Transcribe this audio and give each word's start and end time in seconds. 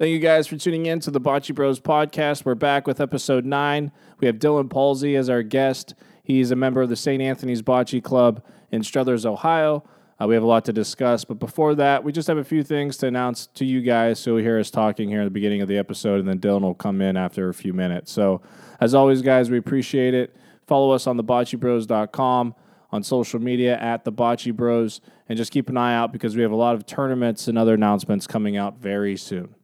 Thank 0.00 0.12
you 0.12 0.18
guys 0.18 0.46
for 0.46 0.56
tuning 0.56 0.86
in 0.86 0.98
to 1.00 1.10
the 1.10 1.20
Bocce 1.20 1.54
Bros 1.54 1.78
podcast. 1.78 2.46
We're 2.46 2.54
back 2.54 2.86
with 2.86 3.02
episode 3.02 3.44
nine. 3.44 3.92
We 4.18 4.26
have 4.28 4.36
Dylan 4.36 4.70
Paulsey 4.70 5.14
as 5.14 5.28
our 5.28 5.42
guest. 5.42 5.92
He's 6.22 6.50
a 6.50 6.56
member 6.56 6.80
of 6.80 6.88
the 6.88 6.96
St. 6.96 7.20
Anthony's 7.20 7.60
Bocce 7.60 8.02
Club 8.02 8.42
in 8.70 8.82
Struthers, 8.82 9.26
Ohio. 9.26 9.84
Uh, 10.18 10.26
we 10.26 10.32
have 10.32 10.42
a 10.42 10.46
lot 10.46 10.64
to 10.64 10.72
discuss, 10.72 11.26
but 11.26 11.38
before 11.38 11.74
that, 11.74 12.02
we 12.02 12.12
just 12.12 12.28
have 12.28 12.38
a 12.38 12.44
few 12.44 12.62
things 12.62 12.96
to 12.96 13.08
announce 13.08 13.48
to 13.48 13.66
you 13.66 13.82
guys. 13.82 14.18
So 14.18 14.36
we 14.36 14.42
hear 14.42 14.58
us 14.58 14.70
talking 14.70 15.10
here 15.10 15.20
at 15.20 15.24
the 15.24 15.30
beginning 15.30 15.60
of 15.60 15.68
the 15.68 15.76
episode, 15.76 16.18
and 16.18 16.26
then 16.26 16.38
Dylan 16.38 16.62
will 16.62 16.74
come 16.74 17.02
in 17.02 17.18
after 17.18 17.50
a 17.50 17.54
few 17.54 17.74
minutes. 17.74 18.10
So, 18.10 18.40
as 18.80 18.94
always, 18.94 19.20
guys, 19.20 19.50
we 19.50 19.58
appreciate 19.58 20.14
it. 20.14 20.34
Follow 20.66 20.92
us 20.92 21.06
on 21.06 21.18
theboccebros.com, 21.18 22.54
on 22.90 23.02
social 23.02 23.38
media 23.38 23.76
at 23.76 24.06
the 24.06 24.12
Bocce 24.12 24.56
Bros, 24.56 25.02
and 25.28 25.36
just 25.36 25.52
keep 25.52 25.68
an 25.68 25.76
eye 25.76 25.94
out 25.94 26.10
because 26.10 26.36
we 26.36 26.40
have 26.40 26.52
a 26.52 26.56
lot 26.56 26.74
of 26.74 26.86
tournaments 26.86 27.48
and 27.48 27.58
other 27.58 27.74
announcements 27.74 28.26
coming 28.26 28.56
out 28.56 28.78
very 28.78 29.18
soon. 29.18 29.56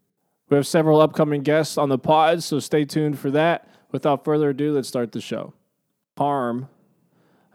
We 0.48 0.56
have 0.56 0.66
several 0.66 1.00
upcoming 1.00 1.42
guests 1.42 1.76
on 1.76 1.88
the 1.88 1.98
pod, 1.98 2.42
so 2.42 2.60
stay 2.60 2.84
tuned 2.84 3.18
for 3.18 3.30
that. 3.32 3.68
Without 3.90 4.24
further 4.24 4.50
ado, 4.50 4.72
let's 4.72 4.88
start 4.88 5.12
the 5.12 5.20
show. 5.20 5.54
Harm, 6.16 6.68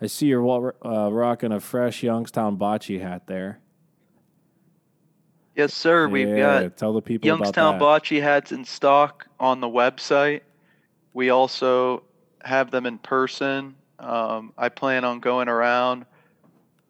I 0.01 0.07
see 0.07 0.27
you're 0.27 0.75
uh, 0.85 1.09
rocking 1.09 1.51
a 1.51 1.59
fresh 1.59 2.03
Youngstown 2.03 2.57
bocce 2.57 2.99
hat 2.99 3.27
there. 3.27 3.59
Yes, 5.55 5.73
sir. 5.73 6.07
We've 6.07 6.27
Yeah, 6.27 6.63
got 6.63 6.77
tell 6.77 6.93
the 6.93 7.01
people 7.01 7.27
Youngstown 7.27 7.79
bocce 7.79 8.21
hats 8.21 8.51
in 8.51 8.65
stock 8.65 9.27
on 9.39 9.61
the 9.61 9.67
website. 9.67 10.41
We 11.13 11.29
also 11.29 12.03
have 12.43 12.71
them 12.71 12.85
in 12.85 12.97
person. 12.97 13.75
Um, 13.99 14.53
I 14.57 14.69
plan 14.69 15.03
on 15.03 15.19
going 15.19 15.49
around 15.49 16.05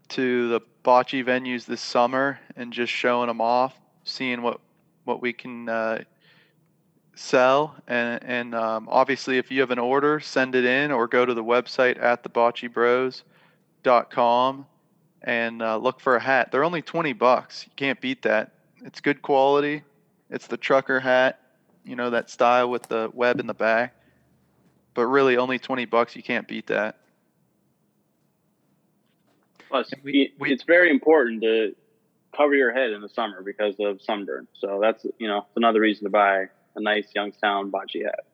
to 0.09 0.49
the 0.49 0.61
bocce 0.83 1.23
venues 1.25 1.65
this 1.65 1.81
summer 1.81 2.39
and 2.55 2.71
just 2.71 2.91
showing 2.91 3.27
them 3.27 3.41
off, 3.41 3.75
seeing 4.03 4.41
what 4.41 4.61
what 5.05 5.21
we 5.21 5.33
can 5.33 5.69
uh, 5.69 6.03
sell. 7.15 7.75
And 7.87 8.23
and 8.23 8.55
um, 8.55 8.87
obviously, 8.89 9.37
if 9.37 9.51
you 9.51 9.59
have 9.61 9.71
an 9.71 9.79
order, 9.79 10.19
send 10.19 10.55
it 10.55 10.65
in 10.65 10.91
or 10.91 11.07
go 11.07 11.25
to 11.25 11.33
the 11.33 11.43
website 11.43 12.01
at 12.01 12.23
theboccebros.com 12.23 14.65
and 15.23 15.61
uh, 15.61 15.77
look 15.77 15.99
for 15.99 16.15
a 16.15 16.19
hat. 16.19 16.51
They're 16.51 16.63
only 16.63 16.81
20 16.81 17.13
bucks. 17.13 17.65
You 17.65 17.71
can't 17.75 18.01
beat 18.01 18.23
that. 18.23 18.53
It's 18.83 18.99
good 18.99 19.21
quality. 19.21 19.83
It's 20.29 20.47
the 20.47 20.57
trucker 20.57 20.99
hat, 20.99 21.39
you 21.85 21.95
know, 21.95 22.09
that 22.09 22.29
style 22.29 22.69
with 22.69 22.83
the 22.83 23.09
web 23.13 23.39
in 23.39 23.47
the 23.47 23.53
back. 23.53 23.95
But 24.93 25.05
really, 25.05 25.37
only 25.37 25.59
20 25.59 25.85
bucks. 25.85 26.15
You 26.15 26.23
can't 26.23 26.47
beat 26.47 26.67
that. 26.67 26.97
Plus, 29.69 29.91
we- 30.03 30.33
we- 30.39 30.51
it's 30.51 30.63
very 30.63 30.89
important 30.89 31.41
to 31.43 31.75
cover 32.41 32.55
your 32.55 32.73
head 32.73 32.91
in 32.91 33.01
the 33.01 33.09
summer 33.09 33.41
because 33.41 33.75
of 33.79 34.01
sunburn. 34.01 34.47
So 34.53 34.79
that's 34.81 35.05
you 35.19 35.27
know 35.27 35.39
it's 35.39 35.57
another 35.57 35.79
reason 35.79 36.05
to 36.05 36.09
buy 36.09 36.45
a 36.75 36.81
nice 36.81 37.07
Youngstown 37.13 37.71
bocce 37.71 38.03
hat. 38.03 38.25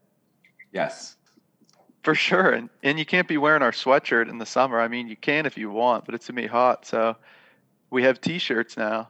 Yes. 0.71 1.15
For 2.03 2.15
sure. 2.15 2.51
And, 2.51 2.69
and 2.83 2.97
you 2.97 3.05
can't 3.05 3.27
be 3.27 3.37
wearing 3.37 3.61
our 3.61 3.71
sweatshirt 3.71 4.29
in 4.29 4.37
the 4.37 4.45
summer. 4.45 4.79
I 4.79 4.87
mean, 4.87 5.07
you 5.07 5.17
can 5.17 5.45
if 5.45 5.57
you 5.57 5.69
want, 5.69 6.05
but 6.05 6.15
it's 6.15 6.27
to 6.27 6.33
be 6.33 6.47
hot. 6.47 6.85
So 6.85 7.17
we 7.89 8.03
have 8.03 8.21
t 8.21 8.37
shirts 8.37 8.77
now. 8.77 9.09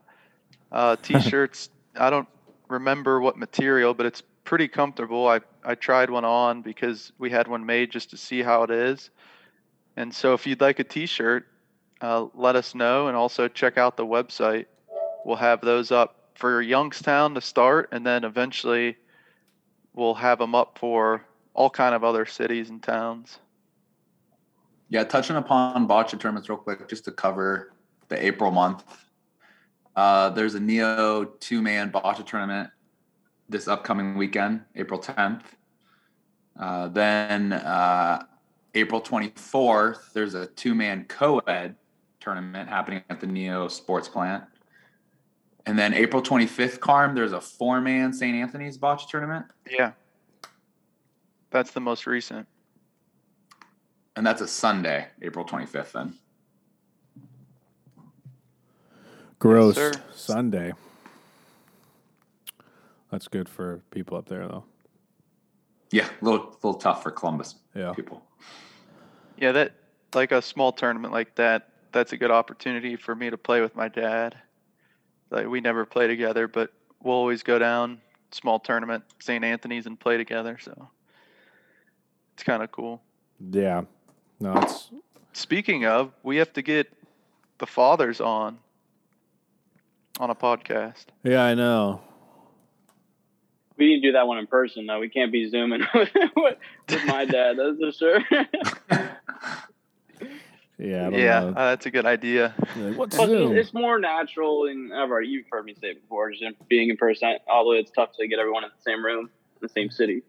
Uh, 0.71 0.95
t 1.01 1.19
shirts, 1.19 1.69
I 1.95 2.09
don't 2.09 2.27
remember 2.69 3.19
what 3.19 3.37
material, 3.37 3.93
but 3.93 4.05
it's 4.05 4.23
pretty 4.45 4.67
comfortable. 4.67 5.27
I, 5.27 5.41
I 5.63 5.75
tried 5.75 6.09
one 6.09 6.25
on 6.25 6.61
because 6.61 7.11
we 7.19 7.29
had 7.29 7.47
one 7.47 7.65
made 7.65 7.91
just 7.91 8.09
to 8.11 8.17
see 8.17 8.41
how 8.41 8.63
it 8.63 8.71
is. 8.71 9.09
And 9.95 10.13
so 10.13 10.33
if 10.33 10.47
you'd 10.47 10.61
like 10.61 10.79
a 10.79 10.83
t 10.83 11.05
shirt, 11.05 11.45
uh, 12.01 12.27
let 12.33 12.55
us 12.55 12.73
know 12.73 13.07
and 13.07 13.17
also 13.17 13.47
check 13.47 13.77
out 13.77 13.97
the 13.97 14.05
website. 14.05 14.65
We'll 15.27 15.35
have 15.35 15.59
those 15.59 15.91
up 15.91 16.29
for 16.35 16.61
Youngstown 16.61 17.35
to 17.35 17.41
start, 17.41 17.89
and 17.91 18.05
then 18.05 18.23
eventually 18.23 18.95
we'll 19.93 20.13
have 20.13 20.39
them 20.39 20.55
up 20.55 20.77
for 20.79 21.25
all 21.53 21.69
kind 21.69 21.93
of 21.93 22.05
other 22.05 22.25
cities 22.25 22.69
and 22.69 22.81
towns. 22.81 23.39
Yeah, 24.87 25.03
touching 25.03 25.35
upon 25.35 25.85
bocce 25.85 26.17
tournaments 26.17 26.47
real 26.47 26.57
quick, 26.57 26.87
just 26.87 27.03
to 27.05 27.11
cover 27.11 27.73
the 28.07 28.25
April 28.25 28.51
month. 28.51 28.85
Uh, 29.97 30.29
there's 30.29 30.55
a 30.55 30.61
Neo 30.61 31.25
two 31.25 31.61
man 31.61 31.91
bocce 31.91 32.25
tournament 32.25 32.69
this 33.49 33.67
upcoming 33.67 34.15
weekend, 34.15 34.61
April 34.77 34.97
10th. 34.97 35.41
Uh, 36.57 36.87
then 36.87 37.51
uh, 37.51 38.23
April 38.75 39.01
24th, 39.01 40.13
there's 40.13 40.35
a 40.35 40.45
two 40.45 40.73
man 40.73 41.03
co 41.09 41.39
ed 41.39 41.75
tournament 42.21 42.69
happening 42.69 43.03
at 43.09 43.19
the 43.19 43.27
Neo 43.27 43.67
Sports 43.67 44.07
Plant. 44.07 44.45
And 45.67 45.77
then 45.77 45.93
April 45.93 46.21
25th, 46.23 46.79
Carm, 46.79 47.13
there's 47.13 47.33
a 47.33 47.41
four 47.41 47.81
man 47.81 48.13
St. 48.13 48.33
Anthony's 48.33 48.77
bocce 48.77 49.05
tournament. 49.07 49.45
Yeah. 49.69 49.91
That's 51.51 51.71
the 51.71 51.81
most 51.81 52.07
recent. 52.07 52.47
And 54.15 54.25
that's 54.25 54.41
a 54.41 54.47
Sunday, 54.47 55.07
April 55.21 55.43
25th, 55.45 55.91
then. 55.91 56.13
Gross 59.39 59.75
sir. 59.75 59.91
Sunday. 60.15 60.71
That's 63.11 63.27
good 63.27 63.49
for 63.49 63.81
people 63.91 64.17
up 64.17 64.29
there, 64.29 64.47
though. 64.47 64.63
Yeah, 65.91 66.07
a 66.21 66.25
little, 66.25 66.57
little 66.63 66.75
tough 66.75 67.03
for 67.03 67.11
Columbus 67.11 67.55
Yeah. 67.75 67.91
people. 67.93 68.23
Yeah, 69.37 69.51
that 69.51 69.73
like 70.13 70.31
a 70.31 70.41
small 70.41 70.71
tournament 70.71 71.13
like 71.13 71.35
that, 71.35 71.69
that's 71.91 72.13
a 72.13 72.17
good 72.17 72.31
opportunity 72.31 72.95
for 72.95 73.13
me 73.13 73.29
to 73.29 73.37
play 73.37 73.59
with 73.59 73.75
my 73.75 73.89
dad. 73.89 74.37
Like 75.29 75.47
we 75.47 75.61
never 75.61 75.85
play 75.85 76.07
together, 76.07 76.47
but 76.47 76.71
we'll 77.03 77.15
always 77.15 77.43
go 77.43 77.59
down 77.59 77.99
small 78.31 78.59
tournament 78.59 79.03
St. 79.19 79.43
Anthony's 79.43 79.85
and 79.85 79.99
play 79.99 80.17
together, 80.17 80.57
so 80.61 80.89
it's 82.33 82.43
kind 82.43 82.63
of 82.63 82.71
cool. 82.71 83.01
Yeah. 83.51 83.83
No, 84.39 84.53
it's 84.57 84.89
Speaking 85.33 85.85
of, 85.85 86.11
we 86.23 86.37
have 86.37 86.51
to 86.53 86.61
get 86.61 86.91
the 87.59 87.67
fathers 87.67 88.19
on 88.21 88.57
on 90.19 90.29
a 90.29 90.35
podcast. 90.35 91.05
yeah, 91.23 91.43
I 91.43 91.53
know. 91.53 92.01
We 93.77 93.85
need 93.85 94.01
to 94.01 94.07
do 94.07 94.11
that 94.13 94.25
one 94.27 94.39
in 94.39 94.47
person 94.47 94.87
though. 94.87 94.99
We 94.99 95.09
can't 95.09 95.31
be 95.31 95.47
zooming 95.49 95.81
with, 95.93 96.09
with 96.35 97.05
my 97.05 97.25
dad. 97.25 97.57
That's 97.57 97.79
for 97.79 97.91
sure. 97.91 99.09
Yeah, 100.79 101.07
I 101.07 101.09
don't 101.09 101.19
Yeah, 101.19 101.39
know. 101.39 101.47
uh, 101.49 101.53
that's 101.71 101.85
a 101.87 101.91
good 101.91 102.05
idea. 102.05 102.53
Like, 102.75 102.97
What's 102.97 103.15
Plus, 103.15 103.29
Zoom? 103.29 103.57
it's 103.57 103.73
more 103.73 103.99
natural, 103.99 104.67
and 104.67 104.93
I've 104.93 105.09
already 105.09 105.29
you've 105.29 105.47
heard 105.51 105.65
me 105.65 105.73
say 105.73 105.89
it 105.89 106.01
before. 106.01 106.31
Just 106.31 106.43
being 106.69 106.89
in 106.89 106.97
person, 106.97 107.37
although 107.49 107.71
it's 107.71 107.89
tough 107.91 108.11
to 108.17 108.27
get 108.27 108.37
everyone 108.39 108.63
in 108.63 108.69
the 108.69 108.81
same 108.83 109.03
room, 109.03 109.21
in 109.25 109.59
the 109.61 109.69
same 109.69 109.89
city. 109.89 110.21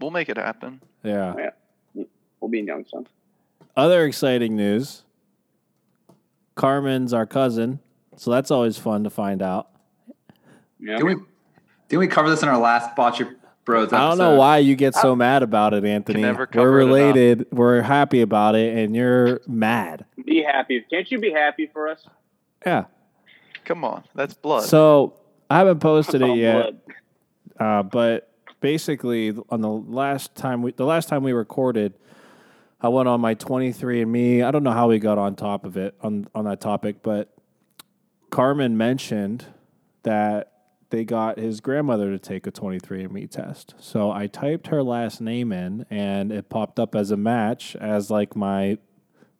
We'll 0.00 0.10
make 0.10 0.28
it 0.30 0.36
happen. 0.38 0.80
Yeah. 1.02 1.50
yeah, 1.94 2.04
We'll 2.40 2.50
be 2.50 2.58
in 2.60 2.66
Youngstown. 2.66 3.06
Other 3.76 4.04
exciting 4.06 4.56
news. 4.56 5.02
Carmen's 6.54 7.12
our 7.12 7.26
cousin, 7.26 7.80
so 8.16 8.30
that's 8.30 8.50
always 8.50 8.78
fun 8.78 9.04
to 9.04 9.10
find 9.10 9.42
out. 9.42 9.68
Yeah. 10.80 10.96
Didn't 10.96 11.06
we, 11.06 11.14
didn't 11.88 12.00
we 12.00 12.06
cover 12.08 12.30
this 12.30 12.42
in 12.42 12.48
our 12.48 12.58
last 12.58 12.96
Bocce 12.96 13.34
Bros 13.66 13.88
episode? 13.88 13.96
I 13.96 14.08
don't 14.08 14.18
know 14.18 14.36
why 14.36 14.58
you 14.58 14.74
get 14.76 14.94
so 14.94 15.14
mad 15.14 15.42
about 15.42 15.74
it, 15.74 15.84
Anthony. 15.84 16.22
never 16.22 16.40
We're 16.40 16.46
cover 16.46 16.80
it 16.80 16.84
enough. 16.84 16.96
related. 16.96 17.46
We're 17.50 17.82
happy 17.82 18.22
about 18.22 18.54
it, 18.54 18.78
and 18.78 18.96
you're 18.96 19.42
mad. 19.46 20.06
Be 20.24 20.42
happy. 20.42 20.82
Can't 20.88 21.10
you 21.10 21.18
be 21.18 21.32
happy 21.32 21.66
for 21.70 21.88
us? 21.88 22.06
Yeah. 22.64 22.84
Come 23.66 23.84
on, 23.84 24.04
that's 24.14 24.32
blood. 24.34 24.62
So 24.62 25.18
I 25.50 25.58
haven't 25.58 25.80
posted 25.80 26.22
it 26.22 26.36
yet, 26.36 26.74
uh, 27.60 27.82
but 27.82 28.30
basically 28.60 29.36
on 29.50 29.60
the 29.60 29.68
last 29.68 30.34
time 30.36 30.62
we 30.62 30.72
the 30.72 30.86
last 30.86 31.08
time 31.08 31.22
we 31.24 31.32
recorded, 31.32 31.94
I 32.80 32.88
went 32.88 33.08
on 33.08 33.20
my 33.20 33.34
23andMe. 33.34 34.44
I 34.44 34.50
don't 34.52 34.62
know 34.62 34.70
how 34.72 34.88
we 34.88 34.98
got 35.00 35.18
on 35.18 35.34
top 35.34 35.64
of 35.64 35.76
it 35.76 35.94
on 36.00 36.28
on 36.34 36.44
that 36.44 36.60
topic, 36.60 37.02
but 37.02 37.32
Carmen 38.30 38.76
mentioned 38.76 39.44
that 40.04 40.52
they 40.90 41.04
got 41.04 41.38
his 41.38 41.60
grandmother 41.60 42.10
to 42.10 42.18
take 42.18 42.46
a 42.46 42.52
23andMe 42.52 43.30
test. 43.30 43.74
So 43.78 44.10
I 44.10 44.26
typed 44.26 44.68
her 44.68 44.82
last 44.82 45.20
name 45.20 45.52
in, 45.52 45.84
and 45.90 46.32
it 46.32 46.48
popped 46.48 46.78
up 46.78 46.94
as 46.94 47.10
a 47.10 47.16
match 47.16 47.76
as 47.76 48.10
like 48.10 48.36
my 48.36 48.78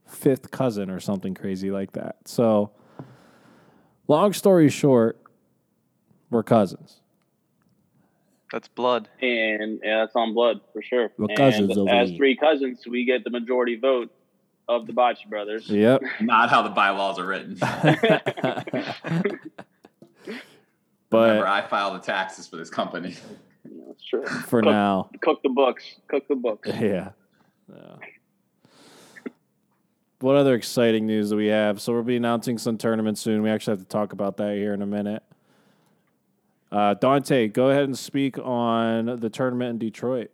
fifth 0.06 0.50
cousin 0.50 0.90
or 0.90 1.00
something 1.00 1.34
crazy 1.34 1.70
like 1.70 1.92
that. 1.92 2.16
So, 2.26 2.72
long 4.08 4.32
story 4.32 4.68
short, 4.68 5.18
we're 6.30 6.42
cousins. 6.42 7.00
that's 8.52 8.68
blood. 8.68 9.08
and 9.20 9.80
yeah, 9.82 10.00
that's 10.00 10.16
on 10.16 10.34
blood 10.34 10.60
for 10.72 10.82
sure. 10.82 11.10
We're 11.16 11.34
cousins 11.36 11.76
over 11.76 11.90
as 11.90 12.12
three 12.16 12.36
cousins, 12.36 12.84
we 12.86 13.04
get 13.04 13.24
the 13.24 13.30
majority 13.30 13.76
vote 13.76 14.10
of 14.68 14.86
the 14.86 14.92
Bocce 14.92 15.28
brothers. 15.28 15.68
Yep. 15.68 16.02
Not 16.20 16.50
how 16.50 16.62
the 16.62 16.70
bylaws 16.70 17.18
are 17.18 17.26
written. 17.26 17.56
but 21.10 21.28
Remember, 21.28 21.46
I 21.46 21.62
file 21.66 21.92
the 21.92 22.00
taxes 22.00 22.46
for 22.46 22.56
this 22.56 22.70
company. 22.70 23.14
Yeah, 23.64 23.70
that's 23.88 24.04
true. 24.04 24.24
for 24.24 24.60
Cook- 24.62 24.70
now, 24.70 25.10
Cook 25.22 25.42
the 25.42 25.48
books. 25.48 25.84
Cook 26.08 26.26
the 26.28 26.36
books. 26.36 26.68
yeah. 26.80 27.10
Yeah. 27.68 27.96
What 30.20 30.36
other 30.36 30.54
exciting 30.54 31.06
news 31.06 31.30
do 31.30 31.36
we 31.36 31.48
have? 31.48 31.80
So 31.80 31.92
we'll 31.92 32.02
be 32.02 32.16
announcing 32.16 32.56
some 32.58 32.78
tournaments 32.78 33.20
soon. 33.20 33.42
We 33.42 33.50
actually 33.50 33.72
have 33.72 33.80
to 33.80 33.88
talk 33.88 34.12
about 34.12 34.38
that 34.38 34.54
here 34.54 34.72
in 34.72 34.80
a 34.80 34.86
minute. 34.86 35.22
Uh, 36.72 36.94
Dante, 36.94 37.48
go 37.48 37.68
ahead 37.70 37.84
and 37.84 37.96
speak 37.96 38.38
on 38.38 39.20
the 39.20 39.28
tournament 39.28 39.70
in 39.70 39.78
Detroit. 39.78 40.30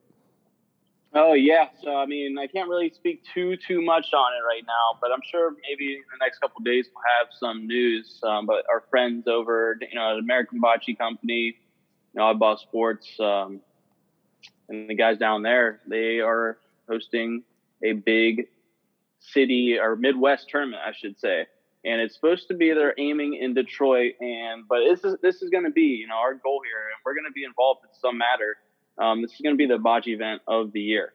Oh 1.14 1.34
yeah, 1.34 1.66
so 1.82 1.94
I 1.94 2.06
mean, 2.06 2.38
I 2.38 2.46
can't 2.46 2.70
really 2.70 2.90
speak 2.90 3.22
too 3.34 3.56
too 3.56 3.82
much 3.82 4.06
on 4.14 4.32
it 4.32 4.46
right 4.46 4.64
now, 4.66 4.98
but 4.98 5.12
I'm 5.12 5.20
sure 5.30 5.50
maybe 5.68 5.96
in 5.96 6.02
the 6.10 6.24
next 6.24 6.38
couple 6.38 6.62
days 6.62 6.88
we'll 6.94 7.04
have 7.18 7.28
some 7.38 7.66
news. 7.66 8.18
Um, 8.22 8.46
but 8.46 8.64
our 8.70 8.82
friends 8.88 9.28
over, 9.28 9.76
you 9.80 9.94
know, 9.94 10.12
at 10.12 10.18
American 10.18 10.58
Bocce 10.60 10.96
Company, 10.96 11.54
you 11.54 11.54
know, 12.14 12.22
Oddball 12.22 12.58
Sports, 12.58 13.06
um, 13.20 13.60
and 14.70 14.88
the 14.88 14.94
guys 14.94 15.18
down 15.18 15.42
there, 15.42 15.80
they 15.86 16.20
are 16.20 16.56
hosting 16.88 17.42
a 17.84 17.92
big 17.92 18.48
city 19.20 19.78
or 19.78 19.96
Midwest 19.96 20.48
tournament, 20.48 20.82
I 20.86 20.92
should 20.92 21.20
say. 21.20 21.46
And 21.84 22.00
it's 22.00 22.14
supposed 22.14 22.48
to 22.48 22.54
be 22.54 22.72
they're 22.72 22.94
aiming 22.96 23.34
in 23.34 23.52
Detroit, 23.52 24.14
and 24.20 24.66
but 24.66 24.78
this 24.88 25.04
is 25.04 25.16
this 25.20 25.42
is 25.42 25.50
going 25.50 25.64
to 25.64 25.70
be 25.70 25.98
you 26.00 26.06
know 26.06 26.16
our 26.16 26.32
goal 26.32 26.62
here, 26.64 26.88
and 26.88 26.96
we're 27.04 27.14
going 27.14 27.26
to 27.26 27.32
be 27.32 27.44
involved 27.44 27.80
in 27.84 27.90
some 28.00 28.16
matter 28.16 28.56
um, 28.98 29.22
this 29.22 29.32
is 29.32 29.40
going 29.40 29.54
to 29.54 29.58
be 29.58 29.66
the 29.66 29.78
bocce 29.78 30.08
event 30.08 30.42
of 30.46 30.72
the 30.72 30.80
year. 30.80 31.12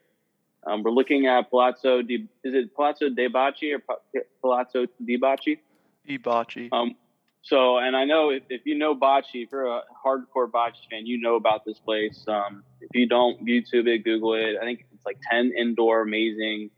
Um, 0.65 0.83
we're 0.83 0.91
looking 0.91 1.27
at 1.27 1.49
Palazzo 1.49 2.01
di, 2.01 2.27
is 2.43 2.53
it 2.53 2.75
Palazzo 2.75 3.09
de 3.09 3.29
Bocce 3.29 3.73
or 3.73 3.97
Palazzo 4.41 4.85
di 5.03 5.17
Bocce? 5.17 5.59
E 6.05 6.17
bocce. 6.17 6.69
Um, 6.71 6.95
so, 7.41 7.77
and 7.77 7.95
I 7.95 8.03
know 8.03 8.31
if, 8.31 8.43
if 8.49 8.61
you 8.65 8.77
know 8.77 8.93
bocce, 8.93 9.35
if 9.35 9.51
you're 9.51 9.67
a 9.67 9.81
hardcore 10.05 10.49
bocce 10.51 10.83
fan, 10.89 11.05
you 11.05 11.21
know 11.21 11.35
about 11.35 11.63
this 11.63 11.79
place. 11.79 12.25
Um, 12.27 12.63
if 12.81 12.89
you 12.93 13.07
don't, 13.07 13.45
YouTube 13.45 13.87
it, 13.87 14.03
Google 14.03 14.33
it. 14.33 14.57
I 14.61 14.65
think 14.65 14.85
it's 14.93 15.05
like 15.05 15.17
10 15.31 15.53
indoor, 15.57 16.01
amazing, 16.01 16.71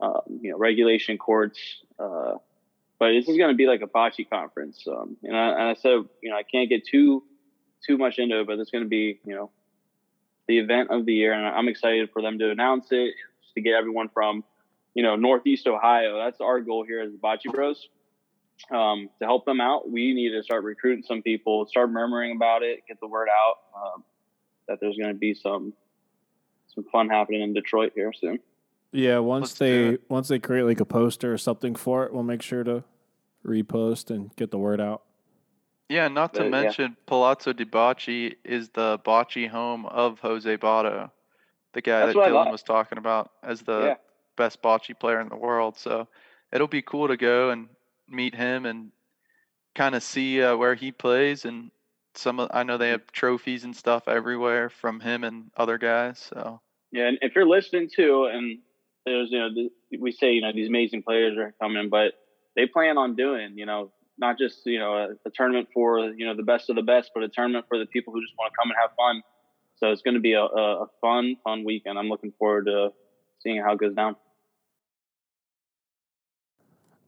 um, 0.00 0.22
you 0.40 0.50
know, 0.50 0.58
regulation 0.58 1.18
courts. 1.18 1.60
Uh, 1.98 2.34
but 2.98 3.12
this 3.12 3.28
is 3.28 3.36
going 3.36 3.50
to 3.50 3.56
be 3.56 3.66
like 3.66 3.82
a 3.82 3.86
bocce 3.86 4.28
conference. 4.28 4.84
Um, 4.88 5.16
and, 5.22 5.36
I, 5.36 5.48
and 5.50 5.62
I 5.62 5.74
said, 5.74 6.00
you 6.20 6.30
know, 6.30 6.36
I 6.36 6.42
can't 6.42 6.68
get 6.68 6.84
too, 6.84 7.22
too 7.86 7.96
much 7.96 8.18
into 8.18 8.40
it, 8.40 8.46
but 8.48 8.58
it's 8.58 8.72
going 8.72 8.84
to 8.84 8.90
be, 8.90 9.20
you 9.24 9.34
know, 9.36 9.50
the 10.48 10.58
event 10.58 10.90
of 10.90 11.06
the 11.06 11.12
year, 11.12 11.32
and 11.32 11.46
I'm 11.46 11.68
excited 11.68 12.10
for 12.12 12.22
them 12.22 12.38
to 12.38 12.50
announce 12.50 12.88
it 12.90 13.14
to 13.54 13.60
get 13.60 13.74
everyone 13.74 14.08
from, 14.08 14.42
you 14.94 15.02
know, 15.02 15.14
Northeast 15.14 15.66
Ohio. 15.66 16.18
That's 16.18 16.40
our 16.40 16.60
goal 16.60 16.84
here 16.84 17.00
as 17.02 17.12
the 17.12 17.18
Bocce 17.18 17.52
Bros. 17.52 17.88
Um, 18.72 19.08
to 19.20 19.24
help 19.24 19.44
them 19.44 19.60
out, 19.60 19.88
we 19.88 20.12
need 20.14 20.30
to 20.30 20.42
start 20.42 20.64
recruiting 20.64 21.04
some 21.04 21.22
people, 21.22 21.66
start 21.66 21.90
murmuring 21.90 22.34
about 22.34 22.64
it, 22.64 22.80
get 22.88 22.98
the 22.98 23.06
word 23.06 23.28
out 23.28 23.56
um, 23.76 24.04
that 24.66 24.78
there's 24.80 24.96
going 24.96 25.10
to 25.10 25.18
be 25.18 25.34
some 25.34 25.74
some 26.74 26.84
fun 26.90 27.08
happening 27.08 27.40
in 27.40 27.54
Detroit 27.54 27.92
here 27.94 28.12
soon. 28.12 28.40
Yeah, 28.90 29.18
once 29.18 29.42
Let's 29.42 29.58
they 29.58 29.98
once 30.08 30.28
they 30.28 30.38
create 30.38 30.64
like 30.64 30.80
a 30.80 30.84
poster 30.84 31.32
or 31.32 31.38
something 31.38 31.74
for 31.74 32.04
it, 32.04 32.12
we'll 32.12 32.22
make 32.22 32.42
sure 32.42 32.64
to 32.64 32.84
repost 33.44 34.10
and 34.10 34.34
get 34.34 34.50
the 34.50 34.58
word 34.58 34.80
out. 34.80 35.02
Yeah, 35.88 36.08
not 36.08 36.34
to 36.34 36.44
Uh, 36.44 36.46
yeah. 36.46 36.50
mention 36.50 36.96
Palazzo 37.06 37.52
di 37.52 37.64
Bocce 37.64 38.36
is 38.44 38.68
the 38.70 38.98
bocce 39.04 39.48
home 39.48 39.86
of 39.86 40.20
Jose 40.20 40.56
Botto, 40.58 41.10
the 41.72 41.82
guy 41.82 42.00
That's 42.00 42.12
that 42.14 42.22
Dylan 42.22 42.50
was 42.50 42.62
talking 42.62 42.98
about 42.98 43.32
as 43.42 43.62
the 43.62 43.80
Yeah. 43.84 43.96
best 44.36 44.62
bocce 44.62 44.98
player 44.98 45.20
in 45.20 45.28
the 45.28 45.36
world. 45.36 45.76
So 45.78 46.08
it'll 46.52 46.68
be 46.68 46.82
cool 46.82 47.08
to 47.08 47.16
go 47.16 47.50
and 47.50 47.68
meet 48.08 48.34
him 48.34 48.66
and 48.66 48.92
kind 49.74 49.94
of 49.94 50.02
see 50.02 50.42
uh, 50.42 50.56
where 50.56 50.74
he 50.74 50.92
plays 50.92 51.44
and 51.44 51.70
some 52.14 52.40
of, 52.40 52.50
I 52.52 52.64
know 52.64 52.78
they 52.78 52.90
have 52.90 53.12
trophies 53.12 53.64
and 53.64 53.76
stuff 53.76 54.08
everywhere 54.08 54.70
from 54.70 55.00
him 55.00 55.24
and 55.24 55.50
other 55.56 55.78
guys. 55.78 56.18
So 56.18 56.60
Yeah, 56.92 57.08
and 57.08 57.18
if 57.22 57.34
you're 57.34 57.46
listening 57.48 57.90
too, 57.94 58.24
and 58.32 58.60
there's 59.04 59.30
you 59.30 59.38
know 59.38 59.48
we 60.00 60.12
say 60.12 60.32
you 60.32 60.40
know 60.40 60.52
these 60.52 60.68
amazing 60.68 61.02
players 61.02 61.36
are 61.38 61.54
coming, 61.60 61.88
but 61.90 62.12
they 62.56 62.66
plan 62.66 62.98
on 62.98 63.14
doing 63.16 63.58
you 63.58 63.66
know 63.66 63.92
not 64.18 64.38
just 64.38 64.66
you 64.66 64.78
know 64.78 64.94
a, 64.94 65.08
a 65.26 65.30
tournament 65.34 65.68
for 65.72 66.00
you 66.00 66.26
know 66.26 66.34
the 66.34 66.42
best 66.42 66.70
of 66.70 66.76
the 66.76 66.82
best, 66.82 67.10
but 67.14 67.22
a 67.22 67.28
tournament 67.28 67.66
for 67.68 67.78
the 67.78 67.86
people 67.86 68.12
who 68.12 68.20
just 68.20 68.34
want 68.38 68.52
to 68.52 68.56
come 68.58 68.70
and 68.70 68.76
have 68.80 68.90
fun. 68.96 69.22
So 69.78 69.92
it's 69.92 70.02
going 70.02 70.14
to 70.14 70.20
be 70.20 70.32
a, 70.32 70.42
a, 70.42 70.86
fun, 71.00 71.36
fun 71.44 71.64
weekend. 71.64 72.00
I'm 72.00 72.08
looking 72.08 72.32
forward 72.36 72.66
to 72.66 72.88
seeing 73.38 73.62
how 73.62 73.74
it 73.74 73.78
goes 73.78 73.94
down. 73.94 74.16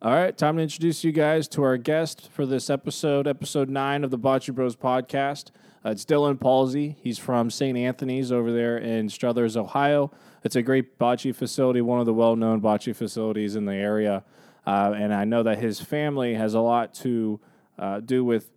All 0.02 0.12
right, 0.12 0.36
time 0.36 0.56
to 0.56 0.62
introduce 0.62 1.02
you 1.02 1.12
guys 1.12 1.48
to 1.48 1.62
our 1.62 1.76
guest 1.76 2.30
for 2.30 2.46
this 2.46 2.70
episode, 2.70 3.26
episode 3.26 3.68
nine 3.68 4.02
of 4.04 4.10
the 4.10 4.18
Bocce 4.18 4.54
Bros 4.54 4.76
podcast. 4.76 5.50
Uh, 5.84 5.90
it's 5.90 6.04
Dylan 6.04 6.38
Paulsey. 6.38 6.96
He's 7.02 7.18
from 7.18 7.50
St. 7.50 7.76
Anthony's 7.76 8.30
over 8.30 8.52
there 8.52 8.78
in 8.78 9.08
Struthers, 9.08 9.56
Ohio. 9.56 10.10
It's 10.42 10.56
a 10.56 10.62
great 10.62 10.98
bocce 10.98 11.34
facility, 11.34 11.82
one 11.82 12.00
of 12.00 12.06
the 12.06 12.14
well 12.14 12.36
known 12.36 12.62
bocce 12.62 12.94
facilities 12.94 13.56
in 13.56 13.66
the 13.66 13.74
area. 13.74 14.24
Uh, 14.70 14.92
and 14.92 15.12
I 15.12 15.24
know 15.24 15.42
that 15.42 15.58
his 15.58 15.80
family 15.80 16.34
has 16.34 16.54
a 16.54 16.60
lot 16.60 16.94
to 16.94 17.40
uh, 17.76 17.98
do 17.98 18.24
with 18.24 18.50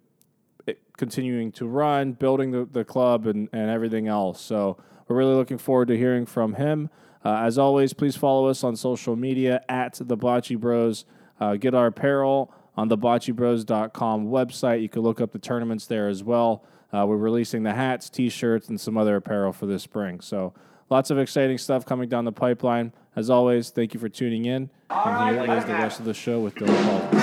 it 0.68 0.80
continuing 0.96 1.52
to 1.54 1.66
run, 1.66 2.12
building 2.12 2.52
the, 2.52 2.70
the 2.72 2.86
club, 2.86 3.26
and, 3.26 3.50
and 3.52 3.72
everything 3.72 4.08
else. 4.08 4.40
So 4.40 4.78
we're 5.08 5.16
really 5.16 5.34
looking 5.34 5.58
forward 5.58 5.88
to 5.88 5.98
hearing 5.98 6.28
from 6.28 6.54
him. 6.54 6.92
Uh, 7.26 7.38
as 7.38 7.58
always, 7.58 7.94
please 7.94 8.16
follow 8.16 8.48
us 8.48 8.64
on 8.64 8.76
social 8.76 9.16
media 9.16 9.64
at 9.68 10.00
the 10.00 10.16
Bocce 10.16 10.56
Bros. 10.56 11.06
Uh, 11.40 11.56
get 11.56 11.74
our 11.74 11.88
apparel 11.88 12.54
on 12.78 12.90
the 12.90 12.98
boccebros.com 12.98 14.28
website. 14.28 14.84
You 14.84 14.90
can 14.90 15.02
look 15.02 15.20
up 15.20 15.32
the 15.32 15.40
tournaments 15.40 15.88
there 15.88 16.10
as 16.10 16.24
well. 16.24 16.64
Uh, 16.94 17.08
we're 17.08 17.18
releasing 17.18 17.64
the 17.64 17.74
hats, 17.74 18.12
t 18.12 18.30
shirts, 18.30 18.70
and 18.70 18.80
some 18.80 18.98
other 18.98 19.16
apparel 19.16 19.52
for 19.52 19.66
this 19.66 19.82
spring. 19.82 20.22
So 20.22 20.54
lots 20.92 21.10
of 21.10 21.18
exciting 21.18 21.58
stuff 21.58 21.88
coming 21.88 22.08
down 22.08 22.26
the 22.26 22.32
pipeline. 22.32 22.94
As 23.16 23.30
always, 23.30 23.70
thank 23.70 23.94
you 23.94 24.00
for 24.00 24.10
tuning 24.10 24.46
in. 24.46 24.70
and 24.90 25.36
here 25.36 25.56
is 25.58 25.66
the 25.66 25.74
rest 25.74 26.00
of 26.00 26.06
the 26.06 26.14
show 26.14 26.40
with 26.40 26.56
Dylan 26.56 27.10
Paul. 27.10 27.20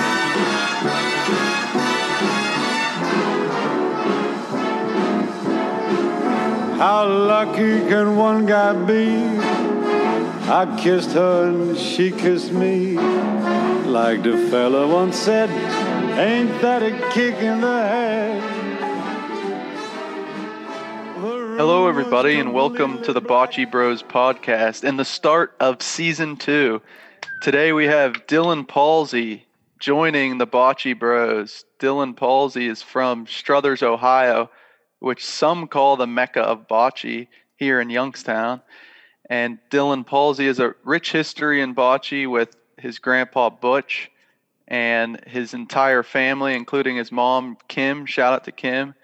How 6.77 7.07
lucky 7.07 7.81
can 7.89 8.15
one 8.15 8.45
guy 8.45 8.73
be? 8.85 9.17
I 10.49 10.79
kissed 10.81 11.11
her 11.11 11.49
and 11.49 11.77
she 11.77 12.11
kissed 12.11 12.51
me. 12.51 12.97
Like 13.85 14.23
the 14.23 14.37
fella 14.49 14.87
once 14.87 15.17
said, 15.17 15.49
ain't 16.17 16.61
that 16.61 16.81
a 16.81 16.91
kick 17.11 17.35
in 17.35 17.61
the 17.61 17.67
head? 17.67 18.60
Hello, 21.63 21.87
everybody, 21.87 22.39
and 22.39 22.55
welcome 22.55 23.03
to 23.03 23.13
the 23.13 23.21
Bocce 23.21 23.69
Bros 23.69 24.01
podcast 24.01 24.83
and 24.83 24.97
the 24.97 25.05
start 25.05 25.55
of 25.59 25.79
season 25.83 26.35
two. 26.35 26.81
Today 27.43 27.71
we 27.71 27.85
have 27.85 28.25
Dylan 28.25 28.65
Paulsey 28.65 29.43
joining 29.77 30.39
the 30.39 30.47
Bocce 30.47 30.97
Bros. 30.97 31.63
Dylan 31.79 32.15
Paulsey 32.15 32.67
is 32.67 32.81
from 32.81 33.27
Struthers, 33.27 33.83
Ohio, 33.83 34.49
which 35.01 35.23
some 35.23 35.67
call 35.67 35.97
the 35.97 36.07
Mecca 36.07 36.41
of 36.41 36.67
bocce 36.67 37.27
here 37.57 37.79
in 37.79 37.91
Youngstown. 37.91 38.63
And 39.29 39.59
Dylan 39.69 40.03
Paulsey 40.03 40.47
has 40.47 40.59
a 40.59 40.73
rich 40.83 41.11
history 41.11 41.61
in 41.61 41.75
bocce 41.75 42.27
with 42.27 42.55
his 42.79 42.97
grandpa 42.97 43.51
Butch 43.51 44.09
and 44.67 45.23
his 45.27 45.53
entire 45.53 46.01
family, 46.01 46.55
including 46.55 46.95
his 46.95 47.11
mom 47.11 47.55
Kim. 47.67 48.07
Shout 48.07 48.33
out 48.33 48.45
to 48.45 48.51
Kim 48.51 48.95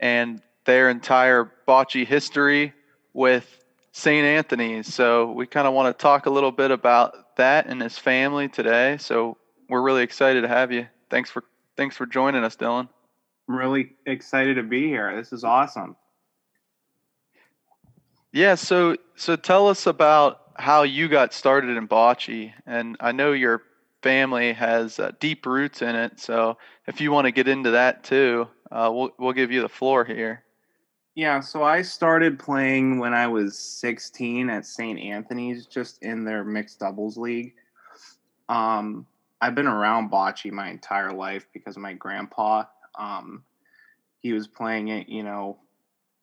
and 0.00 0.42
their 0.64 0.90
entire 0.90 1.50
bocce 1.66 2.06
history 2.06 2.72
with 3.12 3.58
St. 3.92 4.24
Anthony's. 4.24 4.92
So 4.92 5.32
we 5.32 5.46
kind 5.46 5.66
of 5.66 5.74
want 5.74 5.96
to 5.96 6.02
talk 6.02 6.26
a 6.26 6.30
little 6.30 6.52
bit 6.52 6.70
about 6.70 7.36
that 7.36 7.66
and 7.66 7.80
his 7.80 7.98
family 7.98 8.48
today. 8.48 8.96
So 8.98 9.36
we're 9.68 9.82
really 9.82 10.02
excited 10.02 10.42
to 10.42 10.48
have 10.48 10.72
you. 10.72 10.86
Thanks 11.10 11.30
for 11.30 11.44
thanks 11.76 11.96
for 11.96 12.06
joining 12.06 12.44
us, 12.44 12.56
Dylan. 12.56 12.88
I'm 13.48 13.56
really 13.56 13.92
excited 14.06 14.54
to 14.54 14.62
be 14.62 14.86
here. 14.86 15.14
This 15.16 15.32
is 15.32 15.44
awesome. 15.44 15.96
Yeah, 18.32 18.54
so 18.54 18.96
so 19.14 19.36
tell 19.36 19.68
us 19.68 19.86
about 19.86 20.40
how 20.56 20.84
you 20.84 21.08
got 21.08 21.34
started 21.34 21.76
in 21.76 21.88
bocce, 21.88 22.52
and 22.66 22.96
I 23.00 23.12
know 23.12 23.32
your 23.32 23.62
family 24.02 24.52
has 24.52 24.98
uh, 24.98 25.12
deep 25.20 25.44
roots 25.46 25.82
in 25.82 25.94
it. 25.94 26.18
So 26.18 26.56
if 26.86 27.00
you 27.00 27.12
want 27.12 27.26
to 27.26 27.32
get 27.32 27.46
into 27.46 27.72
that 27.72 28.04
too, 28.04 28.48
uh, 28.70 28.90
we'll 28.92 29.10
we'll 29.18 29.32
give 29.32 29.50
you 29.50 29.60
the 29.60 29.68
floor 29.68 30.04
here. 30.04 30.44
Yeah, 31.14 31.40
so 31.40 31.62
I 31.62 31.82
started 31.82 32.38
playing 32.38 32.98
when 32.98 33.12
I 33.12 33.26
was 33.26 33.58
16 33.58 34.48
at 34.48 34.64
St. 34.64 34.98
Anthony's, 34.98 35.66
just 35.66 36.02
in 36.02 36.24
their 36.24 36.42
mixed 36.42 36.80
doubles 36.80 37.18
league. 37.18 37.52
Um, 38.48 39.06
I've 39.42 39.54
been 39.54 39.66
around 39.66 40.10
bocce 40.10 40.50
my 40.50 40.70
entire 40.70 41.12
life 41.12 41.46
because 41.52 41.76
my 41.76 41.92
grandpa. 41.92 42.64
Um, 42.98 43.44
he 44.20 44.32
was 44.32 44.46
playing 44.46 44.88
it, 44.88 45.08
you 45.08 45.22
know, 45.22 45.58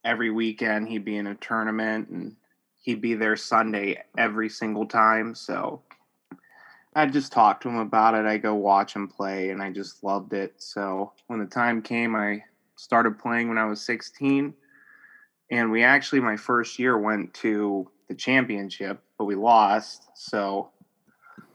every 0.03 0.31
weekend. 0.31 0.87
He'd 0.87 1.05
be 1.05 1.17
in 1.17 1.27
a 1.27 1.35
tournament 1.35 2.09
and 2.09 2.35
he'd 2.81 3.01
be 3.01 3.13
there 3.13 3.35
Sunday 3.35 4.01
every 4.17 4.49
single 4.49 4.87
time. 4.87 5.35
So 5.35 5.83
I 6.95 7.05
just 7.05 7.31
talked 7.31 7.61
to 7.63 7.69
him 7.69 7.77
about 7.77 8.15
it. 8.15 8.25
I 8.25 8.37
go 8.37 8.55
watch 8.55 8.95
him 8.95 9.07
play, 9.07 9.51
and 9.51 9.61
I 9.61 9.71
just 9.71 10.03
loved 10.03 10.33
it. 10.33 10.55
So 10.57 11.13
when 11.27 11.39
the 11.39 11.45
time 11.45 11.83
came, 11.83 12.15
I 12.15 12.43
started 12.75 13.19
playing 13.19 13.49
when 13.49 13.59
I 13.59 13.65
was 13.65 13.81
16 13.81 14.55
and 15.51 15.71
we 15.71 15.83
actually 15.83 16.19
my 16.19 16.37
first 16.37 16.79
year 16.79 16.97
went 16.97 17.33
to 17.33 17.89
the 18.07 18.15
championship 18.15 19.01
but 19.17 19.25
we 19.25 19.35
lost 19.35 20.09
so 20.15 20.69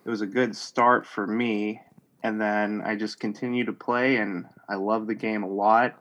it 0.04 0.10
was 0.10 0.20
a 0.20 0.26
good 0.26 0.54
start 0.54 1.06
for 1.06 1.26
me 1.26 1.80
and 2.22 2.40
then 2.40 2.82
i 2.84 2.94
just 2.96 3.20
continue 3.20 3.64
to 3.64 3.72
play 3.72 4.16
and 4.16 4.44
i 4.68 4.74
love 4.74 5.06
the 5.06 5.14
game 5.14 5.42
a 5.42 5.48
lot 5.48 5.94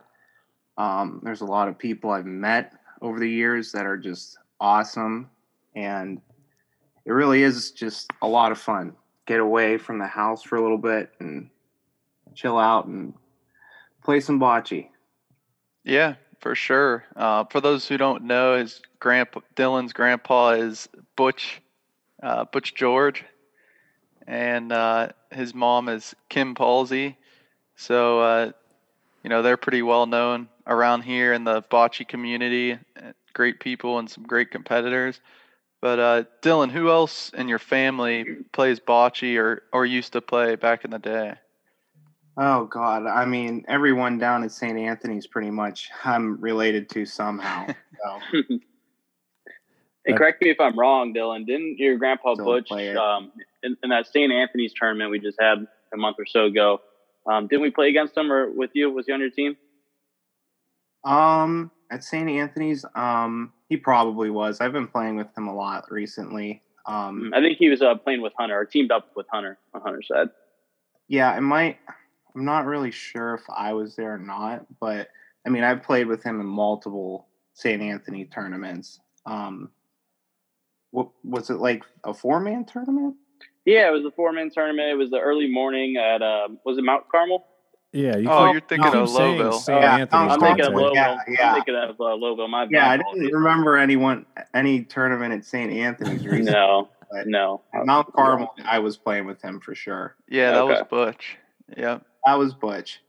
Um, 0.77 1.21
there's 1.23 1.41
a 1.41 1.45
lot 1.45 1.67
of 1.67 1.77
people 1.77 2.09
I've 2.09 2.25
met 2.25 2.73
over 3.01 3.19
the 3.19 3.29
years 3.29 3.71
that 3.73 3.85
are 3.85 3.97
just 3.97 4.37
awesome, 4.59 5.29
and 5.75 6.19
it 7.05 7.11
really 7.11 7.43
is 7.43 7.71
just 7.71 8.11
a 8.21 8.27
lot 8.27 8.51
of 8.51 8.57
fun. 8.57 8.95
Get 9.27 9.39
away 9.39 9.77
from 9.77 9.99
the 9.99 10.07
house 10.07 10.41
for 10.41 10.55
a 10.55 10.61
little 10.61 10.79
bit 10.79 11.11
and 11.19 11.49
chill 12.33 12.57
out 12.57 12.87
and 12.87 13.13
play 14.03 14.19
some 14.19 14.39
bocce. 14.39 14.89
Yeah, 15.83 16.15
for 16.43 16.55
sure. 16.55 17.05
Uh, 17.15 17.45
for 17.45 17.61
those 17.61 17.87
who 17.87 17.97
don't 17.97 18.25
know, 18.25 18.57
his 18.57 18.81
grandpa 18.99 19.39
Dylan's 19.55 19.93
grandpa 19.93 20.49
is 20.49 20.89
Butch 21.15 21.61
uh, 22.21 22.43
Butch 22.43 22.75
George, 22.75 23.23
and 24.27 24.71
uh, 24.71 25.07
his 25.31 25.55
mom 25.55 25.87
is 25.87 26.13
Kim 26.27 26.53
Paulsey. 26.53 27.15
So 27.77 28.19
uh, 28.19 28.51
you 29.23 29.29
know 29.29 29.41
they're 29.41 29.57
pretty 29.57 29.81
well 29.81 30.05
known 30.05 30.49
around 30.67 31.03
here 31.03 31.31
in 31.31 31.45
the 31.45 31.61
bocce 31.63 32.05
community. 32.05 32.77
Great 33.31 33.61
people 33.61 33.97
and 33.97 34.09
some 34.09 34.25
great 34.25 34.51
competitors. 34.51 35.21
But 35.81 35.99
uh, 35.99 36.23
Dylan, 36.41 36.71
who 36.71 36.89
else 36.89 37.31
in 37.33 37.47
your 37.47 37.59
family 37.59 38.25
plays 38.51 38.81
bocce 38.81 39.37
or 39.37 39.63
or 39.71 39.85
used 39.85 40.11
to 40.11 40.21
play 40.21 40.57
back 40.57 40.83
in 40.83 40.91
the 40.91 40.99
day? 40.99 41.35
Oh 42.35 42.65
God, 42.65 43.05
I 43.05 43.25
mean 43.25 43.65
everyone 43.67 44.17
down 44.17 44.43
at 44.43 44.51
St. 44.51 44.77
Anthony's 44.77 45.27
pretty 45.27 45.51
much 45.51 45.89
I'm 46.03 46.39
related 46.41 46.89
to 46.89 47.05
somehow. 47.05 47.67
So. 47.67 48.19
and 50.05 50.17
correct 50.17 50.41
me 50.41 50.49
if 50.49 50.59
I'm 50.59 50.77
wrong, 50.77 51.13
Dylan. 51.13 51.45
Didn't 51.45 51.77
your 51.77 51.97
grandpa 51.97 52.35
Butch 52.35 52.71
um, 52.71 53.31
in, 53.61 53.77
in 53.83 53.89
that 53.89 54.07
St. 54.07 54.31
Anthony's 54.31 54.73
tournament 54.73 55.11
we 55.11 55.19
just 55.19 55.39
had 55.39 55.67
a 55.93 55.97
month 55.97 56.17
or 56.19 56.25
so 56.25 56.45
ago? 56.45 56.81
Um, 57.25 57.47
didn't 57.47 57.61
we 57.61 57.71
play 57.71 57.89
against 57.89 58.17
him 58.17 58.31
or 58.31 58.51
with 58.51 58.71
you? 58.73 58.89
Was 58.89 59.05
he 59.05 59.13
on 59.13 59.19
your 59.19 59.29
team? 59.29 59.55
Um, 61.05 61.71
at 61.91 62.03
St. 62.03 62.29
Anthony's, 62.29 62.85
um, 62.95 63.53
he 63.69 63.77
probably 63.77 64.29
was. 64.29 64.59
I've 64.59 64.73
been 64.73 64.87
playing 64.87 65.15
with 65.17 65.27
him 65.37 65.47
a 65.47 65.55
lot 65.55 65.91
recently. 65.91 66.61
Um, 66.85 67.31
I 67.33 67.39
think 67.39 67.57
he 67.57 67.69
was 67.69 67.81
uh, 67.81 67.95
playing 67.95 68.21
with 68.21 68.33
Hunter 68.37 68.59
or 68.59 68.65
teamed 68.65 68.91
up 68.91 69.11
with 69.15 69.25
Hunter 69.31 69.57
on 69.73 69.81
Hunter's 69.81 70.07
side. 70.07 70.27
yeah, 71.07 71.31
I 71.31 71.39
might. 71.39 71.77
I'm 72.35 72.45
not 72.45 72.65
really 72.65 72.91
sure 72.91 73.35
if 73.35 73.41
I 73.55 73.73
was 73.73 73.95
there 73.95 74.13
or 74.15 74.17
not, 74.17 74.65
but 74.79 75.09
I 75.45 75.49
mean, 75.49 75.63
I've 75.63 75.83
played 75.83 76.07
with 76.07 76.23
him 76.23 76.39
in 76.39 76.45
multiple 76.47 77.27
St. 77.53 77.81
Anthony 77.81 78.25
tournaments. 78.25 78.99
Um, 79.25 79.69
what 80.91 81.09
was 81.23 81.49
it 81.49 81.55
like 81.57 81.83
a 82.03 82.13
four 82.13 82.39
man 82.39 82.65
tournament? 82.65 83.15
Yeah, 83.65 83.87
it 83.87 83.91
was 83.91 84.05
a 84.05 84.11
four 84.11 84.31
man 84.33 84.49
tournament. 84.49 84.89
It 84.89 84.95
was 84.95 85.09
the 85.11 85.19
early 85.19 85.49
morning 85.51 85.97
at 85.97 86.21
uh, 86.21 86.47
was 86.65 86.77
it 86.77 86.83
Mount 86.83 87.05
Carmel? 87.09 87.45
Yeah, 87.91 88.17
you 88.17 88.27
Oh, 88.27 88.45
keep- 88.47 88.53
you're 88.53 88.61
thinking 88.61 88.91
keep 88.91 89.01
of 89.01 89.09
saying 89.09 89.39
Lowville. 89.39 89.59
St. 89.59 89.81
Yeah, 89.81 89.95
Anthony's 89.97 90.11
I'm 90.13 90.31
I'm 90.31 90.39
Mount 90.39 90.41
thinking 90.57 90.65
of 90.65 90.73
Lowville. 90.79 90.95
Yeah, 90.95 91.17
yeah. 91.27 91.49
I'm 91.49 91.55
thinking 91.55 91.75
of 91.75 91.89
uh, 91.91 92.03
Lowville. 92.03 92.49
My 92.49 92.67
Yeah, 92.69 92.89
I 92.89 92.97
didn't 92.97 93.31
remember 93.31 93.77
anyone 93.77 94.25
any 94.55 94.83
tournament 94.83 95.33
at 95.33 95.45
St. 95.45 95.71
Anthony's 95.71 96.25
recently. 96.25 96.51
No, 96.51 96.89
no. 97.25 97.61
Mount 97.85 98.11
Carmel, 98.13 98.53
I 98.65 98.79
was 98.79 98.97
playing 98.97 99.25
with 99.27 99.41
him 99.43 99.59
for 99.59 99.75
sure. 99.75 100.15
Yeah, 100.27 100.51
that 100.51 100.65
was 100.65 100.83
Butch. 100.89 101.37
Yeah. 101.77 101.99
That 102.25 102.37
was 102.37 102.53
Butch. 102.53 103.01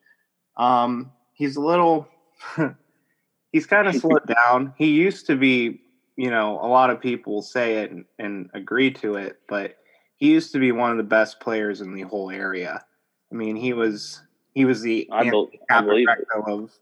Um, 0.57 1.13
he's 1.33 1.57
a 1.57 1.61
little. 1.61 2.09
he's 3.53 3.67
kind 3.67 3.89
of 3.89 3.95
slowed 4.01 4.27
down. 4.27 4.75
He 4.77 4.89
used 4.89 5.27
to 5.27 5.37
be, 5.37 5.81
you 6.17 6.31
know, 6.31 6.59
a 6.61 6.69
lot 6.69 6.91
of 6.91 7.01
people 7.01 7.43
say 7.43 7.79
it 7.79 7.91
and, 7.91 8.05
and 8.19 8.51
agree 8.55 8.91
to 8.95 9.17
it, 9.17 9.41
but 9.49 9.77
he 10.17 10.31
used 10.31 10.53
to 10.53 10.59
be 10.59 10.73
one 10.73 10.91
of 10.91 10.97
the 10.97 11.03
best 11.03 11.41
players 11.41 11.81
in 11.81 11.95
the 11.95 12.03
whole 12.03 12.31
area. 12.31 12.85
I 13.33 13.35
mean, 13.35 13.57
he 13.57 13.73
was 13.73 14.23
he 14.55 14.65
was 14.65 14.81
the 14.81 15.09
I, 15.13 15.29
bel 15.31 15.51
I 15.71 15.83
believe. 15.83 16.07
Caporecto 16.09 16.49
of 16.49 16.73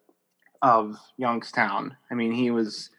of 0.63 0.99
Youngstown. 1.17 1.97
I 2.11 2.15
mean, 2.15 2.33
he 2.33 2.51
was 2.51 2.91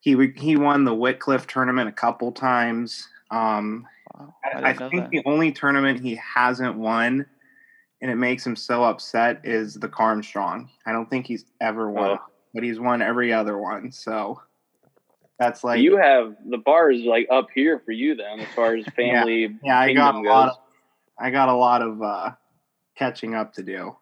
he 0.00 0.32
he 0.36 0.56
won 0.56 0.84
the 0.84 0.94
Whitcliffe 0.94 1.46
tournament 1.46 1.88
a 1.88 1.92
couple 1.92 2.32
times. 2.32 3.08
Um, 3.30 3.86
Wow, 4.18 4.34
I, 4.44 4.58
I 4.58 4.68
I 4.70 4.72
think 4.74 4.94
that. 4.94 5.10
the 5.10 5.22
only 5.26 5.52
tournament 5.52 6.00
he 6.00 6.14
hasn't 6.16 6.76
won, 6.76 7.26
and 8.02 8.10
it 8.10 8.16
makes 8.16 8.46
him 8.46 8.56
so 8.56 8.84
upset, 8.84 9.40
is 9.44 9.74
the 9.74 9.88
Carmstrong. 9.88 10.68
I 10.86 10.92
don't 10.92 11.08
think 11.08 11.26
he's 11.26 11.44
ever 11.60 11.90
won, 11.90 12.10
Oh. 12.10 12.18
but 12.54 12.62
he's 12.62 12.78
won 12.80 13.02
every 13.02 13.32
other 13.32 13.56
one. 13.58 13.90
So 13.92 14.40
that's 15.38 15.62
like 15.64 15.80
you 15.80 15.96
have 15.96 16.34
the 16.48 16.58
bar 16.58 16.90
is 16.90 17.02
like 17.04 17.26
up 17.30 17.48
here 17.54 17.80
for 17.84 17.92
you 17.92 18.14
then, 18.14 18.40
as 18.40 18.48
far 18.54 18.74
as 18.74 18.84
family. 18.96 19.56
yeah, 19.62 19.78
I 19.78 19.92
got 19.92 20.10
a 20.10 20.12
kingdom 20.18 20.32
lot. 20.32 20.48
Of, 20.50 20.56
I 21.18 21.30
got 21.30 21.48
a 21.48 21.54
lot 21.54 21.82
of 21.82 22.02
uh, 22.02 22.30
catching 22.96 23.34
up 23.34 23.52
to 23.54 23.62
do. 23.62 23.96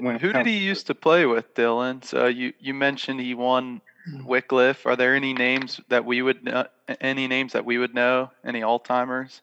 when 0.00 0.18
Who 0.18 0.32
did 0.32 0.46
he 0.46 0.58
to- 0.58 0.64
used 0.64 0.86
to 0.88 0.94
play 0.94 1.26
with, 1.26 1.54
Dylan? 1.54 2.04
So 2.04 2.26
you 2.26 2.52
you 2.58 2.74
mentioned 2.74 3.20
he 3.20 3.34
won 3.34 3.80
Wycliffe. 4.24 4.86
Are 4.86 4.96
there 4.96 5.14
any 5.14 5.32
names 5.32 5.80
that 5.88 6.04
we 6.04 6.22
would 6.22 6.42
know, 6.44 6.66
any 7.00 7.26
names 7.28 7.52
that 7.52 7.64
we 7.64 7.78
would 7.78 7.94
know? 7.94 8.30
Any 8.44 8.62
all 8.62 8.78
timers? 8.80 9.42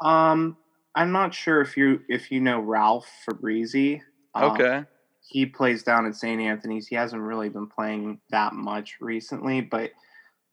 Um, 0.00 0.56
I'm 0.96 1.12
not 1.12 1.34
sure 1.34 1.60
if 1.60 1.76
you 1.76 2.00
if 2.08 2.32
you 2.32 2.40
know 2.40 2.58
Ralph 2.58 3.06
Fabrizi. 3.28 4.00
Um, 4.34 4.44
Okay. 4.52 4.84
he 5.28 5.44
plays 5.46 5.82
down 5.82 6.06
at 6.06 6.14
St. 6.16 6.40
Anthony's. 6.40 6.86
He 6.88 6.96
hasn't 6.96 7.20
really 7.22 7.48
been 7.50 7.66
playing 7.68 8.18
that 8.30 8.54
much 8.54 8.96
recently, 9.00 9.60
but 9.60 9.90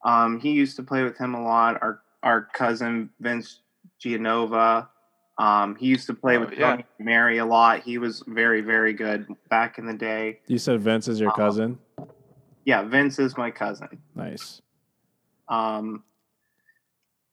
um, 0.05 0.39
he 0.39 0.51
used 0.51 0.75
to 0.75 0.83
play 0.83 1.03
with 1.03 1.17
him 1.17 1.33
a 1.33 1.41
lot. 1.41 1.81
Our 1.81 2.01
our 2.23 2.47
cousin 2.53 3.09
Vince 3.19 3.61
Gianova. 4.03 4.87
Um, 5.37 5.75
he 5.77 5.87
used 5.87 6.05
to 6.07 6.13
play 6.13 6.37
Oh, 6.37 6.41
with 6.41 6.53
yeah. 6.53 6.81
Mary 6.99 7.39
a 7.39 7.45
lot. 7.45 7.81
He 7.81 7.97
was 7.97 8.21
very 8.27 8.61
very 8.61 8.93
good 8.93 9.27
back 9.49 9.77
in 9.79 9.85
the 9.87 9.93
day. 9.93 10.41
You 10.47 10.57
said 10.57 10.79
Vince 10.81 11.07
is 11.07 11.19
your 11.19 11.29
Uh, 11.31 11.35
cousin. 11.35 11.79
Yeah, 12.65 12.83
Vince 12.83 13.17
is 13.19 13.35
my 13.37 13.49
cousin. 13.51 13.89
Nice. 14.15 14.61
Um, 15.49 16.03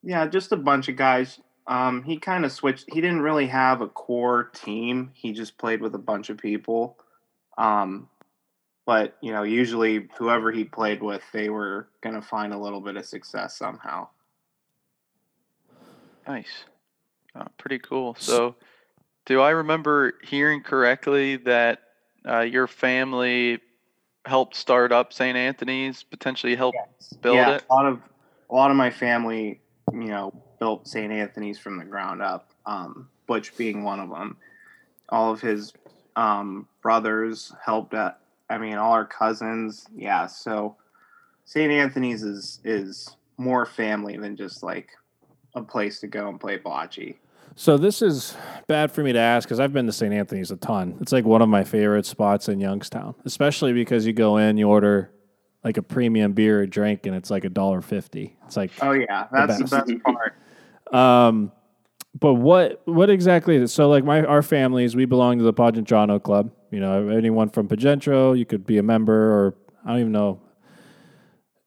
yeah, 0.02 0.26
just 0.26 0.50
a 0.52 0.56
bunch 0.56 0.88
of 0.88 0.96
guys. 0.96 1.40
Um, 1.66 2.02
he 2.02 2.18
kind 2.18 2.44
of 2.44 2.52
switched. 2.52 2.86
He 2.92 3.00
didn't 3.00 3.22
really 3.22 3.46
have 3.46 3.80
a 3.80 3.88
core 3.88 4.50
team. 4.54 5.10
He 5.14 5.32
just 5.32 5.58
played 5.58 5.80
with 5.80 5.94
a 5.94 5.98
bunch 5.98 6.30
of 6.30 6.38
people. 6.38 6.96
Um, 7.58 8.08
but 8.86 9.16
you 9.20 9.32
know, 9.32 9.42
usually 9.42 10.08
whoever 10.18 10.50
he 10.50 10.64
played 10.64 11.02
with, 11.02 11.22
they 11.32 11.48
were 11.48 11.88
gonna 12.00 12.22
find 12.22 12.52
a 12.52 12.58
little 12.58 12.80
bit 12.80 12.96
of 12.96 13.04
success 13.04 13.56
somehow. 13.56 14.08
Nice. 16.26 16.64
Oh, 17.34 17.46
pretty 17.58 17.78
cool. 17.78 18.16
So, 18.18 18.56
do 19.26 19.40
I 19.40 19.50
remember 19.50 20.14
hearing 20.24 20.62
correctly 20.62 21.36
that 21.36 21.80
uh, 22.28 22.40
your 22.40 22.66
family 22.66 23.60
helped 24.24 24.56
start 24.56 24.92
up 24.92 25.12
St. 25.12 25.36
Anthony's, 25.36 26.02
potentially 26.02 26.56
helped 26.56 26.78
build 27.22 27.36
yeah, 27.36 27.54
it? 27.56 27.64
a 27.70 27.74
lot 27.74 27.86
of 27.86 28.00
a 28.50 28.54
lot 28.54 28.70
of 28.70 28.76
my 28.76 28.90
family, 28.90 29.59
you 29.92 30.08
know, 30.08 30.32
built 30.58 30.86
St. 30.86 31.12
Anthony's 31.12 31.58
from 31.58 31.78
the 31.78 31.84
ground 31.84 32.22
up. 32.22 32.50
Um, 32.66 33.08
Butch 33.26 33.56
being 33.56 33.82
one 33.82 34.00
of 34.00 34.10
them. 34.10 34.36
All 35.08 35.32
of 35.32 35.40
his 35.40 35.72
um, 36.16 36.68
brothers 36.82 37.52
helped. 37.64 37.94
At, 37.94 38.18
I 38.48 38.58
mean, 38.58 38.76
all 38.76 38.92
our 38.92 39.06
cousins. 39.06 39.86
Yeah, 39.94 40.26
so 40.26 40.76
St. 41.44 41.72
Anthony's 41.72 42.22
is 42.22 42.60
is 42.64 43.16
more 43.36 43.66
family 43.66 44.16
than 44.16 44.36
just 44.36 44.62
like 44.62 44.90
a 45.54 45.62
place 45.62 46.00
to 46.00 46.06
go 46.06 46.28
and 46.28 46.38
play 46.38 46.58
bocce. 46.58 47.16
So 47.56 47.76
this 47.76 48.00
is 48.00 48.36
bad 48.68 48.92
for 48.92 49.02
me 49.02 49.12
to 49.12 49.18
ask 49.18 49.48
because 49.48 49.60
I've 49.60 49.72
been 49.72 49.86
to 49.86 49.92
St. 49.92 50.14
Anthony's 50.14 50.50
a 50.50 50.56
ton. 50.56 50.96
It's 51.00 51.12
like 51.12 51.24
one 51.24 51.42
of 51.42 51.48
my 51.48 51.64
favorite 51.64 52.06
spots 52.06 52.48
in 52.48 52.60
Youngstown, 52.60 53.14
especially 53.24 53.72
because 53.72 54.06
you 54.06 54.12
go 54.12 54.36
in, 54.36 54.56
you 54.56 54.68
order 54.68 55.10
like 55.64 55.76
a 55.76 55.82
premium 55.82 56.32
beer 56.32 56.60
or 56.62 56.66
drink, 56.66 57.06
and 57.06 57.14
it's 57.14 57.30
like 57.30 57.44
a 57.44 57.48
dollar 57.50 57.80
fifty. 57.80 58.36
It's 58.46 58.56
like 58.56 58.72
Oh 58.80 58.92
yeah, 58.92 59.26
that's 59.32 59.58
the 59.58 59.64
best. 59.64 59.86
best 59.86 60.02
part. 60.04 60.34
Um, 60.92 61.52
but 62.18 62.34
what 62.34 62.82
what 62.84 63.10
exactly 63.10 63.54
is 63.56 63.62
it? 63.62 63.68
So 63.72 63.88
like 63.88 64.04
my 64.04 64.24
our 64.24 64.42
families, 64.42 64.96
we 64.96 65.04
belong 65.04 65.38
to 65.38 65.44
the 65.44 65.54
Pacentrano 65.54 66.20
Club. 66.20 66.50
You 66.70 66.80
know, 66.80 67.08
anyone 67.08 67.48
from 67.48 67.68
Pacentro, 67.68 68.36
you 68.36 68.44
could 68.44 68.66
be 68.66 68.78
a 68.78 68.82
member, 68.82 69.14
or 69.14 69.54
I 69.84 69.90
don't 69.90 70.00
even 70.00 70.12
know. 70.12 70.40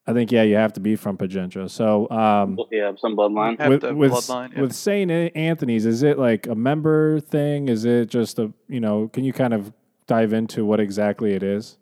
I 0.06 0.12
think 0.12 0.32
yeah, 0.32 0.44
you 0.44 0.56
have 0.56 0.74
to 0.74 0.82
be 0.82 0.98
from 0.98 1.18
Pacentro. 1.18 1.70
So 1.70 2.10
um, 2.10 2.60
Yeah, 2.72 2.92
some 2.98 3.16
bloodline. 3.16 3.58
Have 3.60 3.70
with 3.70 3.84
with, 3.84 4.12
bloodline, 4.12 4.54
yeah. 4.54 4.62
with 4.62 4.74
Saint 4.74 5.12
Anthony's, 5.12 5.86
is 5.86 6.04
it 6.04 6.20
like 6.20 6.48
a 6.48 6.56
member 6.56 7.22
thing? 7.22 7.70
Is 7.70 7.86
it 7.86 8.10
just 8.10 8.40
a 8.40 8.52
you 8.68 8.82
know? 8.82 9.08
Can 9.08 9.24
you 9.24 9.32
kind 9.32 9.54
of 9.54 9.72
dive 10.08 10.34
into 10.34 10.66
what 10.66 10.82
exactly 10.82 11.34
it 11.34 11.44
is? 11.44 11.78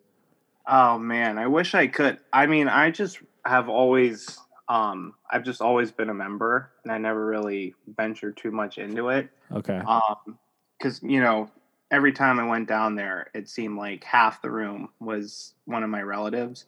Oh 0.68 0.98
man, 0.98 1.38
I 1.38 1.48
wish 1.48 1.74
I 1.74 1.88
could. 1.88 2.20
I 2.32 2.46
mean, 2.48 2.68
I 2.68 2.92
just 2.92 3.20
have 3.46 3.70
always 3.70 4.38
um 4.70 5.14
I've 5.32 5.44
just 5.44 5.62
always 5.62 5.92
been 5.92 6.10
a 6.10 6.14
member 6.14 6.72
and 6.84 6.94
I 6.94 6.98
never 6.98 7.26
really 7.26 7.74
ventured 7.88 8.38
too 8.38 8.52
much 8.52 8.78
into 8.78 9.10
it. 9.10 9.30
Okay, 9.52 9.82
Um 9.88 10.38
cuz 10.82 11.02
you 11.04 11.20
know, 11.22 11.50
every 11.92 12.14
time 12.14 12.40
I 12.40 12.46
went 12.46 12.68
down 12.68 12.96
there, 12.96 13.28
it 13.34 13.50
seemed 13.50 13.78
like 13.78 14.04
half 14.04 14.42
the 14.42 14.52
room 14.52 14.90
was 15.00 15.54
one 15.66 15.84
of 15.84 15.90
my 15.90 16.02
relatives. 16.02 16.66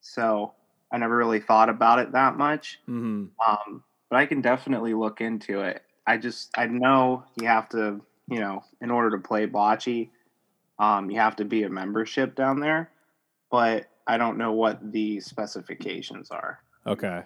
So, 0.00 0.54
I 0.92 0.98
never 0.98 1.16
really 1.16 1.40
thought 1.40 1.68
about 1.68 1.98
it 2.00 2.12
that 2.12 2.36
much. 2.36 2.80
mm-hmm. 2.88 3.26
Um 3.46 3.84
but 4.10 4.18
I 4.18 4.26
can 4.26 4.40
definitely 4.42 4.94
look 4.94 5.20
into 5.20 5.60
it. 5.60 5.82
I 6.06 6.18
just 6.18 6.50
I 6.58 6.66
know 6.66 7.24
you 7.40 7.46
have 7.48 7.68
to, 7.70 8.00
you 8.28 8.40
know, 8.40 8.64
in 8.80 8.90
order 8.90 9.10
to 9.16 9.22
play 9.28 9.46
bocce, 9.46 10.10
um 10.78 11.10
you 11.10 11.18
have 11.20 11.36
to 11.36 11.44
be 11.44 11.62
a 11.64 11.70
membership 11.70 12.34
down 12.34 12.60
there. 12.60 12.90
But 13.50 13.86
I 14.06 14.16
don't 14.16 14.38
know 14.38 14.52
what 14.52 14.92
the 14.92 15.20
specifications 15.20 16.30
are. 16.30 16.60
Okay. 16.86 17.22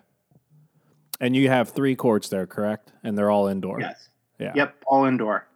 And 1.20 1.36
you 1.36 1.48
have 1.48 1.70
three 1.70 1.94
courts 1.94 2.28
there, 2.28 2.46
correct? 2.46 2.92
And 3.02 3.16
they're 3.16 3.30
all 3.30 3.46
indoor. 3.46 3.80
Yes. 3.80 4.08
Yeah. 4.38 4.52
Yep, 4.54 4.74
all 4.86 5.04
indoor. 5.04 5.46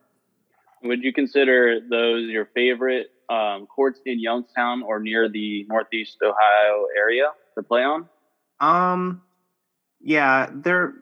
Would 0.85 1.03
you 1.03 1.13
consider 1.13 1.81
those 1.81 2.29
your 2.29 2.47
favorite 2.55 3.11
um, 3.29 3.67
courts 3.67 4.01
in 4.07 4.21
Youngstown 4.21 4.83
or 4.85 5.01
near 5.01 5.29
the 5.29 5.67
Northeast 5.69 6.19
Ohio 6.23 6.87
area 6.97 7.31
to 7.57 7.63
play 7.65 7.83
on? 7.83 8.09
Um, 8.61 9.23
yeah, 10.01 10.49
they're. 10.55 10.95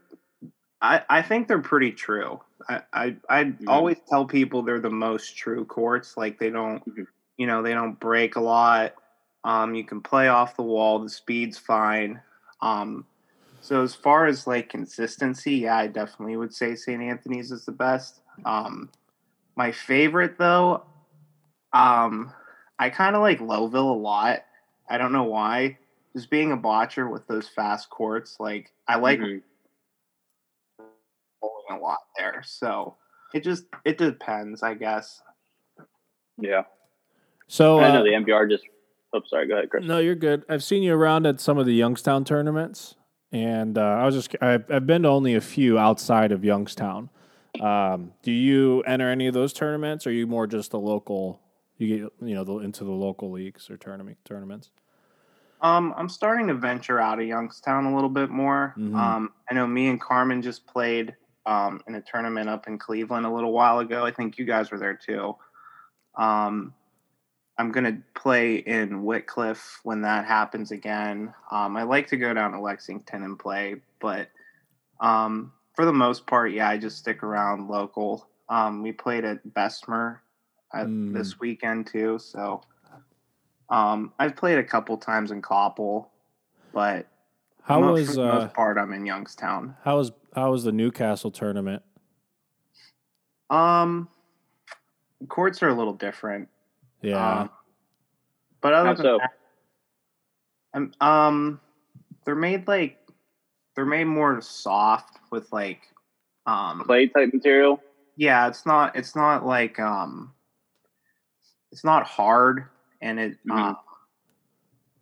I 0.80 1.02
I 1.08 1.22
think 1.22 1.48
they're 1.48 1.60
pretty 1.60 1.92
true. 1.92 2.40
I 2.68 2.80
I 2.92 3.16
I 3.28 3.44
Mhm. 3.44 3.64
always 3.68 3.98
tell 4.08 4.24
people 4.24 4.62
they're 4.62 4.80
the 4.80 4.90
most 4.90 5.36
true 5.36 5.66
courts. 5.66 6.16
Like 6.16 6.38
they 6.38 6.48
don't, 6.50 6.82
Mhm. 6.86 7.06
you 7.36 7.46
know, 7.46 7.62
they 7.62 7.74
don't 7.74 8.00
break 8.00 8.36
a 8.36 8.40
lot. 8.40 8.94
Um, 9.46 9.76
you 9.76 9.84
can 9.84 10.00
play 10.00 10.26
off 10.26 10.56
the 10.56 10.62
wall. 10.62 10.98
The 10.98 11.08
speed's 11.08 11.56
fine. 11.56 12.20
Um, 12.60 13.06
so 13.60 13.80
as 13.80 13.94
far 13.94 14.26
as 14.26 14.44
like 14.44 14.68
consistency, 14.68 15.54
yeah, 15.58 15.76
I 15.76 15.86
definitely 15.86 16.36
would 16.36 16.52
say 16.52 16.74
St. 16.74 17.00
Anthony's 17.00 17.52
is 17.52 17.64
the 17.64 17.70
best. 17.70 18.22
Um, 18.44 18.90
my 19.54 19.70
favorite 19.70 20.36
though, 20.36 20.82
um, 21.72 22.32
I 22.80 22.90
kind 22.90 23.14
of 23.14 23.22
like 23.22 23.38
Lowville 23.38 23.94
a 23.94 23.98
lot. 23.98 24.40
I 24.90 24.98
don't 24.98 25.12
know 25.12 25.22
why. 25.24 25.78
Just 26.12 26.28
being 26.28 26.50
a 26.50 26.56
botcher 26.56 27.08
with 27.08 27.24
those 27.28 27.48
fast 27.48 27.88
courts, 27.88 28.38
like 28.40 28.72
I 28.88 28.96
like 28.96 29.20
Mhm. 29.20 29.42
bowling 31.40 31.66
a 31.70 31.78
lot 31.78 32.00
there. 32.16 32.42
So 32.44 32.96
it 33.32 33.44
just 33.44 33.66
it 33.84 33.96
depends, 33.96 34.64
I 34.64 34.74
guess. 34.74 35.22
Yeah. 36.36 36.64
So 37.46 37.78
I 37.78 37.90
uh, 37.90 37.92
know 37.92 38.02
the 38.02 38.10
MBR 38.10 38.50
just. 38.50 38.64
Oh, 39.12 39.20
sorry. 39.28 39.46
Go 39.46 39.54
ahead, 39.54 39.70
Chris. 39.70 39.84
No, 39.84 39.98
you're 39.98 40.14
good. 40.14 40.44
I've 40.48 40.64
seen 40.64 40.82
you 40.82 40.94
around 40.94 41.26
at 41.26 41.40
some 41.40 41.58
of 41.58 41.66
the 41.66 41.74
Youngstown 41.74 42.24
tournaments, 42.24 42.96
and 43.32 43.78
uh, 43.78 43.82
I 43.82 44.04
was 44.06 44.14
just 44.14 44.34
I've, 44.42 44.70
I've 44.70 44.86
been 44.86 45.02
to 45.02 45.08
only 45.08 45.34
a 45.34 45.40
few 45.40 45.78
outside 45.78 46.32
of 46.32 46.44
Youngstown. 46.44 47.10
Um, 47.60 48.12
do 48.22 48.32
you 48.32 48.82
enter 48.82 49.08
any 49.08 49.26
of 49.26 49.34
those 49.34 49.52
tournaments, 49.52 50.06
or 50.06 50.10
are 50.10 50.12
you 50.12 50.26
more 50.26 50.46
just 50.46 50.70
the 50.72 50.78
local? 50.78 51.40
You 51.78 51.88
get 51.88 52.12
you 52.26 52.34
know 52.34 52.44
the, 52.44 52.58
into 52.58 52.84
the 52.84 52.92
local 52.92 53.30
leagues 53.30 53.70
or 53.70 53.76
tournament 53.76 54.18
tournaments. 54.24 54.70
Um, 55.62 55.94
I'm 55.96 56.08
starting 56.08 56.48
to 56.48 56.54
venture 56.54 57.00
out 57.00 57.18
of 57.18 57.26
Youngstown 57.26 57.86
a 57.86 57.94
little 57.94 58.10
bit 58.10 58.28
more. 58.28 58.74
Mhm. 58.76 58.94
Um, 58.94 59.32
I 59.50 59.54
know 59.54 59.66
me 59.66 59.88
and 59.88 60.00
Carmen 60.00 60.42
just 60.42 60.66
played 60.66 61.14
um, 61.46 61.80
in 61.86 61.94
a 61.94 62.02
tournament 62.02 62.48
up 62.50 62.66
in 62.66 62.76
Cleveland 62.78 63.24
a 63.24 63.30
little 63.30 63.52
while 63.52 63.78
ago. 63.78 64.04
I 64.04 64.10
think 64.10 64.36
you 64.36 64.44
guys 64.44 64.70
were 64.70 64.78
there 64.78 64.94
too. 64.94 65.34
Um, 66.16 66.74
I'm 67.58 67.72
gonna 67.72 67.98
play 68.14 68.56
in 68.56 69.02
Whitcliffe 69.02 69.80
when 69.82 70.02
that 70.02 70.26
happens 70.26 70.70
again. 70.72 71.32
Um, 71.50 71.76
I 71.76 71.84
like 71.84 72.06
to 72.08 72.16
go 72.16 72.34
down 72.34 72.52
to 72.52 72.60
Lexington 72.60 73.22
and 73.22 73.38
play, 73.38 73.76
but 74.00 74.28
um, 75.00 75.52
for 75.74 75.84
the 75.84 75.92
most 75.92 76.26
part, 76.26 76.52
yeah, 76.52 76.68
I 76.68 76.76
just 76.78 76.98
stick 76.98 77.22
around 77.22 77.68
local. 77.68 78.28
Um, 78.48 78.82
we 78.82 78.92
played 78.92 79.24
at 79.24 79.54
Bessemer 79.54 80.22
at 80.74 80.86
Mm. 80.86 81.14
this 81.14 81.40
weekend 81.40 81.86
too, 81.86 82.18
so 82.18 82.62
um, 83.70 84.12
I've 84.18 84.36
played 84.36 84.58
a 84.58 84.64
couple 84.64 84.96
times 84.98 85.30
in 85.30 85.40
Coppell, 85.42 86.06
but 86.72 87.06
How 87.62 87.80
mo- 87.80 87.92
was 87.92 88.06
for 88.06 88.14
the 88.16 88.22
uh, 88.22 88.38
most 88.40 88.54
part 88.54 88.76
I'm 88.78 88.92
in 88.92 89.06
Youngstown. 89.06 89.76
how 89.82 89.96
was 89.96 90.12
how 90.34 90.50
was 90.50 90.64
the 90.64 90.72
Newcastle 90.72 91.30
tournament? 91.30 91.82
Um, 93.48 94.08
courts 95.28 95.62
are 95.62 95.68
a 95.68 95.74
little 95.74 95.94
different. 95.94 96.48
Yeah, 97.02 97.40
Um, 97.42 97.50
but 98.60 98.72
other 98.74 98.88
How 98.88 98.94
than 98.94 99.04
so? 99.04 99.18
that, 99.18 99.30
um, 100.74 100.92
um, 101.00 101.60
they're 102.24 102.34
made 102.34 102.66
like 102.68 102.98
they're 103.74 103.86
made 103.86 104.04
more 104.04 104.40
soft 104.40 105.18
with 105.30 105.52
like 105.52 105.82
um 106.46 106.80
Clay 106.80 107.08
type 107.08 107.32
material. 107.32 107.82
yeah 108.16 108.48
it's 108.48 108.64
not 108.66 108.96
it's 108.96 109.14
not 109.14 109.44
like 109.46 109.78
um 109.78 110.32
it's 111.72 111.84
not 111.84 112.06
hard 112.06 112.64
and 113.00 113.18
it 113.20 113.36
Mhm. 113.46 113.70
uh, 113.70 113.74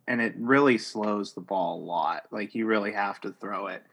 and 0.07 0.21
it 0.21 0.33
really 0.37 0.77
slows 0.77 1.33
the 1.33 1.41
ball 1.41 1.79
a 1.79 1.85
lot 1.85 2.23
like 2.31 2.53
you 2.53 2.65
really 2.65 2.91
have 2.91 3.19
to 3.21 3.31
throw 3.39 3.67
it 3.67 3.83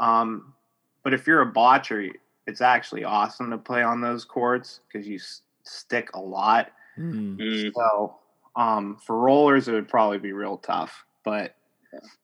um 0.00 0.54
but 1.02 1.12
if 1.12 1.26
you're 1.26 1.42
a 1.42 1.46
botcher 1.52 2.08
it's 2.46 2.60
actually 2.60 3.04
awesome 3.04 3.50
to 3.50 3.58
play 3.58 3.82
on 3.82 4.00
those 4.00 4.24
courts 4.24 4.80
because 4.88 5.06
you 5.06 5.16
s- 5.16 5.42
stick 5.64 6.10
a 6.14 6.20
lot 6.20 6.70
Mm. 6.98 7.38
Mm. 7.38 7.72
so 7.74 8.16
um 8.56 8.98
for 9.04 9.18
rollers 9.18 9.68
it 9.68 9.72
would 9.72 9.88
probably 9.88 10.18
be 10.18 10.32
real 10.32 10.58
tough 10.58 11.04
but 11.24 11.56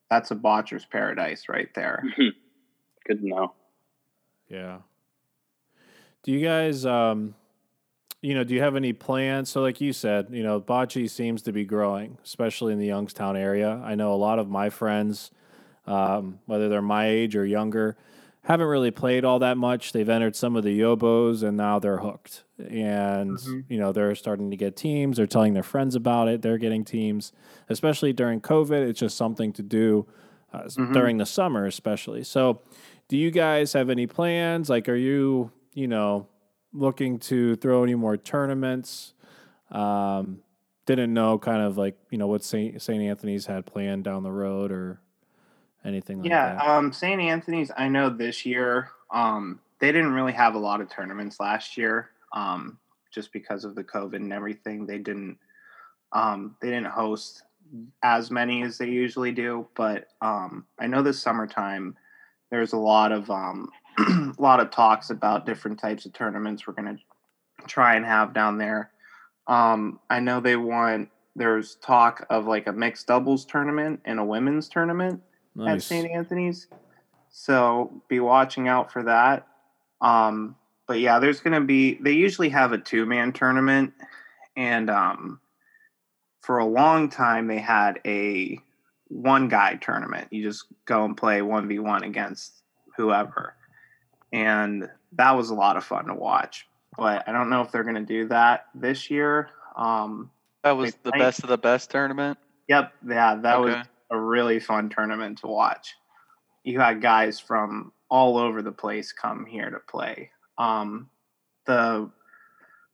that's 0.09 0.31
a 0.31 0.35
botcher's 0.35 0.85
paradise 0.85 1.49
right 1.49 1.69
there 1.75 2.03
Good 3.07 3.21
to 3.21 3.27
know. 3.27 3.53
yeah. 4.47 4.79
Do 6.23 6.31
you 6.31 6.45
guys 6.45 6.85
um, 6.85 7.33
you 8.21 8.35
know, 8.35 8.43
do 8.43 8.53
you 8.53 8.61
have 8.61 8.75
any 8.75 8.93
plans? 8.93 9.49
So, 9.49 9.61
like 9.61 9.81
you 9.81 9.93
said, 9.93 10.27
you 10.29 10.43
know, 10.43 10.61
bocce 10.61 11.09
seems 11.09 11.41
to 11.43 11.51
be 11.51 11.65
growing, 11.65 12.19
especially 12.23 12.73
in 12.73 12.79
the 12.79 12.85
Youngstown 12.85 13.35
area. 13.35 13.81
I 13.83 13.95
know 13.95 14.13
a 14.13 14.15
lot 14.15 14.37
of 14.37 14.47
my 14.47 14.69
friends, 14.69 15.31
um, 15.87 16.39
whether 16.45 16.69
they're 16.69 16.83
my 16.83 17.07
age 17.07 17.35
or 17.35 17.45
younger, 17.45 17.97
haven't 18.43 18.67
really 18.67 18.91
played 18.91 19.23
all 19.23 19.39
that 19.39 19.57
much. 19.57 19.91
They've 19.93 20.09
entered 20.09 20.35
some 20.35 20.55
of 20.55 20.63
the 20.63 20.79
Yobos 20.79 21.43
and 21.43 21.55
now 21.57 21.77
they're 21.79 21.99
hooked. 21.99 22.43
And, 22.57 23.37
Mhm. 23.37 23.65
you 23.69 23.77
know, 23.79 23.91
they're 23.91 24.15
starting 24.15 24.49
to 24.51 24.57
get 24.57 24.75
teams. 24.75 25.17
They're 25.17 25.27
telling 25.27 25.53
their 25.53 25.61
friends 25.63 25.95
about 25.95 26.27
it. 26.27 26.41
They're 26.41 26.57
getting 26.57 26.83
teams, 26.83 27.31
especially 27.69 28.13
during 28.13 28.41
COVID. 28.41 28.87
It's 28.87 28.99
just 28.99 29.15
something 29.17 29.53
to 29.53 29.63
do 29.63 30.05
uh, 30.53 30.63
Mhm. 30.63 30.91
during 30.91 31.17
the 31.17 31.25
summer, 31.25 31.65
especially. 31.65 32.23
So, 32.23 32.61
do 33.07 33.15
you 33.17 33.31
guys 33.31 33.71
have 33.73 33.89
any 33.89 34.05
plans? 34.05 34.69
Like, 34.69 34.89
are 34.89 34.95
you, 34.95 35.51
you 35.73 35.87
know, 35.87 36.27
looking 36.73 37.19
to 37.19 37.55
throw 37.55 37.83
any 37.83 37.95
more 37.95 38.17
tournaments? 38.17 39.13
Um, 39.69 40.41
didn't 40.85 41.13
know 41.13 41.37
kind 41.39 41.61
of 41.61 41.77
like, 41.77 41.95
you 42.09 42.17
know, 42.17 42.27
what 42.27 42.43
St. 42.43 42.81
St. 42.81 43.01
Anthony's 43.01 43.45
had 43.45 43.65
planned 43.65 44.03
down 44.03 44.23
the 44.23 44.31
road 44.31 44.71
or 44.73 44.99
anything 45.85 46.19
like 46.21 46.29
yeah 46.29 46.55
that. 46.55 46.63
Yeah, 46.63 46.77
um 46.77 46.93
st 46.93 47.21
anthony's 47.21 47.71
i 47.77 47.87
know 47.87 48.09
this 48.09 48.45
year 48.45 48.89
um 49.11 49.59
they 49.79 49.91
didn't 49.91 50.13
really 50.13 50.33
have 50.33 50.55
a 50.55 50.59
lot 50.59 50.81
of 50.81 50.89
tournaments 50.89 51.39
last 51.39 51.77
year 51.77 52.09
um 52.33 52.77
just 53.11 53.33
because 53.33 53.65
of 53.65 53.75
the 53.75 53.83
covid 53.83 54.15
and 54.15 54.31
everything. 54.31 54.85
They 54.85 54.97
didn't 54.97 55.37
um 56.13 56.55
they 56.61 56.69
didn't 56.69 56.87
host 56.87 57.43
as 58.03 58.31
many 58.31 58.63
as 58.63 58.77
they 58.77 58.89
usually 58.89 59.31
do 59.31 59.65
but 59.75 60.07
um 60.21 60.65
i 60.79 60.85
know 60.87 61.01
this 61.01 61.21
summertime 61.21 61.95
there's 62.49 62.73
a 62.73 62.77
lot 62.77 63.11
of 63.13 63.29
um 63.29 63.69
a 63.97 64.33
lot 64.37 64.59
of 64.59 64.71
talks 64.71 65.09
about 65.09 65.45
different 65.45 65.79
types 65.79 66.05
of 66.05 66.13
tournaments 66.13 66.67
we're 66.67 66.73
going 66.73 66.97
to 66.97 67.67
try 67.67 67.95
and 67.95 68.05
have 68.05 68.33
down 68.33 68.57
there. 68.57 68.91
Um 69.47 69.99
i 70.09 70.19
know 70.19 70.39
they 70.39 70.55
want 70.57 71.09
there's 71.35 71.75
talk 71.75 72.25
of 72.29 72.45
like 72.45 72.67
a 72.67 72.73
mixed 72.73 73.07
doubles 73.07 73.45
tournament 73.45 74.01
and 74.05 74.19
a 74.19 74.23
women's 74.23 74.67
tournament 74.67 75.21
at. 75.59 75.83
St. 75.83 76.09
Anthony's. 76.09 76.67
So 77.29 78.01
be 78.07 78.19
watching 78.19 78.67
out 78.67 78.91
for 78.91 79.03
that. 79.03 79.47
Um, 80.01 80.55
but 80.87 80.99
yeah, 80.99 81.19
there's 81.19 81.39
going 81.39 81.53
to 81.53 81.65
be, 81.65 81.95
they 81.95 82.11
usually 82.11 82.49
have 82.49 82.73
a 82.73 82.77
two 82.77 83.05
man 83.05 83.31
tournament. 83.31 83.93
And 84.55 84.89
um, 84.89 85.39
for 86.41 86.57
a 86.57 86.65
long 86.65 87.09
time, 87.09 87.47
they 87.47 87.59
had 87.59 87.99
a 88.05 88.59
one 89.07 89.47
guy 89.47 89.75
tournament. 89.75 90.27
You 90.31 90.43
just 90.43 90.65
go 90.85 91.05
and 91.05 91.15
play 91.15 91.39
1v1 91.39 92.05
against 92.05 92.61
whoever. 92.97 93.55
And 94.33 94.89
that 95.13 95.31
was 95.31 95.49
a 95.49 95.55
lot 95.55 95.77
of 95.77 95.83
fun 95.83 96.05
to 96.05 96.13
watch. 96.13 96.67
But 96.97 97.27
I 97.27 97.31
don't 97.31 97.49
know 97.49 97.61
if 97.61 97.71
they're 97.71 97.83
going 97.83 97.95
to 97.95 98.01
do 98.01 98.27
that 98.27 98.67
this 98.75 99.09
year. 99.09 99.49
Um, 99.75 100.29
That 100.63 100.71
was 100.71 100.95
the 101.03 101.11
best 101.11 101.43
of 101.43 101.49
the 101.49 101.57
best 101.57 101.89
tournament. 101.89 102.37
Yep, 102.67 102.93
yeah, 103.07 103.35
that 103.35 103.59
was 103.59 103.73
Okay. 103.75 103.83
A 104.11 104.19
really 104.19 104.59
fun 104.59 104.89
tournament 104.89 105.39
to 105.39 105.47
watch. 105.47 105.95
You 106.63 106.79
had 106.79 107.01
guys 107.01 107.39
from 107.39 107.91
all 108.09 108.37
over 108.37 108.61
the 108.61 108.71
place 108.71 109.11
come 109.11 109.45
here 109.45 109.69
to 109.69 109.79
play. 109.89 110.29
Um, 110.57 111.09
the 111.65 112.09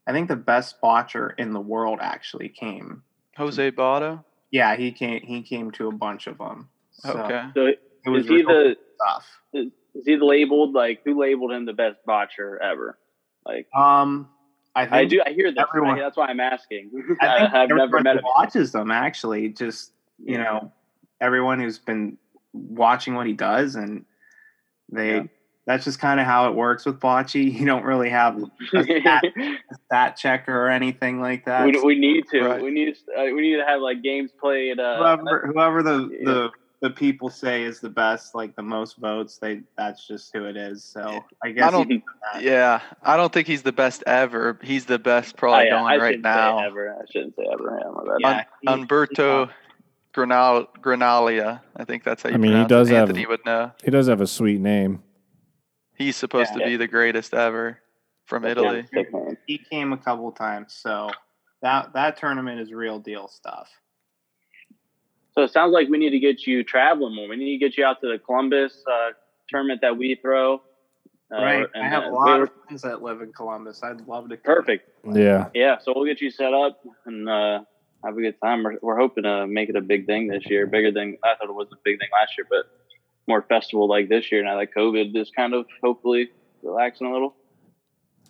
I 0.07 0.11
think 0.13 0.29
the 0.29 0.35
best 0.37 0.79
botcher 0.79 1.31
in 1.31 1.51
the 1.51 1.59
world 1.59 1.99
actually 2.01 2.49
came. 2.49 3.03
Jose 3.35 3.71
Botto. 3.71 4.23
Yeah, 4.51 4.75
he 4.77 4.91
came. 4.91 5.21
He 5.23 5.41
came 5.41 5.71
to 5.71 5.89
a 5.89 5.91
bunch 5.91 6.27
of 6.27 6.37
them. 6.37 6.69
So 6.91 7.11
Okay. 7.19 7.43
So 7.55 7.65
it 7.65 8.09
was 8.09 8.23
is 8.23 8.29
he 8.29 8.35
real 8.37 8.47
the 8.47 8.77
tough. 9.05 9.27
is, 9.53 9.67
is 9.95 10.05
he 10.05 10.17
labeled 10.17 10.73
like 10.73 11.01
who 11.03 11.19
labeled 11.19 11.51
him 11.51 11.65
the 11.65 11.73
best 11.73 11.97
botcher 12.05 12.61
ever? 12.61 12.97
Like 13.45 13.67
Um, 13.75 14.29
I 14.75 14.83
think 14.85 14.93
I 14.93 15.05
do 15.05 15.21
I 15.25 15.33
hear 15.33 15.51
this. 15.51 15.61
everyone- 15.67 15.97
that's 15.97 16.15
why 16.15 16.27
I'm 16.27 16.39
asking. 16.39 16.91
I 17.21 17.27
I, 17.27 17.39
think 17.39 17.51
have 17.53 17.69
never 17.69 17.81
everyone 17.81 18.03
met 18.03 18.13
who 18.13 18.19
him. 18.19 18.25
watches 18.37 18.71
them 18.71 18.91
actually. 18.91 19.49
Just 19.49 19.91
you 20.23 20.37
know, 20.37 20.71
everyone 21.21 21.59
who's 21.59 21.79
been 21.79 22.17
watching 22.53 23.15
what 23.15 23.27
he 23.27 23.33
does, 23.33 23.75
and 23.75 24.05
they 24.91 25.15
Yeah. 25.17 25.23
that's 25.65 25.83
just 25.83 25.99
kind 25.99 26.19
of 26.19 26.25
how 26.25 26.47
it 26.49 26.55
works 26.55 26.85
with 26.85 26.99
bocce. 26.99 27.33
You 27.59 27.65
don't 27.65 27.83
really 27.83 28.09
have 28.09 28.37
a 28.41 28.45
stat, 28.83 29.23
a 29.25 29.75
stat 29.85 30.17
checker 30.17 30.55
or 30.65 30.69
anything 30.69 31.19
like 31.21 31.45
that. 31.45 31.65
we, 31.65 31.79
we 31.83 31.99
need 31.99 32.25
to. 32.31 32.41
Right. 32.41 32.61
We 32.61 32.71
need 32.71 32.95
to, 32.95 33.19
uh, 33.21 33.23
we 33.25 33.41
need 33.41 33.57
to 33.57 33.65
have 33.65 33.81
like 33.81 34.01
games 34.01 34.31
played. 34.39 34.79
Uh, 34.79 34.97
whoever 35.17 35.47
whoever 35.47 35.83
the, 35.83 36.09
yeah. 36.11 36.25
the 36.25 36.51
the 36.79 36.89
people 36.91 37.27
say 37.31 37.63
is 37.63 37.79
the 37.79 37.89
best, 37.89 38.35
like 38.35 38.55
the 38.55 38.61
most 38.61 38.97
votes, 38.97 39.39
they 39.39 39.61
that's 39.77 40.07
just 40.07 40.31
who 40.31 40.45
it 40.45 40.55
is. 40.55 40.83
So 40.83 41.23
I 41.43 41.49
guess 41.49 41.67
I 41.67 41.71
don't. 41.71 42.03
Yeah, 42.39 42.81
I 43.01 43.17
don't 43.17 43.33
think 43.33 43.47
he's 43.47 43.63
the 43.63 43.71
best 43.71 44.03
ever. 44.05 44.59
He's 44.63 44.85
the 44.85 44.99
best 44.99 45.35
probably 45.37 45.57
I, 45.57 45.61
Oh, 45.61 45.63
yeah, 45.63 45.71
going 45.81 45.93
I 45.93 45.97
right 45.97 46.21
now. 46.21 46.59
ever. 46.59 46.93
I 46.93 47.03
shouldn't 47.11 47.35
say 47.35 47.45
ever. 47.51 47.79
Yeah, 47.81 47.89
my 47.89 48.17
bad. 48.21 48.45
Yeah, 50.17 50.23
he- 50.25 50.31
Granal 50.31 50.67
Granaglia. 50.81 51.61
I 51.75 51.83
think 51.85 52.03
that's 52.03 52.23
how 52.23 52.29
you 52.29 52.35
I 52.35 52.37
mean, 52.37 52.57
he 52.57 52.65
does 52.65 52.89
it. 52.89 52.93
have- 52.95 53.09
Anthony 53.09 53.25
would 53.25 53.45
know. 53.45 53.71
He 53.83 53.91
does 53.91 54.07
have 54.07 54.21
a 54.21 54.27
sweet 54.27 54.59
name. 54.59 55.03
He's 55.97 56.15
supposed 56.15 56.51
Yeah. 56.53 56.59
to 56.59 56.65
be 56.65 56.75
the 56.77 56.87
greatest 56.87 57.33
ever 57.33 57.79
from 58.25 58.43
Yeah, 58.43 58.51
Italy. 58.51 58.85
sick 58.93 59.11
man. 59.13 59.37
he 59.47 59.57
came 59.57 59.93
a 59.93 59.97
couple 59.97 60.31
times, 60.31 60.73
so 60.73 61.09
that 61.61 61.93
that 61.93 62.17
tournament 62.17 62.59
is 62.59 62.71
real 62.71 62.99
deal 62.99 63.27
stuff. 63.27 63.69
So 65.33 65.43
it 65.43 65.51
sounds 65.51 65.71
like 65.71 65.87
we 65.87 65.97
need 65.99 66.11
to 66.11 66.19
get 66.19 66.47
you 66.47 66.63
traveling 66.63 67.15
more. 67.15 67.27
We 67.29 67.35
need 67.37 67.59
to 67.59 67.65
get 67.65 67.77
you 67.77 67.85
out 67.85 68.01
to 68.01 68.07
the 68.11 68.17
Columbus 68.17 68.83
uh, 68.91 69.11
tournament 69.49 69.81
that 69.81 69.95
we 69.97 70.15
throw. 70.15 70.55
Uh, 71.29 71.35
right, 71.43 71.67
and, 71.73 71.83
I 71.83 71.87
have 71.89 72.05
a 72.05 72.09
we 72.09 72.13
lot 72.15 72.37
were- 72.39 72.43
of 72.45 72.51
friends 72.65 72.81
that 72.83 73.03
live 73.03 73.21
in 73.21 73.33
Columbus. 73.33 73.83
I'd 73.83 74.07
love 74.07 74.29
to. 74.29 74.37
come. 74.37 74.55
perfect. 74.55 74.89
Yeah. 75.13 75.49
Yeah, 75.53 75.77
so 75.77 75.93
we'll 75.95 76.05
get 76.05 76.21
you 76.21 76.31
set 76.31 76.53
up 76.53 76.79
and 77.05 77.27
uh, 77.29 77.61
have 78.03 78.17
a 78.17 78.21
good 78.21 78.35
time. 78.41 78.63
We're, 78.63 78.77
we're 78.81 78.97
hoping 78.97 79.23
to 79.23 79.47
make 79.47 79.69
it 79.69 79.75
a 79.75 79.81
big 79.81 80.05
thing 80.05 80.27
this 80.27 80.43
year, 80.47 80.67
bigger 80.67 80.91
than 80.91 81.17
I 81.23 81.35
thought 81.35 81.49
it 81.49 81.55
was 81.55 81.67
a 81.71 81.77
big 81.83 81.99
thing 81.99 82.09
last 82.13 82.37
year, 82.37 82.47
but 82.49 82.65
more 83.27 83.41
festival 83.41 83.87
like 83.87 84.09
this 84.09 84.31
year. 84.31 84.43
Now 84.43 84.57
that 84.59 84.73
COVID 84.75 85.15
is 85.15 85.31
kind 85.35 85.53
of 85.53 85.65
hopefully 85.83 86.29
relaxing 86.63 87.07
a 87.07 87.11
little. 87.11 87.35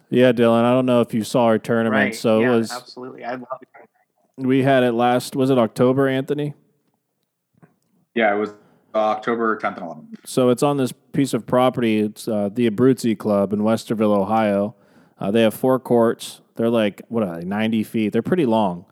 Yeah, 0.10 0.32
Dylan. 0.32 0.64
I 0.64 0.72
don't 0.72 0.86
know 0.86 1.02
if 1.02 1.14
you 1.14 1.24
saw 1.24 1.46
our 1.46 1.60
tournament. 1.60 1.94
Right, 1.94 2.16
So 2.16 2.40
yeah, 2.40 2.54
it 2.54 2.56
was 2.56 2.72
absolutely. 2.72 3.26
I'd 3.26 3.40
love 3.40 3.60
to. 3.60 3.66
come. 3.76 4.48
we 4.48 4.64
had 4.64 4.84
it 4.84 4.94
last 4.94 5.36
was 5.36 5.50
it 5.50 5.58
October, 5.58 6.08
Anthony? 6.08 6.54
Yeah, 8.16 8.34
it 8.34 8.38
was 8.38 8.52
uh, 8.96 9.00
October 9.00 9.58
10th 9.58 9.78
and 9.78 9.86
11th. 9.86 10.06
So 10.26 10.50
it's 10.50 10.64
on 10.64 10.78
this 10.78 10.92
piece 11.12 11.34
of 11.34 11.46
property. 11.46 12.00
It's 12.00 12.28
uh, 12.28 12.50
the 12.52 12.70
Abruzzi 12.70 13.18
Club 13.18 13.54
in 13.54 13.60
Westerville, 13.60 14.18
Ohio. 14.18 14.76
Uh, 15.20 15.30
they 15.30 15.42
have 15.42 15.54
four 15.54 15.80
courts. 15.80 16.42
They're 16.56 16.70
like 16.70 17.02
what 17.10 17.24
are 17.24 17.40
they? 17.40 17.46
Ninety 17.46 17.84
feet. 17.84 18.14
They're 18.14 18.22
pretty 18.24 18.46
long. 18.46 18.86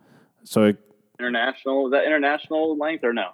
So 0.45 0.63
it, 0.63 0.77
International, 1.19 1.87
is 1.87 1.91
that 1.91 2.05
international 2.05 2.77
length 2.77 3.03
or 3.03 3.13
no? 3.13 3.31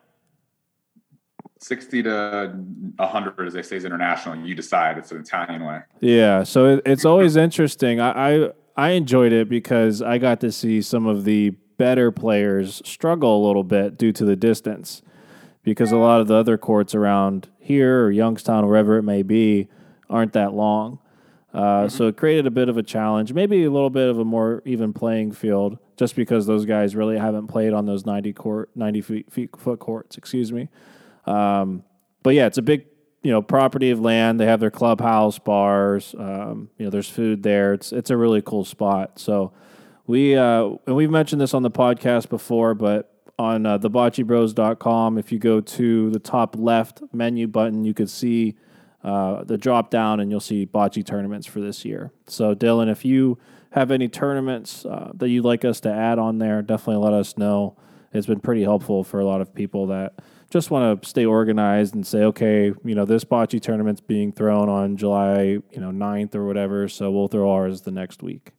60 1.59 2.03
to 2.03 2.55
100, 2.95 3.47
as 3.47 3.53
they 3.53 3.61
say, 3.61 3.75
is 3.75 3.85
international. 3.85 4.45
You 4.45 4.55
decide. 4.55 4.97
It's 4.97 5.11
an 5.11 5.19
Italian 5.19 5.63
way. 5.63 5.81
yeah. 5.99 6.43
So 6.43 6.65
it, 6.65 6.81
it's 6.85 7.05
always 7.05 7.35
interesting. 7.35 7.99
I, 7.99 8.45
I 8.45 8.49
I 8.77 8.89
enjoyed 8.91 9.31
it 9.31 9.47
because 9.49 10.01
I 10.01 10.17
got 10.17 10.39
to 10.41 10.51
see 10.51 10.81
some 10.81 11.05
of 11.05 11.23
the 11.23 11.51
better 11.77 12.11
players 12.11 12.81
struggle 12.85 13.43
a 13.43 13.45
little 13.45 13.63
bit 13.63 13.97
due 13.97 14.11
to 14.13 14.25
the 14.25 14.35
distance. 14.35 15.01
Because 15.63 15.91
a 15.91 15.97
lot 15.97 16.21
of 16.21 16.27
the 16.27 16.33
other 16.35 16.57
courts 16.57 16.95
around 16.95 17.47
here 17.59 18.05
or 18.05 18.11
Youngstown, 18.11 18.65
wherever 18.65 18.97
it 18.97 19.03
may 19.03 19.21
be, 19.21 19.67
aren't 20.09 20.33
that 20.33 20.53
long. 20.53 20.97
Uh, 21.53 21.87
So 21.87 22.07
it 22.07 22.17
created 22.17 22.47
a 22.47 22.51
bit 22.51 22.69
of 22.69 22.77
a 22.77 22.83
challenge, 22.83 23.33
maybe 23.33 23.63
a 23.65 23.69
little 23.69 23.91
bit 23.91 24.09
of 24.09 24.17
a 24.17 24.25
more 24.25 24.63
even 24.65 24.93
playing 24.93 25.33
field, 25.33 25.77
just 26.01 26.15
because 26.15 26.47
those 26.47 26.65
guys 26.65 26.95
really 26.95 27.15
haven't 27.15 27.45
played 27.45 27.73
on 27.73 27.85
those 27.85 28.07
ninety 28.07 28.33
court, 28.33 28.71
ninety 28.73 29.01
feet, 29.01 29.31
feet 29.31 29.55
foot 29.55 29.77
courts. 29.77 30.17
Excuse 30.17 30.51
me. 30.51 30.67
Um, 31.27 31.83
but 32.23 32.33
yeah, 32.33 32.47
it's 32.47 32.57
a 32.57 32.63
big 32.63 32.87
you 33.21 33.29
know 33.29 33.43
property 33.43 33.91
of 33.91 33.99
land. 33.99 34.39
They 34.39 34.47
have 34.47 34.59
their 34.59 34.71
clubhouse, 34.71 35.37
bars. 35.37 36.15
Um, 36.17 36.71
you 36.79 36.85
know, 36.85 36.89
there's 36.89 37.07
food 37.07 37.43
there. 37.43 37.75
It's 37.75 37.91
it's 37.91 38.09
a 38.09 38.17
really 38.17 38.41
cool 38.41 38.65
spot. 38.65 39.19
So 39.19 39.53
we 40.07 40.35
uh, 40.35 40.69
and 40.87 40.95
we've 40.95 41.11
mentioned 41.11 41.39
this 41.39 41.53
on 41.53 41.61
the 41.61 41.69
podcast 41.69 42.29
before, 42.29 42.73
but 42.73 43.13
on 43.37 43.67
uh, 43.67 43.77
if 43.77 45.31
you 45.31 45.37
go 45.37 45.61
to 45.61 46.09
the 46.09 46.19
top 46.19 46.55
left 46.57 47.03
menu 47.13 47.47
button, 47.47 47.85
you 47.85 47.93
could 47.93 48.09
see 48.09 48.57
uh, 49.03 49.43
the 49.43 49.55
drop 49.55 49.91
down 49.91 50.19
and 50.19 50.31
you'll 50.31 50.39
see 50.39 50.65
bocce 50.65 51.05
tournaments 51.05 51.45
for 51.45 51.59
this 51.59 51.85
year. 51.85 52.11
So, 52.25 52.55
Dylan, 52.55 52.91
if 52.91 53.05
you 53.05 53.37
have 53.71 53.91
any 53.91 54.07
tournaments 54.07 54.85
uh, 54.85 55.11
that 55.15 55.29
you'd 55.29 55.45
like 55.45 55.65
us 55.65 55.79
to 55.81 55.89
add 55.91 56.19
on 56.19 56.37
there, 56.37 56.61
definitely 56.61 57.03
let 57.03 57.13
us 57.13 57.37
know. 57.37 57.77
It's 58.13 58.27
been 58.27 58.41
pretty 58.41 58.63
helpful 58.63 59.03
for 59.03 59.19
a 59.19 59.25
lot 59.25 59.39
of 59.39 59.55
people 59.55 59.87
that 59.87 60.13
just 60.49 60.69
want 60.69 61.01
to 61.01 61.07
stay 61.07 61.25
organized 61.25 61.95
and 61.95 62.05
say, 62.05 62.23
okay, 62.23 62.73
you 62.83 62.95
know, 62.95 63.05
this 63.05 63.23
bocce 63.23 63.61
tournament's 63.61 64.01
being 64.01 64.33
thrown 64.33 64.67
on 64.67 64.97
July, 64.97 65.43
you 65.43 65.77
know, 65.77 65.91
9th 65.91 66.35
or 66.35 66.45
whatever, 66.45 66.89
so 66.89 67.09
we'll 67.09 67.29
throw 67.29 67.49
ours 67.49 67.81
the 67.81 67.91
next 67.91 68.21
week. 68.21 68.51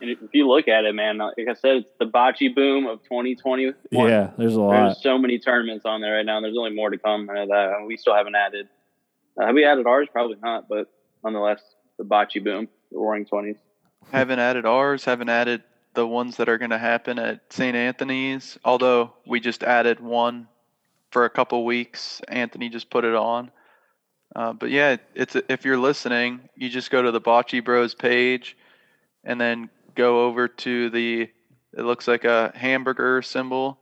And 0.00 0.08
if 0.08 0.18
you 0.32 0.48
look 0.48 0.68
at 0.68 0.84
it, 0.84 0.94
man, 0.94 1.18
like 1.18 1.34
I 1.48 1.54
said, 1.54 1.78
it's 1.78 1.90
the 1.98 2.06
bocce 2.06 2.54
boom 2.54 2.86
of 2.86 3.02
2021. 3.02 3.74
Yeah, 3.90 4.30
there's 4.38 4.54
a 4.54 4.60
lot. 4.60 4.84
There's 4.84 5.02
so 5.02 5.18
many 5.18 5.38
tournaments 5.38 5.84
on 5.84 6.00
there 6.00 6.14
right 6.14 6.24
now. 6.24 6.36
and 6.38 6.44
There's 6.44 6.56
only 6.56 6.74
more 6.74 6.88
to 6.88 6.96
come. 6.96 7.26
That 7.26 7.84
we 7.86 7.96
still 7.98 8.14
haven't 8.14 8.34
added. 8.34 8.68
Uh, 9.38 9.46
have 9.46 9.54
we 9.54 9.64
added 9.64 9.86
ours? 9.86 10.08
Probably 10.10 10.36
not, 10.42 10.68
but 10.68 10.90
nonetheless, 11.22 11.60
the 11.98 12.04
bocce 12.04 12.42
boom, 12.42 12.68
the 12.90 12.98
Roaring 12.98 13.26
Twenties. 13.26 13.56
Haven't 14.10 14.38
added 14.38 14.66
ours. 14.66 15.04
Haven't 15.04 15.28
added 15.28 15.62
the 15.94 16.06
ones 16.06 16.36
that 16.36 16.48
are 16.48 16.58
going 16.58 16.70
to 16.70 16.78
happen 16.78 17.18
at 17.18 17.40
St. 17.52 17.76
Anthony's. 17.76 18.58
Although 18.64 19.12
we 19.26 19.40
just 19.40 19.62
added 19.62 20.00
one 20.00 20.48
for 21.10 21.24
a 21.24 21.30
couple 21.30 21.64
weeks. 21.64 22.20
Anthony 22.28 22.68
just 22.68 22.90
put 22.90 23.04
it 23.04 23.14
on. 23.14 23.50
Uh, 24.34 24.52
but 24.52 24.70
yeah, 24.70 24.96
it's 25.14 25.36
if 25.48 25.64
you're 25.64 25.78
listening, 25.78 26.48
you 26.54 26.68
just 26.68 26.90
go 26.90 27.02
to 27.02 27.10
the 27.10 27.20
Bocce 27.20 27.64
Bros 27.64 27.94
page, 27.94 28.56
and 29.24 29.40
then 29.40 29.68
go 29.94 30.26
over 30.26 30.48
to 30.48 30.90
the. 30.90 31.28
It 31.72 31.82
looks 31.82 32.08
like 32.08 32.24
a 32.24 32.52
hamburger 32.54 33.22
symbol. 33.22 33.78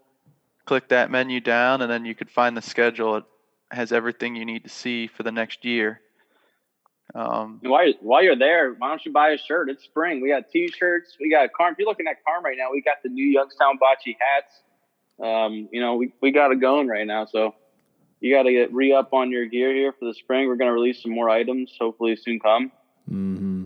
Click 0.64 0.88
that 0.88 1.10
menu 1.10 1.40
down, 1.40 1.82
and 1.82 1.90
then 1.90 2.04
you 2.04 2.14
could 2.14 2.30
find 2.30 2.56
the 2.56 2.62
schedule. 2.62 3.16
It 3.16 3.24
has 3.70 3.92
everything 3.92 4.36
you 4.36 4.44
need 4.44 4.64
to 4.64 4.70
see 4.70 5.06
for 5.06 5.22
the 5.22 5.32
next 5.32 5.64
year. 5.64 6.00
Um, 7.14 7.60
And 7.62 7.70
while, 7.70 7.92
while 8.00 8.22
you're 8.22 8.36
there, 8.38 8.74
why 8.74 8.88
don't 8.88 9.04
you 9.04 9.12
buy 9.12 9.30
a 9.30 9.38
shirt? 9.38 9.70
It's 9.70 9.84
spring. 9.84 10.20
We 10.20 10.28
got 10.28 10.50
T-shirts. 10.50 11.16
We 11.20 11.30
got 11.30 11.50
Carm. 11.52 11.72
If 11.72 11.78
you're 11.78 11.88
looking 11.88 12.06
at 12.06 12.22
Carm 12.24 12.44
right 12.44 12.56
now, 12.58 12.70
we 12.70 12.82
got 12.82 12.96
the 13.02 13.08
new 13.08 13.26
Youngstown 13.26 13.78
Bocce 13.78 14.14
hats. 14.18 14.62
Um, 15.22 15.68
you 15.72 15.80
know, 15.80 15.96
we, 15.96 16.12
we 16.20 16.30
got 16.30 16.52
it 16.52 16.60
going 16.60 16.86
right 16.86 17.06
now. 17.06 17.24
So 17.26 17.54
you 18.20 18.34
got 18.34 18.42
to 18.44 18.52
get 18.52 18.72
re 18.72 18.92
up 18.92 19.12
on 19.12 19.30
your 19.30 19.46
gear 19.46 19.74
here 19.74 19.92
for 19.92 20.04
the 20.04 20.14
spring. 20.14 20.48
We're 20.48 20.56
going 20.56 20.68
to 20.68 20.74
release 20.74 21.02
some 21.02 21.12
more 21.12 21.28
items, 21.30 21.74
hopefully 21.80 22.14
soon 22.16 22.38
come. 22.40 22.70
Mm-hmm. 23.10 23.64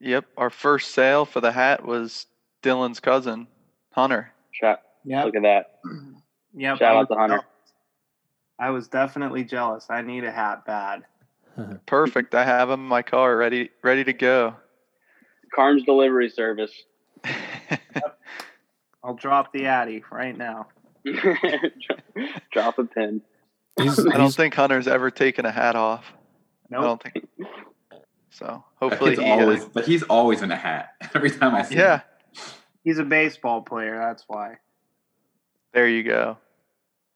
Yep, 0.00 0.24
our 0.36 0.50
first 0.50 0.92
sale 0.92 1.24
for 1.26 1.40
the 1.40 1.52
hat 1.52 1.84
was 1.84 2.26
Dylan's 2.62 3.00
cousin, 3.00 3.46
Hunter. 3.92 4.32
Shout, 4.50 4.80
Yep. 5.04 5.24
Look 5.26 5.36
at 5.36 5.42
that. 5.42 5.78
Yeah. 6.54 6.76
Shout 6.76 6.96
out 6.96 7.08
to 7.08 7.14
was 7.14 7.18
Hunter. 7.18 7.34
jealous. 7.36 7.46
I 8.58 8.70
was 8.70 8.88
definitely 8.88 9.44
jealous. 9.44 9.86
I 9.88 10.02
need 10.02 10.24
a 10.24 10.30
hat 10.32 10.64
bad. 10.66 11.04
Perfect. 11.86 12.34
I 12.34 12.44
have 12.44 12.70
him 12.70 12.80
in 12.80 12.86
my 12.86 13.02
car 13.02 13.36
ready 13.36 13.70
ready 13.82 14.04
to 14.04 14.12
go. 14.12 14.54
Carm's 15.54 15.82
delivery 15.84 16.28
service. 16.30 16.72
I'll 19.04 19.14
drop 19.14 19.52
the 19.52 19.66
Addy 19.66 20.04
right 20.10 20.36
now. 20.36 20.68
Drop 22.52 22.78
a 22.78 22.84
pin. 22.84 23.22
He's, 23.80 23.98
I 23.98 24.02
don't 24.12 24.20
he's- 24.22 24.36
think 24.36 24.54
Hunter's 24.54 24.86
ever 24.86 25.10
taken 25.10 25.46
a 25.46 25.50
hat 25.50 25.74
off. 25.76 26.04
I 26.12 26.16
Nope. 26.70 26.82
don't 26.82 27.02
think. 27.02 27.28
So 28.32 28.62
hopefully 28.76 29.16
he. 29.16 29.22
uh, 29.28 29.40
always, 29.40 29.64
but 29.64 29.84
he's 29.86 30.04
always 30.04 30.40
in 30.42 30.52
a 30.52 30.56
hat 30.56 30.90
every 31.16 31.32
time 31.32 31.52
I 31.52 31.62
see 31.62 31.74
him. 31.74 31.80
yeah, 31.80 32.00
He's 32.84 32.98
a 33.00 33.04
baseball 33.04 33.60
player. 33.62 33.98
That's 33.98 34.22
why. 34.28 34.58
there 35.74 35.88
you 35.88 36.04
go. 36.04 36.38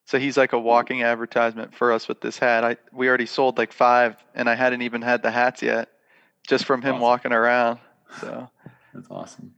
So 0.07 0.19
he's 0.19 0.37
like 0.37 0.53
a 0.53 0.59
walking 0.59 1.03
advertisement 1.03 1.75
for 1.75 1.93
us 1.93 2.09
with 2.09 2.21
this 2.21 2.39
hat. 2.39 2.65
I 2.65 2.77
we 2.93 3.09
already 3.09 3.27
sold 3.27 3.59
like 3.59 3.73
five, 3.73 4.17
and 4.35 4.49
I 4.49 4.55
hadn't 4.55 4.83
even 4.83 5.03
had 5.03 5.23
the 5.23 5.31
hats 5.31 5.63
yet, 5.63 5.89
just 6.47 6.65
from 6.65 6.83
him 6.83 6.97
Awesome. 6.97 7.03
walking 7.03 7.33
around. 7.33 7.79
So. 8.21 8.51
That's 8.95 9.11
awesome. 9.11 9.55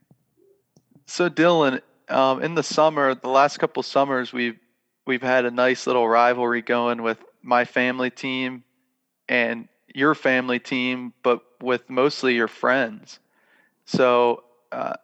So 1.04 1.28
Dylan, 1.28 1.82
um, 2.08 2.42
in 2.42 2.54
the 2.54 2.62
summer, 2.62 3.14
the 3.14 3.28
last 3.28 3.58
couple 3.58 3.82
summers, 3.82 4.32
we've 4.32 4.58
we've 5.06 5.22
had 5.22 5.44
a 5.44 5.50
nice 5.50 5.86
little 5.86 6.08
rivalry 6.08 6.62
going 6.62 7.02
with 7.02 7.18
my 7.42 7.64
family 7.64 8.10
team 8.10 8.64
and 9.28 9.68
your 9.94 10.14
family 10.14 10.58
team, 10.58 11.12
but 11.22 11.42
with 11.60 11.88
mostly 11.88 12.34
your 12.34 12.48
friends. 12.48 13.18
So 13.84 14.42
uh, 14.72 14.94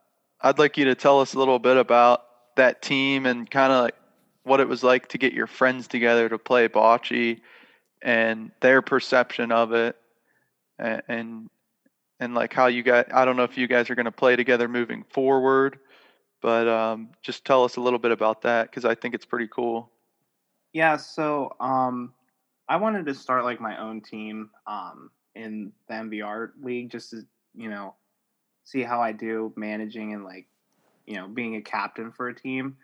I'd 0.41 0.59
like 0.59 0.77
you 0.77 0.87
to 0.87 0.95
tell 0.95 1.21
us 1.21 1.35
a 1.35 1.39
little 1.39 1.59
bit 1.59 1.77
about 1.77 2.25
that 2.57 2.83
team 2.83 3.27
and 3.27 3.49
kind 3.49 3.73
of 3.73 3.85
like 3.85 3.95
what 4.45 4.61
it 4.61 4.69
was 4.69 4.83
like 4.83 5.09
to 5.09 5.19
get 5.19 5.33
your 5.33 5.47
friends 5.47 5.87
together 5.87 6.29
to 6.29 6.39
play 6.39 6.69
bocce 6.69 7.41
and 8.03 8.51
their 8.61 8.83
perception 8.83 9.53
of 9.53 9.73
it 9.73 9.97
and 10.79 11.03
and, 11.09 11.51
and 12.21 12.35
like 12.35 12.53
how 12.53 12.67
you 12.67 12.83
guys 12.83 13.07
I 13.13 13.25
don't 13.25 13.37
know 13.37 13.45
if 13.45 13.57
you 13.57 13.67
guys 13.67 13.91
are 13.91 13.95
going 13.95 14.07
to 14.07 14.13
play 14.13 14.37
together 14.37 14.69
moving 14.69 15.05
forward 15.11 15.79
but 16.43 16.67
um, 16.67 17.11
just 17.23 17.45
tell 17.45 17.63
us 17.63 17.77
a 17.77 17.81
little 17.81 18.01
bit 18.01 18.11
about 18.11 18.43
that 18.43 18.69
because 18.69 18.85
I 18.85 18.97
think 18.97 19.15
it's 19.15 19.25
pretty 19.25 19.47
cool. 19.47 19.91
Yeah, 20.73 20.97
so 20.97 21.55
um 21.61 22.13
I 22.69 22.77
wanted 22.77 23.07
to 23.07 23.15
start 23.15 23.45
like 23.45 23.61
my 23.61 23.81
own 23.81 24.01
team. 24.01 24.51
Um 24.67 25.11
in 25.35 25.73
the 25.89 25.95
MVR 25.95 26.51
league 26.61 26.91
just 26.91 27.11
to 27.11 27.23
you 27.55 27.71
know 27.71 27.95
see 28.65 28.83
how 28.83 29.01
I 29.01 29.13
do 29.13 29.53
managing 29.57 30.13
and 30.15 30.25
like 30.25 30.47
you 31.07 31.15
know 31.15 31.29
being 31.29 31.57
a 31.57 31.63
captain 31.63 32.13
for 32.13 32.29
a 32.29 32.35
team. 32.35 32.77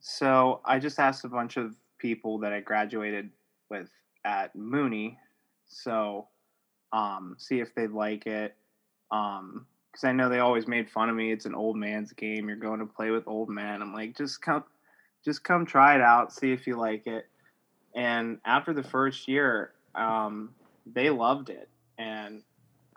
So 0.00 0.60
I 0.64 0.78
just 0.78 0.98
asked 0.98 1.24
a 1.24 1.28
bunch 1.28 1.56
of 1.56 1.74
people 1.98 2.38
that 2.38 2.52
I 2.52 2.60
graduated 2.60 3.30
with 3.70 3.88
at 4.24 4.54
Mooney, 4.54 5.18
so 5.66 6.28
um, 6.92 7.36
see 7.38 7.60
if 7.60 7.74
they'd 7.74 7.90
like 7.90 8.26
it. 8.26 8.54
Um, 9.10 9.66
because 9.90 10.04
I 10.04 10.12
know 10.12 10.28
they 10.28 10.38
always 10.38 10.68
made 10.68 10.90
fun 10.90 11.08
of 11.08 11.16
me. 11.16 11.32
It's 11.32 11.46
an 11.46 11.54
old 11.54 11.76
man's 11.76 12.12
game. 12.12 12.46
You're 12.46 12.56
going 12.56 12.80
to 12.80 12.86
play 12.86 13.10
with 13.10 13.26
old 13.26 13.48
men. 13.48 13.82
I'm 13.82 13.92
like, 13.92 14.16
just 14.16 14.40
come, 14.42 14.62
just 15.24 15.42
come 15.42 15.66
try 15.66 15.94
it 15.94 16.00
out, 16.00 16.32
see 16.32 16.52
if 16.52 16.66
you 16.66 16.76
like 16.76 17.06
it. 17.06 17.26
And 17.94 18.38
after 18.44 18.72
the 18.72 18.82
first 18.82 19.26
year, 19.26 19.72
um, 19.94 20.50
they 20.86 21.10
loved 21.10 21.50
it, 21.50 21.68
and 21.98 22.42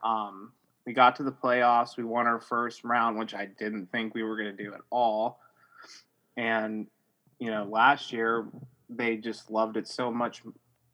um, 0.03 0.51
we 0.85 0.93
got 0.93 1.15
to 1.15 1.23
the 1.23 1.31
playoffs. 1.31 1.97
We 1.97 2.03
won 2.03 2.27
our 2.27 2.39
first 2.39 2.83
round, 2.83 3.17
which 3.17 3.33
I 3.33 3.45
didn't 3.45 3.91
think 3.91 4.13
we 4.13 4.23
were 4.23 4.35
going 4.37 4.55
to 4.55 4.63
do 4.63 4.73
at 4.73 4.81
all. 4.91 5.39
And 6.37 6.87
you 7.39 7.49
know, 7.49 7.63
last 7.63 8.11
year 8.13 8.47
they 8.89 9.17
just 9.17 9.49
loved 9.49 9.77
it 9.77 9.87
so 9.87 10.11
much 10.11 10.43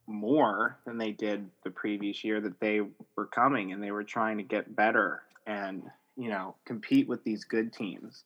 more 0.07 0.77
than 0.85 0.97
they 0.97 1.11
did 1.11 1.49
the 1.63 1.71
previous 1.71 2.23
year 2.23 2.39
that 2.39 2.59
they 2.59 2.81
were 3.15 3.25
coming 3.25 3.73
and 3.73 3.83
they 3.83 3.91
were 3.91 4.03
trying 4.03 4.37
to 4.37 4.43
get 4.43 4.75
better 4.75 5.23
and 5.45 5.83
you 6.15 6.29
know 6.29 6.55
compete 6.65 7.07
with 7.07 7.23
these 7.23 7.43
good 7.43 7.73
teams. 7.73 8.23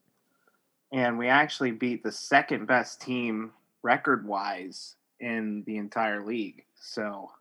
And 0.94 1.18
we 1.18 1.28
actually 1.28 1.72
beat 1.72 2.04
the 2.04 2.12
second 2.12 2.68
best 2.68 3.02
team 3.02 3.52
record 3.82 4.28
wise 4.28 4.96
in 5.20 5.64
the 5.66 5.78
entire 5.78 6.26
league. 6.26 6.66
So 6.76 7.32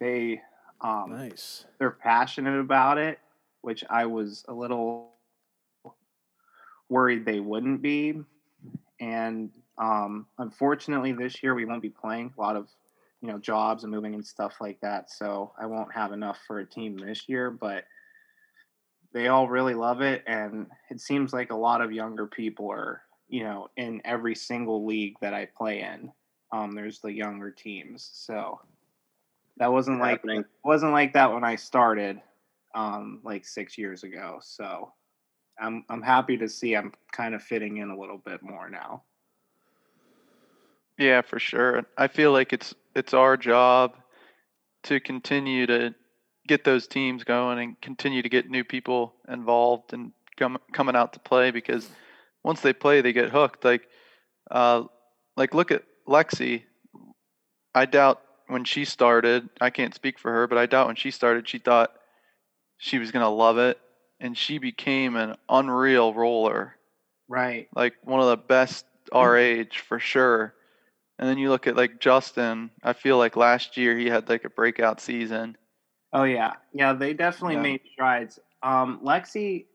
they 0.00 0.40
um 0.80 1.10
Nice. 1.12 1.66
they're 1.78 1.90
passionate 1.90 2.58
about 2.58 2.98
it 2.98 3.18
which 3.60 3.84
i 3.90 4.06
was 4.06 4.44
a 4.48 4.52
little 4.52 5.10
worried 6.88 7.24
they 7.24 7.40
wouldn't 7.40 7.82
be 7.82 8.14
and 9.00 9.50
um 9.78 10.26
unfortunately 10.38 11.12
this 11.12 11.42
year 11.42 11.54
we 11.54 11.64
won't 11.64 11.82
be 11.82 11.90
playing 11.90 12.32
a 12.36 12.40
lot 12.40 12.56
of 12.56 12.68
you 13.20 13.28
know 13.28 13.38
jobs 13.38 13.82
and 13.82 13.92
moving 13.92 14.14
and 14.14 14.24
stuff 14.24 14.56
like 14.60 14.78
that 14.80 15.10
so 15.10 15.52
i 15.58 15.66
won't 15.66 15.92
have 15.92 16.12
enough 16.12 16.38
for 16.46 16.60
a 16.60 16.66
team 16.66 16.96
this 16.96 17.28
year 17.28 17.50
but 17.50 17.84
they 19.12 19.28
all 19.28 19.48
really 19.48 19.74
love 19.74 20.00
it 20.00 20.22
and 20.26 20.66
it 20.90 21.00
seems 21.00 21.32
like 21.32 21.50
a 21.50 21.56
lot 21.56 21.80
of 21.80 21.92
younger 21.92 22.26
people 22.26 22.70
are 22.70 23.02
you 23.28 23.42
know 23.42 23.68
in 23.76 24.00
every 24.04 24.34
single 24.34 24.86
league 24.86 25.14
that 25.20 25.34
i 25.34 25.46
play 25.56 25.80
in 25.80 26.12
um, 26.52 26.72
there's 26.72 26.98
the 26.98 27.12
younger 27.12 27.50
teams 27.50 28.10
so 28.12 28.60
that 29.56 29.72
wasn't 29.72 30.00
like 30.00 30.18
Happening. 30.18 30.44
wasn't 30.64 30.92
like 30.92 31.12
that 31.12 31.32
when 31.32 31.44
i 31.44 31.56
started 31.56 32.20
um, 32.74 33.20
like 33.24 33.44
six 33.44 33.76
years 33.76 34.04
ago 34.04 34.38
so 34.42 34.92
i'm 35.60 35.84
i'm 35.88 36.02
happy 36.02 36.36
to 36.36 36.48
see 36.48 36.74
i'm 36.74 36.92
kind 37.12 37.34
of 37.34 37.42
fitting 37.42 37.78
in 37.78 37.90
a 37.90 37.98
little 37.98 38.18
bit 38.18 38.42
more 38.42 38.68
now 38.70 39.02
Yeah, 41.00 41.22
for 41.22 41.38
sure. 41.38 41.86
I 41.96 42.08
feel 42.08 42.30
like 42.30 42.52
it's 42.52 42.74
it's 42.94 43.14
our 43.14 43.38
job 43.38 43.96
to 44.82 45.00
continue 45.00 45.66
to 45.66 45.94
get 46.46 46.64
those 46.64 46.86
teams 46.86 47.24
going 47.24 47.58
and 47.58 47.80
continue 47.80 48.20
to 48.20 48.28
get 48.28 48.50
new 48.50 48.64
people 48.64 49.14
involved 49.26 49.94
and 49.94 50.12
come, 50.36 50.58
coming 50.72 50.94
out 50.94 51.14
to 51.14 51.20
play 51.20 51.50
because 51.50 51.88
once 52.44 52.60
they 52.60 52.74
play, 52.74 53.00
they 53.00 53.14
get 53.14 53.30
hooked. 53.30 53.64
Like, 53.64 53.88
uh, 54.50 54.84
like 55.38 55.54
look 55.54 55.70
at 55.70 55.84
Lexi. 56.06 56.64
I 57.74 57.86
doubt 57.86 58.20
when 58.48 58.64
she 58.64 58.84
started. 58.84 59.48
I 59.58 59.70
can't 59.70 59.94
speak 59.94 60.18
for 60.18 60.30
her, 60.30 60.46
but 60.46 60.58
I 60.58 60.66
doubt 60.66 60.88
when 60.88 60.96
she 60.96 61.10
started, 61.10 61.48
she 61.48 61.58
thought 61.58 61.92
she 62.76 62.98
was 62.98 63.10
gonna 63.10 63.30
love 63.30 63.56
it, 63.56 63.78
and 64.20 64.36
she 64.36 64.58
became 64.58 65.16
an 65.16 65.34
unreal 65.48 66.14
roller 66.14 66.76
right 67.28 67.68
like 67.74 67.94
one 68.04 68.20
of 68.20 68.26
the 68.26 68.36
best 68.36 68.84
our 69.12 69.36
age 69.36 69.80
for 69.80 69.98
sure. 69.98 70.54
And 71.18 71.28
then 71.28 71.38
you 71.38 71.50
look 71.50 71.66
at 71.66 71.76
like 71.76 72.00
Justin. 72.00 72.70
I 72.82 72.92
feel 72.92 73.18
like 73.18 73.36
last 73.36 73.76
year 73.76 73.96
he 73.96 74.06
had 74.06 74.28
like 74.28 74.44
a 74.44 74.50
breakout 74.50 75.00
season. 75.00 75.56
Oh 76.12 76.24
yeah, 76.24 76.54
yeah. 76.72 76.92
They 76.92 77.12
definitely 77.12 77.56
Yeah. 77.56 77.62
made 77.62 77.80
strides. 77.92 78.38
Um, 78.62 79.00
Lexi, 79.04 79.66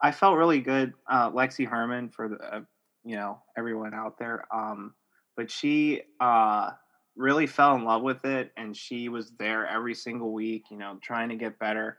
I 0.00 0.12
felt 0.12 0.36
really 0.36 0.60
good. 0.60 0.94
Uh, 1.08 1.30
Lexi 1.30 1.66
Herman 1.66 2.08
for 2.10 2.28
the, 2.28 2.36
uh, 2.36 2.60
you 3.04 3.16
know 3.16 3.42
everyone 3.56 3.94
out 3.94 4.18
there. 4.18 4.46
Um, 4.54 4.94
but 5.36 5.50
she 5.50 6.02
uh, 6.20 6.70
really 7.14 7.46
fell 7.46 7.76
in 7.76 7.84
love 7.84 8.02
with 8.02 8.24
it, 8.24 8.52
and 8.56 8.74
she 8.74 9.08
was 9.08 9.32
there 9.38 9.66
every 9.66 9.94
single 9.94 10.32
week. 10.32 10.64
You 10.70 10.78
know, 10.78 10.98
trying 11.02 11.28
to 11.28 11.36
get 11.36 11.58
better. 11.58 11.98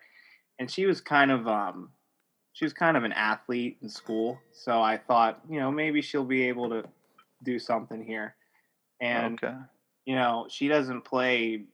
And 0.59 0.69
she 0.69 0.85
was 0.85 1.01
kind 1.01 1.31
of 1.31 1.47
um, 1.47 1.89
she 2.53 2.65
was 2.65 2.73
kind 2.73 2.97
of 2.97 3.03
an 3.03 3.13
athlete 3.13 3.77
in 3.81 3.89
school. 3.89 4.39
So 4.51 4.81
I 4.81 4.97
thought, 4.97 5.41
you 5.49 5.59
know, 5.59 5.71
maybe 5.71 6.01
she'll 6.01 6.23
be 6.25 6.47
able 6.47 6.69
to 6.69 6.83
do 7.43 7.59
something 7.59 8.03
here. 8.03 8.35
And 8.99 9.41
okay. 9.43 9.55
you 10.05 10.15
know, 10.15 10.47
she 10.49 10.67
doesn't 10.67 11.01
play 11.01 11.65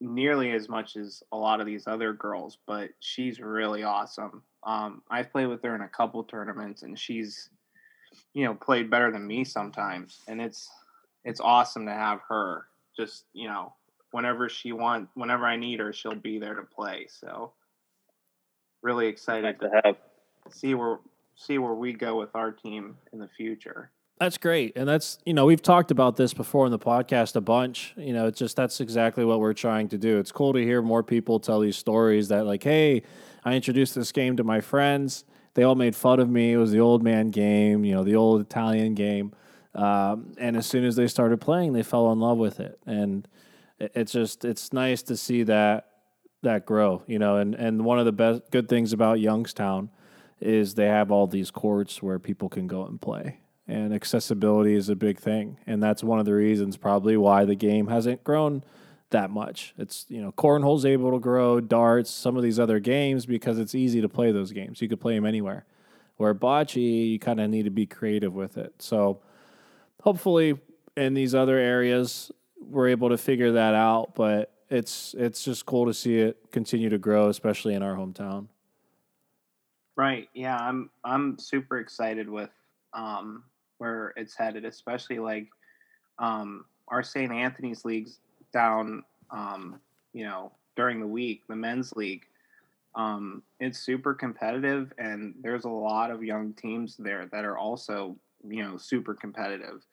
nearly 0.00 0.52
as 0.52 0.68
much 0.68 0.96
as 0.96 1.22
a 1.32 1.36
lot 1.36 1.60
of 1.60 1.66
these 1.66 1.86
other 1.86 2.12
girls, 2.12 2.58
but 2.66 2.90
she's 3.00 3.40
really 3.40 3.82
awesome. 3.82 4.42
Um, 4.64 5.02
I've 5.10 5.30
played 5.30 5.46
with 5.46 5.62
her 5.62 5.74
in 5.74 5.82
a 5.82 5.88
couple 5.88 6.22
tournaments, 6.24 6.82
and 6.82 6.98
she's, 6.98 7.50
you 8.32 8.44
know, 8.44 8.54
played 8.54 8.90
better 8.90 9.10
than 9.10 9.26
me 9.26 9.44
sometimes, 9.44 10.20
and 10.28 10.40
it's 10.40 10.70
it's 11.24 11.40
awesome 11.40 11.86
to 11.86 11.92
have 11.92 12.20
her. 12.28 12.66
Just 12.96 13.24
you 13.32 13.48
know, 13.48 13.74
whenever 14.10 14.48
she 14.48 14.72
want, 14.72 15.08
whenever 15.14 15.46
I 15.46 15.56
need 15.56 15.80
her, 15.80 15.92
she'll 15.92 16.14
be 16.14 16.38
there 16.38 16.54
to 16.54 16.62
play. 16.62 17.06
So, 17.08 17.52
really 18.82 19.06
excited 19.06 19.44
Nice 19.44 19.58
to 19.60 19.68
to 19.68 19.80
have. 19.84 19.96
see 20.50 20.74
where 20.74 20.98
see 21.34 21.58
where 21.58 21.74
we 21.74 21.92
go 21.92 22.18
with 22.18 22.30
our 22.34 22.52
team 22.52 22.96
in 23.12 23.18
the 23.18 23.28
future. 23.36 23.90
That's 24.18 24.36
great. 24.36 24.76
And 24.76 24.86
that's, 24.86 25.18
you 25.24 25.32
know, 25.32 25.46
we've 25.46 25.62
talked 25.62 25.90
about 25.90 26.16
this 26.16 26.34
before 26.34 26.66
in 26.66 26.72
the 26.72 26.78
podcast 26.78 27.36
a 27.36 27.40
bunch. 27.40 27.94
You 27.96 28.12
know, 28.12 28.26
it's 28.26 28.38
just 28.38 28.54
that's 28.54 28.78
exactly 28.78 29.24
what 29.24 29.40
we're 29.40 29.54
trying 29.54 29.88
to 29.88 29.96
do. 29.96 30.18
It's 30.18 30.30
cool 30.30 30.52
to 30.52 30.58
hear 30.58 30.82
more 30.82 31.02
people 31.02 31.40
tell 31.40 31.60
these 31.60 31.78
stories 31.78 32.28
that, 32.28 32.44
like, 32.44 32.62
hey, 32.62 33.02
I 33.46 33.54
introduced 33.54 33.94
this 33.94 34.12
game 34.12 34.36
to 34.36 34.44
my 34.44 34.60
friends. 34.60 35.24
They 35.54 35.62
all 35.62 35.74
made 35.74 35.96
fun 35.96 36.20
of 36.20 36.28
me. 36.28 36.52
It 36.52 36.58
was 36.58 36.70
the 36.70 36.80
old 36.80 37.02
man 37.02 37.30
game, 37.30 37.82
you 37.82 37.94
know, 37.94 38.04
the 38.04 38.16
old 38.16 38.42
Italian 38.42 38.94
game. 38.94 39.32
Um, 39.74 40.34
and 40.36 40.54
as 40.54 40.66
soon 40.66 40.84
as 40.84 40.96
they 40.96 41.06
started 41.06 41.40
playing, 41.40 41.72
they 41.72 41.82
fell 41.82 42.12
in 42.12 42.20
love 42.20 42.36
with 42.36 42.60
it. 42.60 42.78
And 42.84 43.26
it's 43.78 44.12
just, 44.12 44.44
it's 44.44 44.72
nice 44.74 45.02
to 45.04 45.16
see 45.16 45.44
that 45.44 45.86
that 46.42 46.66
grow, 46.66 47.02
you 47.06 47.18
know. 47.18 47.36
And, 47.36 47.54
and 47.54 47.84
one 47.84 47.98
of 47.98 48.04
the 48.04 48.12
best 48.12 48.42
good 48.50 48.68
things 48.68 48.92
about 48.92 49.20
Youngstown 49.20 49.90
is 50.40 50.74
they 50.74 50.86
have 50.86 51.10
all 51.10 51.26
these 51.26 51.50
courts 51.50 52.02
where 52.02 52.18
people 52.18 52.48
can 52.48 52.66
go 52.66 52.84
and 52.84 53.00
play. 53.00 53.40
And 53.68 53.94
accessibility 53.94 54.74
is 54.74 54.88
a 54.88 54.96
big 54.96 55.18
thing. 55.18 55.58
And 55.66 55.82
that's 55.82 56.02
one 56.02 56.18
of 56.18 56.26
the 56.26 56.34
reasons 56.34 56.76
probably 56.76 57.16
why 57.16 57.44
the 57.44 57.54
game 57.54 57.86
hasn't 57.86 58.24
grown 58.24 58.64
that 59.10 59.30
much. 59.30 59.74
It's 59.76 60.06
you 60.08 60.22
know 60.22 60.32
cornhole's 60.32 60.86
able 60.86 61.12
to 61.12 61.18
grow 61.18 61.60
darts 61.60 62.10
some 62.10 62.36
of 62.36 62.42
these 62.42 62.58
other 62.58 62.80
games 62.80 63.26
because 63.26 63.58
it's 63.58 63.74
easy 63.74 64.00
to 64.00 64.08
play 64.08 64.32
those 64.32 64.52
games. 64.52 64.80
You 64.80 64.88
could 64.88 65.00
play 65.00 65.14
them 65.14 65.26
anywhere. 65.26 65.66
Where 66.16 66.34
bocce 66.34 66.76
you 66.76 67.18
kind 67.18 67.40
of 67.40 67.50
need 67.50 67.64
to 67.64 67.70
be 67.70 67.86
creative 67.86 68.34
with 68.34 68.56
it. 68.56 68.74
So 68.78 69.20
hopefully 70.02 70.58
in 70.96 71.14
these 71.14 71.34
other 71.34 71.56
areas 71.58 72.30
we're 72.60 72.88
able 72.88 73.08
to 73.08 73.18
figure 73.18 73.52
that 73.52 73.74
out 73.74 74.14
but 74.14 74.52
it's 74.70 75.14
it's 75.18 75.44
just 75.44 75.66
cool 75.66 75.86
to 75.86 75.92
see 75.94 76.18
it 76.18 76.38
continue 76.52 76.88
to 76.88 76.98
grow 76.98 77.28
especially 77.28 77.74
in 77.74 77.82
our 77.82 77.94
hometown 77.94 78.46
Right. 80.00 80.30
Yeah, 80.32 80.56
I'm 80.56 80.88
I'm 81.04 81.38
super 81.38 81.78
excited 81.78 82.26
with 82.26 82.48
um 82.94 83.44
where 83.76 84.14
it's 84.16 84.34
headed, 84.34 84.64
especially 84.64 85.18
like 85.18 85.48
um 86.18 86.64
our 86.88 87.02
St. 87.02 87.30
Anthony's 87.30 87.84
leagues 87.84 88.20
down 88.50 89.04
um, 89.30 89.78
you 90.14 90.24
know, 90.24 90.52
during 90.74 91.00
the 91.00 91.06
week, 91.06 91.42
the 91.48 91.54
men's 91.54 91.92
league. 91.92 92.24
Um 92.94 93.42
it's 93.58 93.78
super 93.78 94.14
competitive 94.14 94.90
and 94.96 95.34
there's 95.42 95.64
a 95.66 95.68
lot 95.68 96.10
of 96.10 96.24
young 96.24 96.54
teams 96.54 96.96
there 96.96 97.26
that 97.30 97.44
are 97.44 97.58
also, 97.58 98.16
you 98.48 98.62
know, 98.62 98.78
super 98.78 99.12
competitive. 99.12 99.84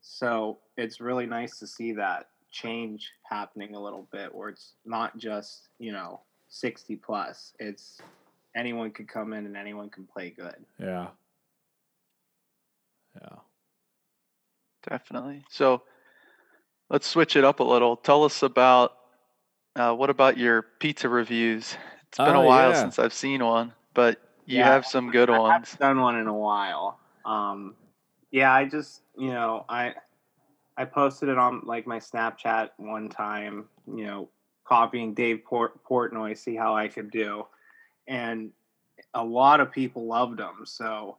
So, 0.00 0.58
it's 0.76 1.00
really 1.00 1.26
nice 1.26 1.60
to 1.60 1.68
see 1.68 1.92
that 1.92 2.30
change 2.62 3.10
happening 3.24 3.74
a 3.74 3.80
little 3.80 4.08
bit 4.12 4.34
where 4.34 4.48
it's 4.48 4.72
not 4.84 5.16
just, 5.18 5.68
you 5.78 5.92
know, 5.92 6.20
60 6.48 6.96
plus. 6.96 7.52
It's 7.58 8.00
anyone 8.54 8.90
could 8.90 9.08
come 9.08 9.32
in 9.32 9.46
and 9.46 9.56
anyone 9.56 9.90
can 9.90 10.06
play 10.06 10.30
good. 10.30 10.56
yeah 10.78 11.08
yeah 13.20 13.36
Definitely. 14.88 15.44
So 15.50 15.82
let's 16.90 17.08
switch 17.08 17.34
it 17.34 17.44
up 17.44 17.58
a 17.58 17.64
little. 17.64 17.96
Tell 17.96 18.22
us 18.24 18.42
about 18.44 18.92
uh, 19.74 19.92
what 19.94 20.10
about 20.10 20.38
your 20.38 20.62
pizza 20.78 21.08
reviews? 21.08 21.76
It's 22.08 22.18
been 22.18 22.36
Oh, 22.36 22.42
a 22.42 22.46
while 22.46 22.70
yeah. 22.70 22.82
since 22.82 22.98
I've 23.00 23.12
seen 23.12 23.44
one, 23.44 23.72
but 23.94 24.20
you 24.46 24.58
Yeah, 24.58 24.66
have 24.66 24.86
some 24.86 25.10
good 25.10 25.28
ones. 25.28 25.40
I 25.40 25.52
ones. 25.54 25.54
haven't 25.54 25.80
done 25.80 26.00
one 26.00 26.16
in 26.18 26.26
a 26.28 26.32
while. 26.34 27.00
Um, 27.24 27.74
yeah, 28.30 28.52
I 28.54 28.64
just 28.66 29.02
you 29.18 29.30
know 29.30 29.64
I 29.68 29.94
I 30.78 30.84
posted 30.84 31.28
it 31.28 31.38
on 31.38 31.62
like 31.64 31.86
my 31.86 31.98
Snapchat 31.98 32.70
one 32.76 33.08
time. 33.08 33.64
You 33.86 34.04
know, 34.06 34.28
copying 34.64 35.14
Dave 35.14 35.44
Port- 35.44 35.82
Portnoy, 35.84 36.36
see 36.36 36.54
how 36.56 36.76
I 36.76 36.88
could 36.88 37.10
do, 37.10 37.46
and 38.08 38.50
a 39.14 39.24
lot 39.24 39.60
of 39.60 39.70
people 39.72 40.06
loved 40.06 40.38
them. 40.38 40.62
So 40.64 41.18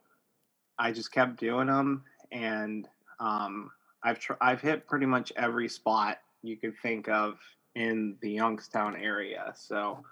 I 0.78 0.92
just 0.92 1.12
kept 1.12 1.38
doing 1.40 1.66
them, 1.66 2.04
and 2.30 2.86
um, 3.20 3.70
I've 4.02 4.18
tr- 4.18 4.34
I've 4.40 4.60
hit 4.60 4.86
pretty 4.86 5.06
much 5.06 5.32
every 5.36 5.68
spot 5.68 6.18
you 6.42 6.56
could 6.56 6.74
think 6.82 7.08
of 7.08 7.38
in 7.74 8.16
the 8.20 8.30
Youngstown 8.30 8.96
area. 8.96 9.52
So 9.56 10.04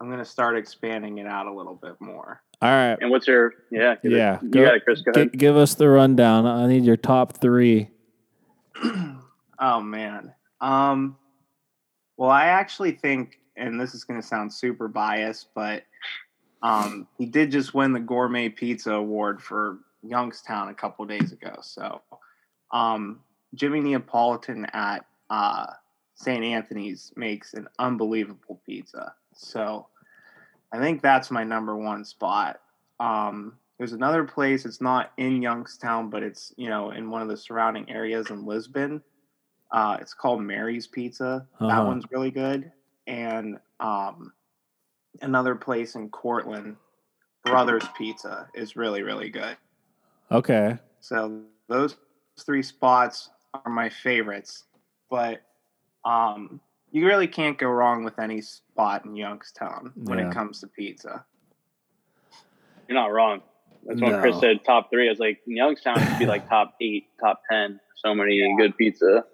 I'm 0.00 0.10
gonna 0.10 0.24
start 0.24 0.58
expanding 0.58 1.18
it 1.18 1.26
out 1.26 1.46
a 1.46 1.52
little 1.52 1.74
bit 1.76 1.98
more. 2.00 2.42
All 2.60 2.68
right. 2.70 2.96
And 3.00 3.10
what's 3.10 3.26
your 3.26 3.54
yeah? 3.70 3.94
give 4.02 4.12
it- 4.12 4.16
Yeah, 4.16 4.38
you 4.42 4.48
got 4.50 4.74
it, 4.76 4.84
Chris. 4.84 5.00
Go 5.02 5.12
G- 5.12 5.20
ahead. 5.20 5.32
give 5.32 5.56
us 5.56 5.74
the 5.74 5.88
rundown. 5.88 6.44
I 6.46 6.66
need 6.66 6.84
your 6.84 6.96
top 6.96 7.32
three. 7.34 7.88
oh 9.58 9.80
man. 9.80 10.34
Um 10.60 11.16
well 12.16 12.30
I 12.30 12.46
actually 12.46 12.92
think 12.92 13.40
and 13.56 13.80
this 13.80 13.94
is 13.94 14.04
gonna 14.04 14.22
sound 14.22 14.52
super 14.52 14.88
biased, 14.88 15.48
but 15.54 15.84
um 16.62 17.06
he 17.18 17.26
did 17.26 17.50
just 17.50 17.74
win 17.74 17.92
the 17.92 18.00
gourmet 18.00 18.48
pizza 18.48 18.92
award 18.92 19.42
for 19.42 19.78
Youngstown 20.02 20.68
a 20.68 20.74
couple 20.74 21.04
days 21.06 21.32
ago. 21.32 21.56
So 21.62 22.02
um 22.72 23.20
Jimmy 23.54 23.80
Neapolitan 23.80 24.66
at 24.72 25.04
uh 25.30 25.66
St. 26.16 26.44
Anthony's 26.44 27.12
makes 27.16 27.54
an 27.54 27.68
unbelievable 27.78 28.60
pizza. 28.64 29.14
So 29.34 29.88
I 30.72 30.78
think 30.78 31.02
that's 31.02 31.30
my 31.30 31.44
number 31.44 31.76
one 31.76 32.04
spot. 32.04 32.60
Um, 33.00 33.58
there's 33.78 33.92
another 33.92 34.24
place. 34.24 34.64
It's 34.64 34.80
not 34.80 35.12
in 35.16 35.42
Youngstown, 35.42 36.10
but 36.10 36.22
it's 36.22 36.52
you 36.56 36.68
know 36.68 36.90
in 36.90 37.10
one 37.10 37.22
of 37.22 37.28
the 37.28 37.36
surrounding 37.36 37.88
areas 37.90 38.30
in 38.30 38.44
Lisbon. 38.44 39.02
Uh, 39.72 39.96
it's 40.00 40.14
called 40.14 40.40
Mary's 40.42 40.86
Pizza. 40.86 41.46
That 41.60 41.66
Uh-huh. 41.66 41.84
one's 41.84 42.04
really 42.10 42.30
good. 42.30 42.70
And 43.06 43.58
um, 43.80 44.32
another 45.20 45.54
place 45.56 45.96
in 45.96 46.10
Cortland, 46.10 46.76
Brothers 47.44 47.84
Pizza, 47.96 48.48
is 48.54 48.76
really 48.76 49.02
really 49.02 49.30
good. 49.30 49.56
Okay. 50.30 50.78
So 51.00 51.42
those 51.68 51.96
three 52.40 52.62
spots 52.62 53.30
are 53.52 53.70
my 53.70 53.88
favorites, 53.88 54.64
but 55.10 55.42
um, 56.04 56.60
you 56.92 57.06
really 57.06 57.26
can't 57.26 57.58
go 57.58 57.68
wrong 57.68 58.04
with 58.04 58.18
any 58.18 58.40
spot 58.40 59.04
in 59.04 59.16
Youngstown 59.16 59.92
when 59.96 60.18
Yeah. 60.18 60.28
it 60.28 60.34
comes 60.34 60.60
to 60.60 60.68
pizza. 60.68 61.24
You're 62.88 62.94
not 62.94 63.12
wrong. 63.12 63.42
That's 63.86 64.00
when 64.00 64.20
Chris 64.20 64.40
said 64.40 64.64
top 64.64 64.90
three. 64.90 65.08
I 65.08 65.10
was 65.10 65.18
like, 65.18 65.40
Youngstown 65.46 65.96
could 65.96 66.18
be 66.18 66.26
like 66.26 66.48
top 66.48 66.74
eight, 66.80 67.06
top 67.20 67.42
ten. 67.50 67.80
So 67.96 68.14
many 68.14 68.54
good 68.58 68.76
pizza. 68.76 69.24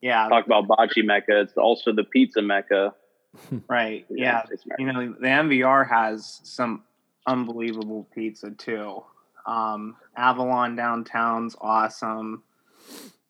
Yeah, 0.00 0.28
Talk 0.28 0.46
about 0.46 0.66
bocce 0.66 1.04
mecca. 1.04 1.40
It's 1.40 1.56
also 1.56 1.92
the 1.92 2.04
pizza 2.04 2.42
mecca. 2.42 2.94
right. 3.68 4.04
Yeah, 4.10 4.42
It's 4.50 4.66
Mecca. 4.66 4.82
you 4.82 4.92
know 4.92 5.14
the 5.18 5.26
MVR 5.26 5.88
has 5.88 6.40
some 6.42 6.82
unbelievable 7.26 8.08
pizza 8.14 8.50
too. 8.50 9.04
Um, 9.46 9.96
Avalon 10.16 10.76
downtown's 10.76 11.56
awesome. 11.60 12.42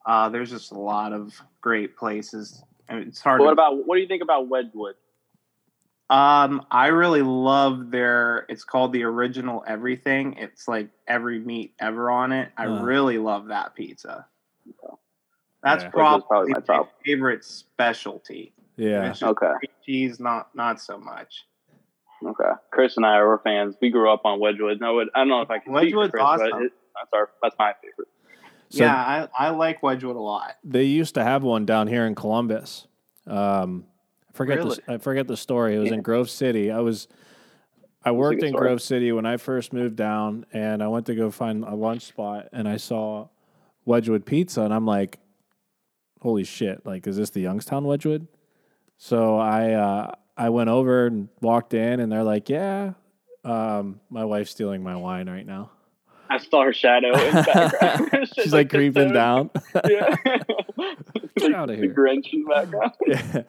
Uh, 0.05 0.29
there's 0.31 0.51
just 0.51 0.73
a 0.73 0.79
lot 0.79 1.13
of 1.13 1.41
great 1.61 1.97
places. 1.97 2.63
I 2.89 2.95
mean, 2.95 3.09
it's 3.09 3.21
hard. 3.21 3.41
What 3.41 3.47
to, 3.47 3.53
about 3.53 3.87
what 3.87 3.97
do 3.97 4.01
you 4.01 4.09
think 4.09 4.23
about 4.23 4.49
Wedgewood? 4.49 4.95
Um, 6.13 6.67
I 6.71 6.89
really 6.89 7.23
love 7.23 7.91
their. 7.91 8.45
It's 8.51 8.65
called 8.65 8.93
the 8.93 9.05
original 9.05 9.65
everything. 9.67 10.35
It's 10.35 10.69
like 10.69 10.91
every 11.09 11.39
meat 11.41 11.75
ever 11.81 12.11
on 12.11 12.33
it. 12.33 12.51
I 12.57 12.67
Uh. 12.67 12.83
really 12.83 13.19
love 13.19 13.47
that 13.49 13.75
pizza. 13.75 14.27
That's 15.63 15.85
Yeah. 15.85 15.91
probably, 15.91 16.27
probably 16.29 16.53
my 16.53 16.59
my 16.59 16.65
top. 16.65 16.93
favorite 17.05 17.45
specialty. 17.45 18.53
Yeah. 18.77 19.09
It's 19.11 19.21
just 19.21 19.31
Okay. 19.31 19.53
cheese, 19.87 20.19
not 20.21 20.55
not 20.55 20.81
so 20.81 20.99
much. 20.99 21.47
Okay. 22.25 22.51
Chris 22.71 22.97
and 22.97 23.07
I 23.07 23.17
are 23.17 23.39
fans. 23.39 23.77
We 23.81 23.91
grew 23.91 24.13
up 24.13 24.23
on 24.25 24.39
Wedgewood. 24.39 24.81
No, 24.81 25.01
I 25.01 25.05
don't 25.15 25.29
know 25.29 25.41
if 25.41 25.51
I 25.51 25.59
can 25.61 25.73
speak 25.73 25.95
Wedgewood's 25.95 26.11
Chris, 26.11 26.23
awesome. 26.23 26.63
it, 26.65 26.73
that's 26.95 27.13
our 27.15 27.31
that's 27.43 27.57
my 27.59 27.73
favorite. 27.83 28.09
So 28.71 28.85
yeah, 28.85 29.29
I, 29.39 29.47
I 29.47 29.51
like 29.51 29.83
Wedgewood 29.83 30.17
a 30.17 30.21
lot. 30.21 30.57
they 30.65 30.85
used 30.85 31.15
to 31.15 31.23
have 31.25 31.43
one 31.43 31.65
down 31.65 31.87
here 31.89 32.07
in 32.07 32.15
Columbus. 32.15 32.87
Um, 33.27 33.87
I 33.87 33.92
forget 34.33 34.59
Really? 34.59 34.77
the 34.87 34.95
I 34.95 34.99
forget 34.99 35.27
the 35.27 35.37
story. 35.37 35.77
It 35.77 35.79
was 35.79 35.91
in 35.93 36.03
Grove 36.03 36.31
City. 36.31 36.71
I 36.71 36.81
was 36.81 37.09
I 38.05 38.11
worked 38.13 38.43
in 38.43 38.49
story. 38.51 38.67
Grove 38.67 38.83
City 38.83 39.13
when 39.13 39.27
I 39.27 39.37
first 39.37 39.73
moved 39.73 39.97
down, 39.97 40.45
and 40.53 40.83
I 40.83 40.89
went 40.89 41.07
to 41.07 41.15
go 41.15 41.31
find 41.31 41.65
a 41.65 41.75
lunch 41.75 42.03
spot, 42.03 42.49
and 42.53 42.69
I 42.69 42.77
saw 42.77 43.29
Wedgewood 43.85 44.27
Pizza, 44.27 44.63
and 44.63 44.75
I'm 44.75 44.87
like, 44.87 45.19
"Holy 46.21 46.45
shit! 46.45 46.85
Like, 46.85 47.07
is 47.07 47.17
this 47.17 47.31
the 47.31 47.41
Youngstown 47.41 47.85
Wedgewood?" 47.85 48.27
So 48.99 49.37
I 49.37 49.73
uh, 49.73 50.13
I 50.37 50.49
went 50.51 50.69
over 50.71 51.07
and 51.07 51.29
walked 51.41 51.75
in, 51.75 52.01
and 52.01 52.11
they're 52.11 52.25
like, 52.25 52.49
"Yeah." 52.49 52.95
Um, 53.45 54.01
my 54.09 54.25
wife's 54.25 54.53
stealing 54.53 54.83
my 54.85 54.95
wine 54.97 55.29
right 55.29 55.45
now. 55.47 55.71
I 56.31 56.39
saw 56.39 56.63
her 56.65 56.73
shadow 56.73 57.09
in 57.09 57.35
the 57.35 57.43
background. 57.43 58.09
It's 58.13 58.33
She's 58.35 58.45
just 58.45 58.55
like 58.55 58.71
creeping 58.71 59.13
down. 59.13 59.51
Yeah. 59.89 60.15
Get 61.37 61.55
outta 61.55 61.73
The 61.73 61.79
here. 61.79 61.89
The 61.89 61.95
Grinch 61.95 62.33
in 62.33 62.45
the 62.45 62.49
background. 62.55 62.93
Yeah. 63.07 63.43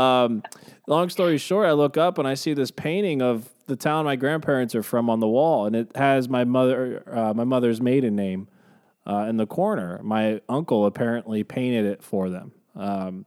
Um, 0.00 0.42
long 0.86 1.10
story 1.10 1.38
short, 1.38 1.66
I 1.66 1.72
look 1.72 1.96
up 1.96 2.18
and 2.18 2.26
I 2.26 2.34
see 2.34 2.54
this 2.54 2.70
painting 2.70 3.20
of 3.22 3.48
the 3.66 3.76
town 3.76 4.04
my 4.04 4.16
grandparents 4.16 4.74
are 4.74 4.82
from 4.82 5.08
on 5.10 5.20
the 5.20 5.28
wall, 5.28 5.66
and 5.66 5.76
it 5.76 5.96
has 5.96 6.28
my 6.28 6.44
mother, 6.44 7.02
uh, 7.06 7.34
my 7.34 7.44
mother's 7.44 7.80
maiden 7.80 8.16
name, 8.16 8.48
uh, 9.06 9.26
in 9.28 9.36
the 9.36 9.46
corner. 9.46 10.00
My 10.02 10.40
uncle 10.48 10.86
apparently 10.86 11.44
painted 11.44 11.84
it 11.84 12.02
for 12.02 12.30
them, 12.30 12.52
um, 12.74 13.26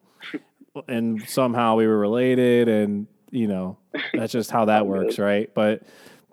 and 0.88 1.22
somehow 1.30 1.76
we 1.76 1.88
were 1.88 1.98
related, 1.98 2.68
and 2.68 3.08
you 3.32 3.48
know 3.48 3.78
that's 4.14 4.34
just 4.34 4.52
how 4.52 4.66
that 4.66 4.86
works, 4.86 5.18
right? 5.18 5.54
But 5.54 5.84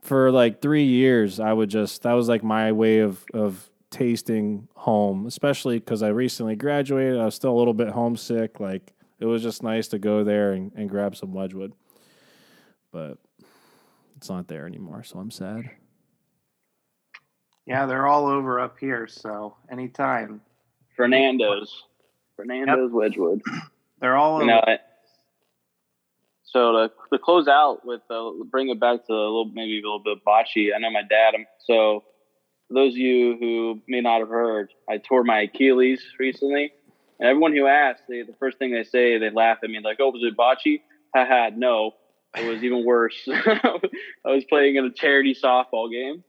for 0.03 0.33
like 0.33 0.61
three 0.61 0.85
years, 0.85 1.39
I 1.39 1.53
would 1.53 1.69
just 1.71 2.03
that 2.03 2.15
was 2.15 2.29
like 2.29 2.43
my 2.43 2.73
way 2.73 2.99
of 2.99 3.25
of 3.33 3.71
tasting 3.91 4.69
home, 4.75 5.27
especially 5.27 5.79
because 5.79 6.03
I 6.03 6.09
recently 6.09 6.57
graduated. 6.57 7.19
I 7.19 7.27
was 7.27 7.35
still 7.35 7.53
a 7.53 7.59
little 7.59 7.75
bit 7.75 7.89
homesick. 7.91 8.59
Like 8.59 8.93
it 9.21 9.27
was 9.27 9.43
just 9.43 9.63
nice 9.63 9.89
to 9.89 9.99
go 9.99 10.25
there 10.25 10.53
and, 10.53 10.73
and 10.75 10.89
grab 10.89 11.15
some 11.15 11.33
Wedgewood, 11.33 11.73
but 12.91 13.19
it's 14.17 14.29
not 14.29 14.49
there 14.49 14.67
anymore, 14.67 15.03
so 15.05 15.19
I'm 15.19 15.31
sad. 15.31 15.71
Yeah, 17.67 17.87
they're 17.87 18.07
all 18.07 18.27
over 18.27 18.59
up 18.59 18.79
here. 18.81 19.07
So 19.07 19.57
anytime 19.71 20.41
Fernando's. 20.97 21.85
Fernando's 22.37 22.91
Wedgewood. 22.93 23.43
they're 24.01 24.17
all 24.17 24.37
over. 24.37 24.45
You 24.45 24.51
know, 24.51 24.63
so 26.43 26.73
to, 26.73 26.91
to 27.13 27.19
close 27.19 27.47
out 27.47 27.87
with 27.87 28.01
uh, 28.11 28.31
bring 28.51 28.71
it 28.71 28.81
back 28.81 29.07
to 29.07 29.13
a 29.13 29.15
little 29.15 29.51
maybe 29.53 29.79
a 29.79 29.83
little 29.83 30.03
bit 30.03 30.17
of 30.17 30.25
bocce. 30.27 30.75
I 30.75 30.79
know 30.79 30.91
my 30.91 31.03
dad. 31.03 31.35
um, 31.35 31.47
So 31.67 32.05
for 32.69 32.75
those 32.75 32.95
of 32.95 32.99
you 32.99 33.37
who 33.39 33.81
may 33.87 34.01
not 34.01 34.21
have 34.21 34.29
heard, 34.31 34.73
I 34.89 34.99
tore 34.99 35.23
my 35.23 35.43
Achilles 35.43 36.03
recently, 36.19 36.73
and 37.21 37.29
everyone 37.29 37.55
who 37.55 37.67
asks, 37.67 38.03
they, 38.09 38.23
the 38.23 38.35
first 38.41 38.59
thing 38.59 38.73
they 38.73 38.83
say, 38.83 39.19
they 39.19 39.31
laugh 39.31 39.59
at 39.63 39.71
me 39.71 39.79
like, 39.85 39.99
"Oh, 40.01 40.11
was 40.11 40.23
it 40.25 40.37
bocce?" 40.37 40.81
Haha, 41.15 41.51
no, 41.55 41.93
it 42.37 42.49
was 42.49 42.65
even 42.65 42.85
worse. 42.85 43.17
I 43.29 43.81
was 44.25 44.45
playing 44.45 44.77
in 44.77 44.87
a 44.87 44.91
charity 44.91 45.35
softball 45.35 45.91
game. 45.91 46.25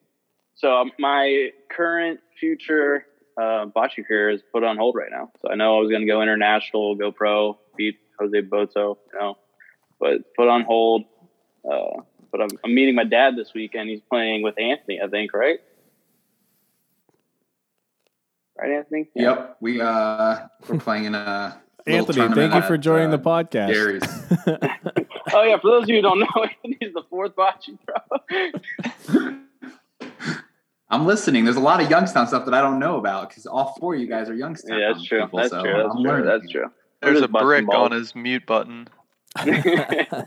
So 0.56 0.75
um, 0.75 0.91
my 0.99 1.51
current 1.71 2.19
future 2.39 3.06
uh, 3.38 3.67
bocce 3.67 4.06
career 4.06 4.32
is 4.32 4.41
put 4.51 4.63
on 4.63 4.77
hold 4.77 4.95
right 4.95 5.10
now. 5.12 5.32
So 5.41 5.51
I 5.51 5.56
know 5.56 5.77
I 5.77 5.80
was 5.82 5.89
going 5.89 6.01
to 6.01 6.08
go 6.08 6.21
international, 6.21 6.95
go 6.95 7.12
pro, 7.12 7.58
beat 7.77 7.97
Jose 8.19 8.41
Boto, 8.41 8.97
you 9.13 9.19
know, 9.19 9.38
but 9.99 10.36
put 10.36 10.49
on 10.49 10.63
hold. 10.63 11.06
Uh, 11.63 12.01
but 12.32 12.41
I'm, 12.41 12.49
I'm 12.65 12.75
meeting 12.75 12.95
my 12.95 13.04
dad 13.04 13.36
this 13.36 13.54
weekend. 13.54 13.89
He's 13.89 14.01
playing 14.01 14.41
with 14.41 14.60
Anthony, 14.60 14.99
I 15.01 15.08
think, 15.08 15.34
right? 15.34 15.60
Right, 18.62 18.71
Anthony? 18.71 19.10
Yep, 19.15 19.58
we 19.60 19.82
uh 19.82 20.38
we're 20.67 20.78
playing 20.80 21.06
in 21.06 21.15
a 21.15 21.60
Anthony, 21.88 22.34
thank 22.36 22.54
you 22.54 22.62
for 22.62 22.78
joining 22.78 23.08
uh, 23.12 23.17
the 23.17 23.24
podcast. 23.24 23.74
Gary's. 23.74 24.04
Oh 25.34 25.43
yeah, 25.43 25.58
for 25.62 25.69
those 25.69 25.84
of 25.84 25.89
you 25.89 25.95
who 25.97 26.02
don't 26.02 26.19
know, 26.19 26.28
Anthony's 26.65 26.93
the 26.93 27.04
fourth 27.10 27.34
bocce 27.38 27.78
pro. 27.88 29.38
I'm 30.89 31.06
listening. 31.06 31.46
There's 31.46 31.56
a 31.56 31.62
lot 31.62 31.81
of 31.81 31.90
Youngstown 31.90 32.27
stuff 32.27 32.44
that 32.46 32.54
I 32.54 32.60
don't 32.60 32.79
know 32.79 32.98
about 32.98 33.29
because 33.29 33.46
all 33.46 33.77
four 33.79 33.96
of 33.96 34.02
you 34.02 34.08
guys 34.08 34.29
are 34.29 34.36
Youngstown. 34.36 34.77
yeah, 34.77 34.92
that's 34.92 35.06
true. 35.06 35.21
people, 35.21 35.40
That's 35.40 35.52
so 35.52 35.62
true. 35.63 35.71
That's 35.73 35.96
I'm 35.96 36.04
true. 36.04 36.12
learning. 36.12 36.25
That's 36.25 36.52
true. 36.52 36.65
There's 37.02 37.19
We're 37.21 37.25
a 37.25 37.29
brick 37.29 37.65
balls. 37.65 37.92
on 37.92 37.98
his 37.98 38.13
mute 38.13 38.46
button. 38.46 38.90
But 39.36 39.48
yeah, 39.48 40.25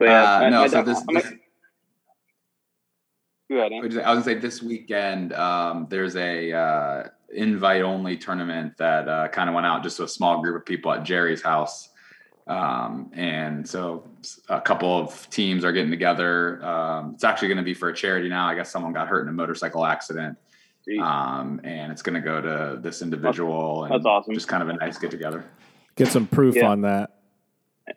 Uh, 0.00 0.40
my- 0.40 0.48
no, 0.50 0.60
my 0.60 0.66
so 0.68 0.76
dad- 0.76 0.86
this, 0.86 1.02
I'm 1.08 1.14
this 1.14 1.32
like- 3.52 3.70
Go 3.70 3.76
ahead, 3.76 3.84
Anthony. 3.84 4.02
I 4.04 4.14
was 4.14 4.24
gonna 4.24 4.36
say 4.36 4.40
this 4.40 4.62
weekend 4.62 5.32
um, 5.32 5.86
there's 5.90 6.16
a 6.16 6.52
uh, 6.52 7.08
invite 7.32 7.82
only 7.82 8.16
tournament 8.16 8.76
that 8.78 9.08
uh, 9.08 9.28
kind 9.28 9.48
of 9.48 9.54
went 9.54 9.66
out 9.66 9.82
just 9.82 9.96
to 9.98 10.04
a 10.04 10.08
small 10.08 10.40
group 10.42 10.56
of 10.56 10.66
people 10.66 10.92
at 10.92 11.02
Jerry's 11.04 11.42
house, 11.42 11.90
um, 12.46 13.10
and 13.14 13.68
so 13.68 14.04
a 14.48 14.60
couple 14.60 14.98
of 14.98 15.28
teams 15.30 15.64
are 15.64 15.72
getting 15.72 15.90
together. 15.90 16.64
Um, 16.64 17.12
it's 17.14 17.24
actually 17.24 17.48
going 17.48 17.58
to 17.58 17.64
be 17.64 17.74
for 17.74 17.88
a 17.88 17.94
charity 17.94 18.28
now. 18.28 18.46
I 18.48 18.54
guess 18.54 18.70
someone 18.70 18.92
got 18.92 19.08
hurt 19.08 19.22
in 19.22 19.28
a 19.28 19.32
motorcycle 19.32 19.84
accident, 19.84 20.38
Jeez. 20.88 21.00
um, 21.02 21.60
and 21.64 21.92
it's 21.92 22.02
going 22.02 22.14
to 22.14 22.20
go 22.20 22.40
to 22.40 22.80
this 22.80 23.02
individual. 23.02 23.84
And 23.84 23.94
That's 23.94 24.06
awesome. 24.06 24.34
Just 24.34 24.48
kind 24.48 24.62
of 24.62 24.68
a 24.68 24.72
nice 24.74 24.98
get 24.98 25.10
together. 25.10 25.44
Get 25.96 26.08
some 26.08 26.26
proof 26.26 26.56
Yeah. 26.56 26.68
on 26.68 26.80
that. 26.82 27.18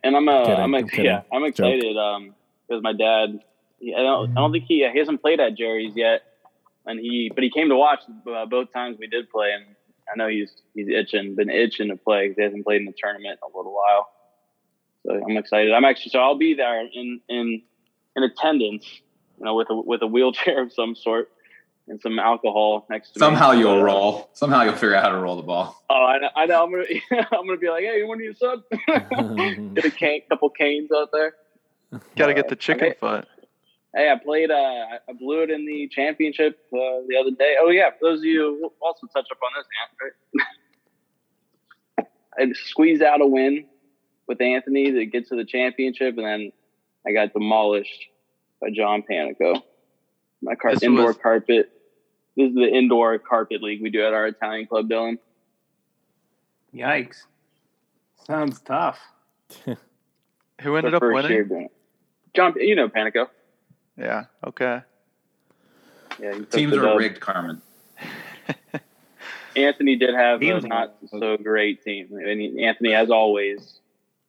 And 0.03 0.16
I'm, 0.16 0.28
uh, 0.28 0.43
I'm, 0.43 0.76
I'm 0.76 0.86
yeah, 0.93 1.22
I'm 1.32 1.43
excited 1.45 1.95
um, 1.97 2.34
because 2.68 2.82
my 2.84 2.93
dad. 2.93 3.39
He, 3.80 3.93
I 3.93 3.99
don't, 4.01 4.32
I 4.32 4.36
don't 4.36 4.51
think 4.51 4.65
he 4.67 4.88
he 4.91 4.99
hasn't 4.99 5.21
played 5.21 5.39
at 5.39 5.55
Jerry's 5.55 5.93
yet, 5.95 6.21
and 6.86 6.99
he 6.99 7.32
but 7.34 7.43
he 7.43 7.49
came 7.49 7.69
to 7.69 7.76
watch 7.76 7.99
uh, 8.32 8.45
both 8.45 8.71
times 8.73 8.97
we 8.99 9.07
did 9.07 9.30
play, 9.30 9.51
and 9.53 9.65
I 10.11 10.15
know 10.17 10.28
he's 10.28 10.51
he's 10.73 10.88
itching, 10.88 11.36
been 11.36 11.49
itching 11.49 11.89
to 11.89 11.97
play 11.97 12.28
because 12.28 12.38
he 12.38 12.43
hasn't 12.43 12.65
played 12.65 12.82
in 12.82 12.86
the 12.86 12.93
tournament 12.97 13.39
in 13.43 13.51
a 13.53 13.57
little 13.57 13.73
while. 13.73 14.09
So 15.05 15.13
I'm 15.23 15.38
excited. 15.38 15.71
I'm 15.73 15.86
actually 15.86 16.11
so 16.11 16.19
I'll 16.19 16.38
be 16.38 16.53
there 16.53 16.82
in 16.82 17.21
in 17.30 17.61
in 18.15 18.23
attendance, 18.23 18.86
you 19.38 19.45
know, 19.45 19.55
with 19.55 19.69
a 19.69 19.76
with 19.76 20.01
a 20.01 20.07
wheelchair 20.07 20.63
of 20.63 20.73
some 20.73 20.95
sort 20.95 21.30
and 21.88 22.01
some 22.01 22.17
alcohol 22.17 22.88
next 22.89 23.11
to 23.11 23.19
me. 23.19 23.26
Somehow 23.26 23.51
you'll 23.51 23.80
uh, 23.80 23.84
roll. 23.84 24.30
Somehow 24.34 24.63
you'll 24.63 24.73
figure 24.73 24.95
out 24.95 25.03
how 25.03 25.09
to 25.09 25.17
roll 25.19 25.36
the 25.36 25.43
ball. 25.43 25.84
Oh, 25.89 25.93
I 26.03 26.17
know. 26.17 26.30
I 26.36 26.45
know. 26.47 26.63
I'm 26.63 26.71
gonna, 26.71 26.86
I'm 27.32 27.45
gonna 27.45 27.57
be 27.57 27.69
like, 27.69 27.84
hey, 27.84 27.97
you 27.99 28.07
want 28.07 28.19
to 28.21 28.23
use 28.23 28.39
sub? 28.39 28.63
Get 29.76 29.86
a 29.86 29.91
cane, 29.91 30.21
couple 30.28 30.49
canes 30.49 30.89
out 30.91 31.09
there. 31.13 31.36
Got 32.15 32.28
to 32.28 32.34
get 32.34 32.47
the 32.49 32.55
Uh, 32.55 32.57
chicken 32.57 32.88
okay. 32.88 32.97
foot. 32.99 33.28
Hey, 33.96 34.12
I 34.12 34.18
played. 34.22 34.52
Uh, 34.52 34.56
I- 34.56 35.00
I 35.10 35.14
blew 35.14 35.41
it 35.43 35.50
in 35.50 35.66
the 35.66 35.88
championship 35.88 36.60
uh, 36.74 37.02
the 37.08 37.16
other 37.20 37.32
day. 37.32 37.56
Oh 37.60 37.70
yeah, 37.70 37.91
for 37.91 38.10
those 38.10 38.20
of 38.20 38.26
you 38.26 38.58
we'll 38.62 38.74
also 38.82 39.08
touch 39.08 39.28
up 39.32 39.38
on 39.43 39.52
this, 39.58 39.66
Ant, 39.82 40.14
right? 41.98 42.08
I 42.38 42.52
squeezed 42.54 43.02
out 43.02 43.22
a 43.22 43.26
win 43.26 43.66
with 44.28 44.41
Anthony 44.41 44.91
to 44.91 45.06
get 45.06 45.28
to 45.30 45.36
the 45.36 45.46
championship, 45.46 46.18
and 46.18 46.26
then 46.26 46.52
I 47.08 47.14
got 47.14 47.32
demolished 47.34 48.06
by 48.62 48.70
John 48.76 49.04
Panico. 49.10 49.62
My 50.41 50.56
car- 50.56 50.74
indoor 50.82 51.08
was- 51.08 51.18
carpet. 51.18 51.72
This 52.36 52.50
is 52.50 52.56
the 52.56 52.68
indoor 52.68 53.18
carpet 53.18 53.64
league 53.64 53.82
we 53.82 53.89
do 53.89 54.06
at 54.06 54.14
our 54.14 54.28
Italian 54.28 54.68
club, 54.68 54.89
Dylan. 54.89 55.20
Yikes. 56.74 57.24
Sounds 58.28 58.60
tough. 58.60 59.00
Who 60.62 60.76
ended 60.76 60.93
up 60.96 61.02
winning? 61.02 61.70
John, 62.36 62.54
you 62.58 62.76
know 62.76 62.89
Panico. 62.89 63.28
Yeah. 63.98 64.26
Okay. 64.46 64.82
Yeah, 66.20 66.39
Teams 66.50 66.74
are 66.74 66.98
rigged, 66.98 67.20
Carmen. 67.20 67.62
Anthony 69.56 69.96
did 69.96 70.14
have 70.14 70.41
a 70.41 70.60
not 70.62 70.96
so 71.08 71.38
great 71.38 71.84
team. 71.84 72.10
I 72.14 72.36
mean, 72.36 72.60
Anthony, 72.60 72.93
as 72.93 73.10
always, 73.10 73.80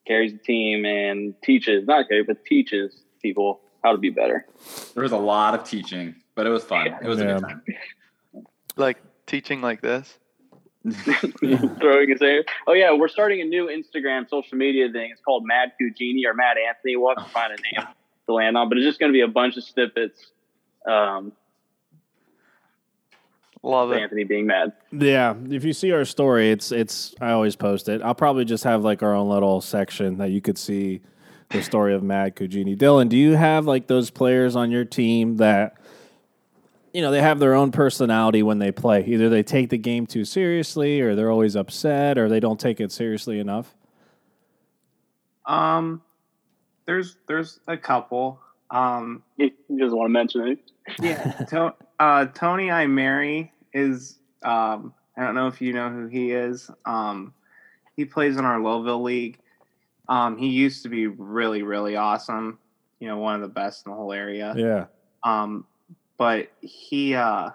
carries 0.07 0.33
the 0.33 0.39
team 0.39 0.85
and 0.85 1.35
teaches, 1.43 1.87
not 1.87 2.09
carry, 2.09 2.23
but 2.23 2.45
teaches 2.45 3.03
people 3.21 3.61
how 3.83 3.93
to 3.93 3.99
be 3.99 4.11
better. 4.11 4.47
There 4.95 5.03
was 5.03 5.13
a 5.13 5.19
lot 5.19 5.55
of 5.55 5.65
teaching, 5.65 6.15
but 6.35 6.47
it 6.47 6.51
was 6.51 6.65
fun. 6.65 6.89
It 7.03 7.09
was 7.09 7.21
a 7.21 7.25
good 7.25 7.41
time. 7.41 7.63
Like 8.77 8.99
teaching 9.27 9.61
like 9.61 9.81
this. 9.81 10.19
Throwing 10.91 12.11
his 12.11 12.21
hair. 12.21 12.45
Oh 12.69 12.73
yeah, 12.73 12.93
we're 12.93 13.09
starting 13.09 13.41
a 13.41 13.45
new 13.45 13.67
Instagram 13.67 14.29
social 14.29 14.57
media 14.57 14.91
thing. 14.93 15.11
It's 15.11 15.21
called 15.21 15.45
Mad 15.45 15.73
Cugini 15.81 16.25
or 16.27 16.35
Mad 16.35 16.57
Anthony. 16.59 16.97
We'll 16.97 17.15
have 17.17 17.27
to 17.27 17.33
find 17.33 17.53
a 17.53 17.57
name 17.57 17.89
to 18.27 18.35
land 18.35 18.57
on, 18.57 18.69
but 18.69 18.79
it's 18.79 18.87
just 18.87 19.01
going 19.01 19.11
to 19.11 19.17
be 19.17 19.23
a 19.23 19.29
bunch 19.29 19.57
of 19.57 19.65
snippets. 19.65 20.33
Um, 20.87 21.33
Love 23.63 23.91
it. 23.93 24.01
Anthony 24.01 24.25
being 24.25 24.47
mad. 24.47 24.73
Yeah, 24.93 25.35
if 25.51 25.65
you 25.65 25.73
see 25.73 25.91
our 25.91 26.05
story, 26.05 26.51
it's 26.51 26.71
it's. 26.71 27.15
I 27.21 27.33
always 27.33 27.57
post 27.57 27.89
it. 27.89 28.01
I'll 28.03 28.15
probably 28.15 28.45
just 28.45 28.63
have 28.65 28.85
like 28.85 29.03
our 29.03 29.15
own 29.15 29.29
little 29.29 29.61
section 29.61 30.19
that 30.19 30.31
you 30.31 30.41
could 30.41 30.57
see 30.57 31.01
the 31.51 31.63
story 31.63 31.95
of 31.95 32.03
Mad 32.03 32.37
Cugini. 32.37 32.77
Dylan, 32.77 33.09
do 33.09 33.17
you 33.17 33.33
have 33.33 33.67
like 33.67 33.89
those 33.89 34.11
players 34.11 34.55
on 34.55 34.71
your 34.71 34.85
team 34.85 35.39
that 35.39 35.79
you 36.93 37.03
know 37.03 37.11
they 37.11 37.21
have 37.21 37.41
their 37.41 37.55
own 37.55 37.73
personality 37.73 38.43
when 38.43 38.61
they 38.61 38.71
play? 38.71 39.05
Either 39.05 39.29
they 39.29 39.43
take 39.43 39.71
the 39.71 39.79
game 39.79 40.07
too 40.07 40.25
seriously, 40.25 41.01
or 41.01 41.17
they're 41.17 41.31
always 41.31 41.57
upset, 41.57 42.19
or 42.19 42.29
they 42.29 42.41
don't 42.41 42.61
take 42.61 42.81
it 42.81 42.93
seriously 42.93 43.41
enough. 43.41 43.75
Um, 45.45 46.03
there's 46.87 47.17
there's 47.29 47.61
a 47.67 47.77
couple. 47.77 48.41
Um, 48.71 49.23
You 49.37 49.51
just 49.79 49.95
want 49.95 50.07
to 50.07 50.13
mention 50.13 50.49
it. 50.49 50.59
yeah, 51.01 51.33
to, 51.49 51.75
uh, 52.01 52.27
Tony 52.27 52.71
I 52.71 52.87
Mary 52.87 53.53
is. 53.73 54.19
Um, 54.43 54.95
I 55.17 55.23
don't 55.25 55.35
know 55.35 55.47
if 55.47 55.61
you 55.61 55.73
know 55.73 55.89
who 55.89 56.07
he 56.07 56.33
is. 56.33 56.71
Um, 56.85 57.33
he 57.97 58.05
plays 58.05 58.37
in 58.37 58.45
our 58.45 58.59
Lowville 58.59 59.03
league. 59.03 59.39
Um, 60.09 60.37
he 60.37 60.49
used 60.49 60.83
to 60.85 60.89
be 60.89 61.07
really 61.07 61.63
really 61.63 61.97
awesome. 61.97 62.59
You 63.01 63.09
know, 63.09 63.19
one 63.19 63.35
of 63.35 63.41
the 63.41 63.49
best 63.49 63.85
in 63.87 63.93
the 63.93 63.97
whole 63.97 64.13
area. 64.13 64.55
Yeah, 64.57 64.87
Um, 65.23 65.67
but 66.19 66.49
he 66.61 67.15
uh, 67.15 67.51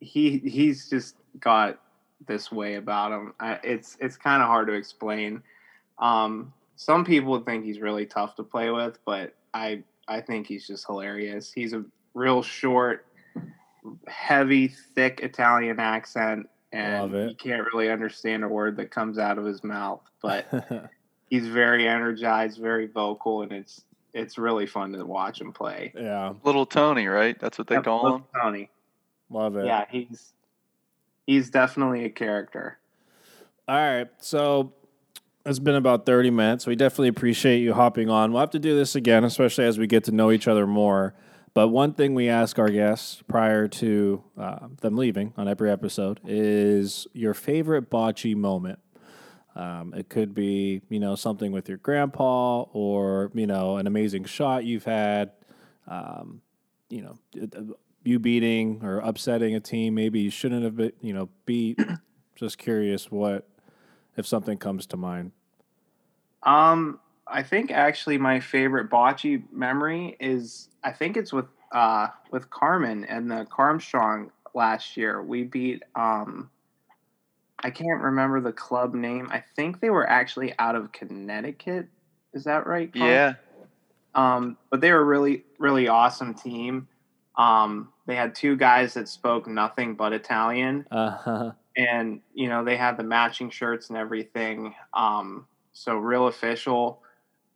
he 0.00 0.38
he's 0.38 0.88
just 0.90 1.16
got 1.40 1.80
this 2.26 2.50
way 2.52 2.74
about 2.74 3.12
him. 3.12 3.34
I, 3.40 3.58
it's 3.62 3.96
it's 4.00 4.16
kind 4.16 4.42
of 4.42 4.48
hard 4.48 4.68
to 4.68 4.74
explain. 4.74 5.42
Um, 5.98 6.52
some 6.76 7.04
people 7.04 7.38
think 7.40 7.64
he's 7.64 7.80
really 7.80 8.06
tough 8.06 8.36
to 8.36 8.42
play 8.42 8.70
with, 8.70 8.98
but 9.04 9.34
I 9.54 9.82
I 10.08 10.20
think 10.20 10.46
he's 10.46 10.66
just 10.66 10.86
hilarious. 10.86 11.52
He's 11.52 11.72
a 11.72 11.84
real 12.14 12.42
short, 12.42 13.06
heavy, 14.06 14.68
thick 14.68 15.20
Italian 15.22 15.80
accent, 15.80 16.48
Love 16.72 17.12
and 17.14 17.14
it. 17.14 17.30
you 17.30 17.36
can't 17.36 17.66
really 17.72 17.90
understand 17.90 18.44
a 18.44 18.48
word 18.48 18.76
that 18.76 18.90
comes 18.90 19.18
out 19.18 19.38
of 19.38 19.44
his 19.44 19.64
mouth. 19.64 20.02
But 20.22 20.90
he's 21.30 21.48
very 21.48 21.88
energized, 21.88 22.58
very 22.60 22.86
vocal, 22.86 23.42
and 23.42 23.52
it's 23.52 23.84
it's 24.14 24.38
really 24.38 24.66
fun 24.66 24.92
to 24.92 25.04
watch 25.04 25.40
him 25.40 25.52
play. 25.52 25.92
yeah, 25.94 26.32
Little 26.42 26.64
Tony, 26.66 27.06
right? 27.06 27.38
That's 27.38 27.58
what 27.58 27.66
they 27.66 27.74
Yep, 27.76 27.84
call 27.84 28.02
Little 28.04 28.18
him. 28.18 28.24
Tony. 28.34 28.70
love 29.30 29.56
it. 29.56 29.66
Yeah, 29.66 29.84
he's 29.90 30.32
he's 31.26 31.50
definitely 31.50 32.04
a 32.04 32.10
character. 32.10 32.78
All 33.68 33.76
right. 33.76 34.08
So 34.18 34.72
it's 35.46 35.60
been 35.60 35.76
about 35.76 36.04
30 36.04 36.30
minutes. 36.30 36.66
We 36.66 36.74
definitely 36.74 37.08
appreciate 37.08 37.58
you 37.58 37.72
hopping 37.72 38.10
on. 38.10 38.32
We'll 38.32 38.40
have 38.40 38.50
to 38.50 38.58
do 38.58 38.74
this 38.74 38.96
again, 38.96 39.22
especially 39.22 39.64
as 39.64 39.78
we 39.78 39.86
get 39.86 40.04
to 40.04 40.12
know 40.12 40.32
each 40.32 40.48
other 40.48 40.66
more. 40.66 41.14
But 41.54 41.68
one 41.68 41.94
thing 41.94 42.14
we 42.14 42.28
ask 42.28 42.58
our 42.58 42.68
guests 42.68 43.22
prior 43.28 43.68
to 43.68 44.24
uh, 44.36 44.68
them 44.82 44.96
leaving 44.96 45.32
on 45.36 45.48
every 45.48 45.70
episode 45.70 46.20
is 46.26 47.06
your 47.12 47.32
favorite 47.32 47.88
bocce 47.88 48.34
moment. 48.34 48.80
Um, 49.54 49.94
it 49.96 50.10
could 50.10 50.34
be, 50.34 50.82
you 50.90 51.00
know, 51.00 51.14
something 51.14 51.52
with 51.52 51.68
your 51.68 51.78
grandpa 51.78 52.62
or, 52.72 53.30
you 53.32 53.46
know, 53.46 53.78
an 53.78 53.86
amazing 53.86 54.24
shot 54.24 54.64
you've 54.64 54.84
had, 54.84 55.30
um, 55.86 56.42
you 56.90 57.02
know, 57.02 57.16
you 58.04 58.18
beating 58.18 58.80
or 58.82 58.98
upsetting 58.98 59.54
a 59.54 59.60
team 59.60 59.94
maybe 59.94 60.20
you 60.20 60.30
shouldn't 60.30 60.64
have 60.64 60.76
been, 60.76 60.92
you 61.00 61.14
know, 61.14 61.30
beat. 61.46 61.78
Just 62.36 62.58
curious 62.58 63.10
what 63.10 63.48
if 64.16 64.26
something 64.26 64.58
comes 64.58 64.86
to 64.86 64.96
mind. 64.96 65.32
Um, 66.42 67.00
I 67.26 67.42
think 67.42 67.70
actually 67.70 68.18
my 68.18 68.40
favorite 68.40 68.88
bocce 68.90 69.42
memory 69.52 70.16
is 70.20 70.68
I 70.84 70.92
think 70.92 71.16
it's 71.16 71.32
with 71.32 71.46
uh 71.72 72.08
with 72.30 72.48
Carmen 72.50 73.04
and 73.04 73.30
the 73.30 73.46
Carmstrong 73.50 74.30
last 74.54 74.96
year. 74.96 75.22
We 75.22 75.42
beat 75.44 75.82
um 75.94 76.50
I 77.58 77.70
can't 77.70 78.02
remember 78.02 78.40
the 78.40 78.52
club 78.52 78.94
name. 78.94 79.28
I 79.32 79.42
think 79.56 79.80
they 79.80 79.90
were 79.90 80.08
actually 80.08 80.54
out 80.58 80.76
of 80.76 80.92
Connecticut. 80.92 81.88
Is 82.32 82.44
that 82.44 82.66
right? 82.66 82.92
Carm? 82.92 83.10
Yeah. 83.10 83.34
Um, 84.14 84.56
but 84.70 84.80
they 84.80 84.92
were 84.92 85.00
a 85.00 85.04
really, 85.04 85.44
really 85.58 85.88
awesome 85.88 86.34
team. 86.34 86.88
Um, 87.36 87.92
they 88.06 88.14
had 88.14 88.34
two 88.34 88.56
guys 88.56 88.94
that 88.94 89.08
spoke 89.08 89.46
nothing 89.46 89.94
but 89.94 90.12
Italian, 90.12 90.86
Uh, 90.90 91.52
and 91.76 92.20
you 92.34 92.48
know 92.48 92.64
they 92.64 92.76
had 92.76 92.96
the 92.96 93.02
matching 93.02 93.50
shirts 93.50 93.88
and 93.88 93.98
everything. 93.98 94.74
Um, 94.94 95.46
so 95.72 95.96
real 95.96 96.26
official. 96.26 97.02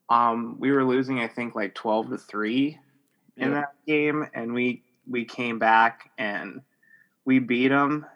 Um, 0.09 0.57
we 0.59 0.73
were 0.73 0.85
losing, 0.85 1.21
I 1.21 1.29
think, 1.29 1.55
like 1.55 1.75
twelve 1.75 2.11
to 2.11 2.19
three 2.19 2.79
in 3.37 3.53
that 3.53 3.75
game, 3.87 4.27
and 4.35 4.53
we 4.53 4.83
we 5.09 5.25
came 5.25 5.59
back 5.59 6.11
and 6.19 6.61
we 7.25 7.39
beat 7.39 7.69
them. 7.69 8.07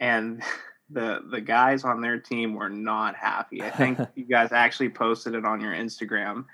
And 0.00 0.42
the 0.90 1.22
the 1.30 1.40
guys 1.40 1.84
on 1.84 2.00
their 2.00 2.18
team 2.18 2.54
were 2.54 2.68
not 2.68 3.16
happy. 3.16 3.62
I 3.62 3.70
think 3.70 3.98
you 4.14 4.24
guys 4.24 4.52
actually 4.52 4.90
posted 4.90 5.34
it 5.34 5.44
on 5.44 5.60
your 5.60 5.72
Instagram. 5.72 6.44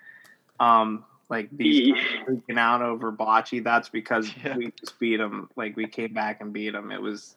Um, 0.61 1.05
like 1.31 1.49
these 1.57 1.95
freaking 2.27 2.59
out 2.59 2.83
over 2.83 3.13
bocce. 3.13 3.63
That's 3.63 3.89
because 3.89 4.31
Yeah. 4.45 4.57
we 4.57 4.73
just 4.79 4.99
beat 4.99 5.17
them. 5.17 5.49
Like 5.57 5.77
we 5.77 5.87
came 5.87 6.13
back 6.13 6.41
and 6.41 6.53
beat 6.53 6.73
them. 6.73 6.91
It 6.91 7.01
was 7.01 7.37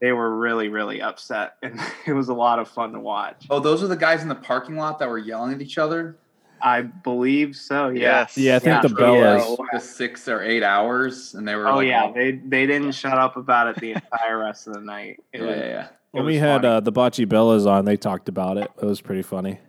they 0.00 0.12
were 0.12 0.36
really 0.36 0.68
really 0.68 1.00
upset, 1.02 1.54
and 1.62 1.80
it 2.06 2.12
was 2.12 2.28
a 2.28 2.34
lot 2.34 2.58
of 2.58 2.68
fun 2.68 2.92
to 2.92 3.00
watch. 3.00 3.46
Oh, 3.50 3.60
those 3.60 3.82
are 3.82 3.88
the 3.88 3.96
guys 3.96 4.22
in 4.22 4.28
the 4.28 4.34
parking 4.34 4.76
lot 4.76 4.98
that 4.98 5.08
were 5.08 5.18
yelling 5.18 5.52
at 5.54 5.62
each 5.62 5.78
other 5.78 6.16
I 6.60 6.82
believe 6.82 7.54
so. 7.56 7.88
Yeah. 7.88 8.00
Yes. 8.20 8.36
yeah, 8.36 8.56
I 8.56 8.58
think 8.58 8.82
Yeah. 8.82 8.82
the 8.82 8.88
Bellas. 8.88 9.56
Yeah. 9.58 9.64
the 9.72 9.78
six 9.80 10.28
or 10.28 10.42
eight 10.42 10.62
hours, 10.62 11.34
and 11.34 11.46
they 11.46 11.54
were. 11.54 11.68
Oh 11.68 11.76
like, 11.76 11.88
yeah, 11.88 12.10
they 12.12 12.32
they 12.32 12.66
didn't 12.66 12.92
shut 12.92 13.16
up 13.18 13.36
about 13.36 13.68
it 13.68 13.76
the 13.80 13.92
entire 13.92 14.38
rest 14.38 14.66
of 14.66 14.74
the 14.74 14.80
night. 14.80 15.22
It 15.32 15.40
yeah, 15.40 15.46
was, 15.46 15.56
yeah, 15.56 15.64
yeah. 15.66 15.84
it 15.84 15.90
When 16.10 16.24
we 16.24 16.36
had 16.36 16.64
uh, 16.64 16.80
the 16.80 16.92
Bocce 16.92 17.24
Bellas 17.26 17.66
on, 17.70 17.84
they 17.84 17.96
talked 17.96 18.28
about 18.28 18.56
it. 18.56 18.70
It 18.80 18.84
was 18.84 19.00
pretty 19.00 19.22
funny. 19.22 19.60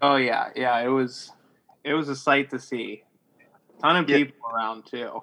oh 0.00 0.16
yeah, 0.16 0.50
yeah, 0.56 0.78
it 0.80 0.88
was 0.88 1.32
it 1.82 1.94
was 1.94 2.08
a 2.08 2.16
sight 2.16 2.50
to 2.50 2.58
see. 2.58 3.02
a 3.78 3.82
Ton 3.82 3.96
of 3.96 4.08
Yeah. 4.08 4.16
people 4.18 4.48
around 4.54 4.86
too. 4.86 5.22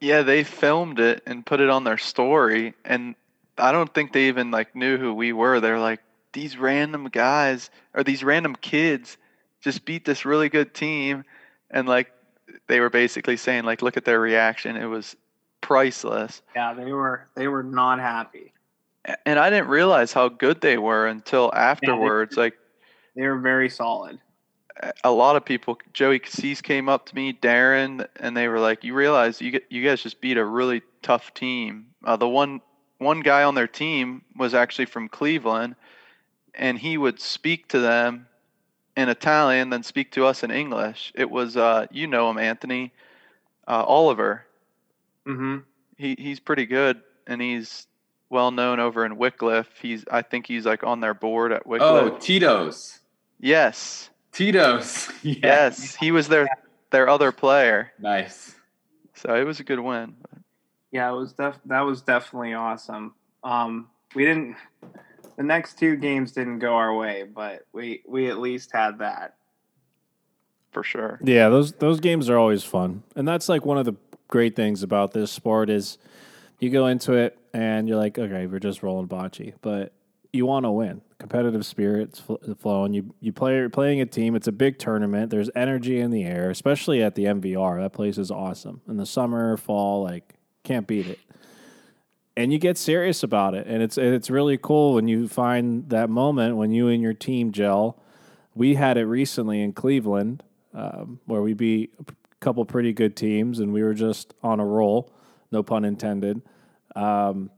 Yeah, 0.00 0.22
they 0.22 0.44
filmed 0.44 1.00
it 1.00 1.22
and 1.26 1.44
put 1.44 1.60
it 1.60 1.70
on 1.70 1.82
their 1.84 1.98
story, 1.98 2.74
and 2.84 3.14
I 3.58 3.72
don't 3.72 3.92
think 3.92 4.12
they 4.12 4.28
even 4.28 4.50
like 4.50 4.74
knew 4.76 4.98
who 4.98 5.14
we 5.14 5.32
were. 5.32 5.60
They're 5.60 5.78
like, 5.78 6.00
these 6.32 6.58
random 6.58 7.08
guys 7.08 7.70
or 7.94 8.04
these 8.04 8.22
random 8.22 8.54
kids 8.56 9.16
just 9.62 9.86
beat 9.86 10.04
this 10.04 10.26
really 10.26 10.50
good 10.50 10.74
team 10.74 11.24
and 11.70 11.88
like 11.88 12.08
they 12.68 12.78
were 12.78 12.90
basically 12.90 13.38
saying 13.38 13.64
like 13.64 13.80
look 13.80 13.96
at 13.96 14.04
their 14.04 14.20
reaction 14.20 14.76
it 14.76 14.84
was 14.84 15.16
priceless 15.62 16.42
Yeah, 16.54 16.74
they 16.74 16.92
were 16.92 17.26
they 17.34 17.48
were 17.48 17.62
not 17.62 17.98
happy. 18.00 18.52
And 19.24 19.38
i 19.38 19.48
didn't 19.48 19.68
realize 19.68 20.12
how 20.12 20.28
good 20.28 20.60
they 20.60 20.76
were 20.76 21.06
until 21.06 21.50
afterwards 21.54 22.36
like 22.36 22.54
They 23.16 23.22
were 23.26 23.38
very 23.40 23.70
solid. 23.70 24.18
a- 25.04 25.10
lot 25.10 25.36
of 25.36 25.44
people 25.44 25.78
joey 25.94 26.18
cassis 26.18 26.60
came 26.60 26.88
up 26.90 27.06
to 27.06 27.14
me 27.14 27.32
darren 27.32 28.06
and 28.16 28.36
they 28.36 28.46
were 28.46 28.60
like 28.60 28.84
you 28.84 28.92
realize 28.92 29.40
you 29.40 29.58
you 29.70 29.82
guys 29.82 30.02
just 30.02 30.20
beat 30.20 30.36
a 30.36 30.44
really 30.44 30.82
tough 31.02 31.32
team 31.32 31.86
uh, 32.04 32.16
the 32.16 32.28
one 32.28 32.60
one 32.98 33.20
guy 33.20 33.42
on 33.42 33.54
their 33.54 33.66
team 33.68 34.22
was 34.36 34.54
actually 34.54 34.86
from 34.86 35.08
cleveland 35.08 35.74
and 36.54 36.78
he 36.78 36.96
would 36.96 37.20
speak 37.20 37.68
to 37.68 37.78
them 37.80 38.26
in 38.96 39.08
italian 39.08 39.70
then 39.70 39.82
speak 39.82 40.10
to 40.12 40.24
us 40.24 40.42
in 40.42 40.50
english 40.50 41.12
it 41.14 41.30
was 41.30 41.56
uh, 41.56 41.86
you 41.90 42.06
know 42.06 42.30
him 42.30 42.38
anthony 42.38 42.92
uh, 43.68 43.82
oliver 43.84 44.44
Mm-hmm. 45.26 45.58
he 45.96 46.14
he's 46.18 46.38
pretty 46.38 46.66
good 46.66 47.00
and 47.26 47.42
he's 47.42 47.88
well 48.30 48.52
known 48.52 48.78
over 48.78 49.04
in 49.04 49.16
Wickliffe. 49.16 49.66
He's 49.82 50.04
I 50.08 50.22
think 50.22 50.46
he's 50.46 50.64
like 50.64 50.84
on 50.84 51.00
their 51.00 51.14
board 51.14 51.50
at 51.50 51.66
Wickliffe. 51.66 51.80
Oh, 52.12 52.16
Tito's. 52.20 53.00
yes. 53.40 54.08
Tito's. 54.30 55.10
Yeah. 55.22 55.34
Yes. 55.42 55.96
He 55.96 56.12
was 56.12 56.28
their 56.28 56.46
their 56.90 57.08
other 57.08 57.32
player. 57.32 57.90
Nice. 57.98 58.54
So 59.14 59.34
it 59.34 59.42
was 59.42 59.58
a 59.58 59.64
good 59.64 59.80
win. 59.80 60.14
Yeah, 60.96 61.10
it 61.10 61.14
was 61.14 61.34
def- 61.34 61.60
that 61.66 61.82
was 61.82 62.00
definitely 62.00 62.54
awesome. 62.54 63.12
Um, 63.44 63.90
we 64.14 64.24
didn't. 64.24 64.56
The 65.36 65.42
next 65.42 65.78
two 65.78 65.96
games 65.96 66.32
didn't 66.32 66.60
go 66.60 66.74
our 66.74 66.96
way, 66.96 67.24
but 67.24 67.66
we 67.74 68.02
we 68.08 68.30
at 68.30 68.38
least 68.38 68.72
had 68.72 69.00
that. 69.00 69.34
For 70.72 70.82
sure. 70.82 71.20
Yeah, 71.22 71.50
those 71.50 71.72
those 71.72 72.00
games 72.00 72.30
are 72.30 72.38
always 72.38 72.64
fun, 72.64 73.02
and 73.14 73.28
that's 73.28 73.46
like 73.46 73.66
one 73.66 73.76
of 73.76 73.84
the 73.84 73.92
great 74.28 74.56
things 74.56 74.82
about 74.82 75.12
this 75.12 75.30
sport 75.30 75.68
is 75.68 75.98
you 76.60 76.70
go 76.70 76.86
into 76.86 77.12
it 77.12 77.38
and 77.52 77.86
you're 77.86 77.98
like, 77.98 78.18
okay, 78.18 78.46
we're 78.46 78.58
just 78.58 78.82
rolling 78.82 79.06
bocce, 79.06 79.52
but 79.60 79.92
you 80.32 80.46
want 80.46 80.64
to 80.64 80.70
win. 80.70 81.02
Competitive 81.18 81.66
spirits 81.66 82.20
fl- 82.20 82.36
flowing. 82.58 82.94
You 82.94 83.14
you 83.20 83.34
play 83.34 83.56
you're 83.56 83.68
playing 83.68 84.00
a 84.00 84.06
team. 84.06 84.34
It's 84.34 84.48
a 84.48 84.52
big 84.52 84.78
tournament. 84.78 85.28
There's 85.30 85.50
energy 85.54 86.00
in 86.00 86.10
the 86.10 86.24
air, 86.24 86.48
especially 86.48 87.02
at 87.02 87.16
the 87.16 87.24
MVR. 87.24 87.82
That 87.82 87.92
place 87.92 88.16
is 88.16 88.30
awesome. 88.30 88.80
In 88.88 88.96
the 88.96 89.04
summer, 89.04 89.58
fall, 89.58 90.02
like 90.02 90.35
can't 90.66 90.86
beat 90.86 91.06
it. 91.06 91.20
And 92.36 92.52
you 92.52 92.58
get 92.58 92.76
serious 92.76 93.22
about 93.22 93.54
it, 93.54 93.66
and 93.66 93.82
it's 93.82 93.96
it's 93.96 94.28
really 94.28 94.58
cool 94.58 94.94
when 94.94 95.08
you 95.08 95.26
find 95.26 95.88
that 95.88 96.10
moment 96.10 96.56
when 96.56 96.70
you 96.70 96.88
and 96.88 97.02
your 97.02 97.14
team 97.14 97.50
gel. 97.50 98.02
We 98.54 98.74
had 98.74 98.98
it 98.98 99.04
recently 99.04 99.62
in 99.62 99.72
Cleveland, 99.72 100.42
um, 100.74 101.20
where 101.24 101.40
we 101.40 101.54
beat 101.54 101.94
a 101.98 102.12
couple 102.40 102.64
pretty 102.66 102.92
good 102.92 103.16
teams, 103.16 103.58
and 103.58 103.72
we 103.72 103.82
were 103.82 103.94
just 103.94 104.34
on 104.42 104.60
a 104.60 104.66
roll. 104.66 105.10
No 105.50 105.62
pun 105.62 105.84
intended. 105.84 106.42
Um, 106.94 107.50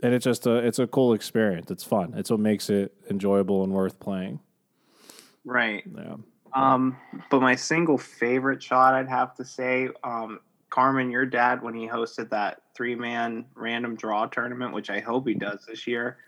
and 0.00 0.14
it's 0.14 0.24
just 0.24 0.46
a 0.46 0.56
it's 0.56 0.78
a 0.78 0.86
cool 0.86 1.14
experience. 1.14 1.70
It's 1.70 1.84
fun. 1.84 2.12
It's 2.14 2.30
what 2.30 2.40
makes 2.40 2.68
it 2.68 2.92
enjoyable 3.08 3.64
and 3.64 3.72
worth 3.72 3.98
playing. 3.98 4.40
Right. 5.44 5.84
Yeah. 5.96 6.16
Um, 6.54 6.96
but 7.30 7.40
my 7.40 7.54
single 7.54 7.98
favorite 7.98 8.62
shot, 8.62 8.94
I'd 8.94 9.08
have 9.08 9.34
to 9.36 9.44
say, 9.44 9.88
um, 10.04 10.40
Carmen, 10.70 11.10
your 11.10 11.26
dad, 11.26 11.62
when 11.62 11.74
he 11.74 11.88
hosted 11.88 12.30
that 12.30 12.62
three 12.74 12.94
man 12.94 13.44
random 13.54 13.96
draw 13.96 14.26
tournament, 14.26 14.72
which 14.72 14.90
I 14.90 15.00
hope 15.00 15.26
he 15.26 15.34
does 15.34 15.64
this 15.66 15.86
year. 15.86 16.18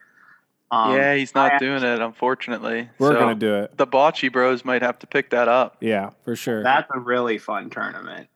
Um, 0.72 0.96
yeah, 0.96 1.14
he's 1.14 1.34
not 1.34 1.54
I 1.54 1.58
doing 1.58 1.82
it, 1.82 2.00
unfortunately. 2.00 2.88
We're 2.98 3.12
So 3.12 3.18
gonna 3.18 3.34
do 3.34 3.56
it. 3.56 3.76
The 3.76 3.86
Bocce 3.86 4.32
Bros 4.32 4.64
might 4.64 4.82
have 4.82 4.98
to 5.00 5.06
pick 5.06 5.30
that 5.30 5.48
up. 5.48 5.76
Yeah, 5.80 6.10
for 6.24 6.36
sure. 6.36 6.62
That's 6.62 6.88
a 6.94 7.00
really 7.00 7.38
fun 7.38 7.70
tournament. 7.70 8.28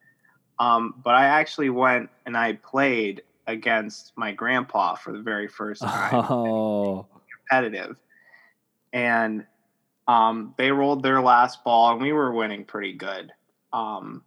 Um, 0.59 0.95
but 1.03 1.15
I 1.15 1.27
actually 1.27 1.71
went 1.71 2.11
and 2.27 2.37
I 2.37 2.55
played 2.55 3.23
against 3.47 4.13
my 4.17 4.33
grandpa 4.33 4.95
for 4.95 5.13
the 5.13 5.21
very 5.21 5.49
first 5.49 5.83
time. 5.83 6.15
oh, 6.15 7.07
competitive. 7.49 7.97
And 8.93 9.47
um, 10.07 10.55
they 10.59 10.71
rolled 10.71 11.03
their 11.03 11.21
last 11.21 11.65
ball, 11.65 11.93
and 11.93 12.01
we 12.03 12.13
were 12.13 12.33
winning 12.33 12.65
pretty 12.65 12.93
good. 12.93 13.33
Um, 13.73 14.23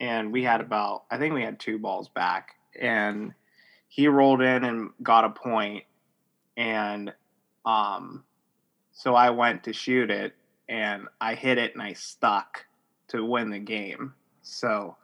and 0.00 0.32
we 0.32 0.42
had 0.42 0.60
about, 0.60 1.04
I 1.10 1.18
think 1.18 1.34
we 1.34 1.42
had 1.42 1.60
two 1.60 1.78
balls 1.78 2.08
back. 2.08 2.54
And 2.80 3.32
he 3.88 4.08
rolled 4.08 4.40
in 4.40 4.64
and 4.64 4.90
got 5.02 5.24
a 5.24 5.30
point, 5.30 5.84
And 6.56 7.12
um, 7.64 8.24
so 8.92 9.14
I 9.14 9.30
went 9.30 9.64
to 9.64 9.72
shoot 9.72 10.10
it, 10.10 10.34
and 10.68 11.06
I 11.20 11.34
hit 11.34 11.58
it, 11.58 11.74
and 11.74 11.82
I 11.82 11.92
stuck 11.92 12.64
to 13.08 13.24
win 13.24 13.50
the 13.50 13.58
game. 13.58 14.14
So 14.42 14.96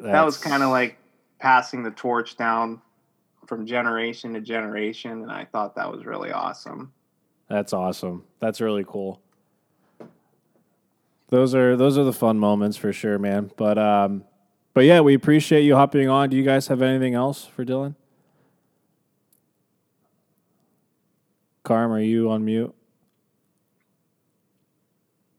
that 0.00 0.24
was 0.24 0.38
kind 0.38 0.62
of 0.62 0.70
like 0.70 0.98
passing 1.38 1.82
the 1.82 1.90
torch 1.90 2.36
down 2.36 2.80
from 3.46 3.64
generation 3.64 4.34
to 4.34 4.40
generation 4.40 5.22
and 5.22 5.30
i 5.30 5.44
thought 5.44 5.76
that 5.76 5.90
was 5.90 6.04
really 6.04 6.32
awesome 6.32 6.92
That's 7.48 7.72
awesome. 7.72 8.24
That's 8.40 8.60
really 8.60 8.84
cool. 8.86 9.20
Those 11.28 11.54
are 11.54 11.76
those 11.76 11.98
are 11.98 12.04
the 12.04 12.12
fun 12.12 12.38
moments 12.38 12.76
for 12.76 12.92
sure, 12.92 13.18
man. 13.18 13.50
But 13.56 13.78
um 13.78 14.24
but 14.74 14.84
yeah, 14.84 15.00
we 15.00 15.14
appreciate 15.14 15.62
you 15.62 15.74
hopping 15.74 16.08
on. 16.08 16.30
Do 16.30 16.36
you 16.36 16.44
guys 16.44 16.68
have 16.68 16.82
anything 16.82 17.14
else 17.14 17.44
for 17.44 17.64
Dylan? 17.64 17.96
Carm, 21.64 21.92
are 21.92 22.00
you 22.00 22.30
on 22.30 22.44
mute? 22.44 22.74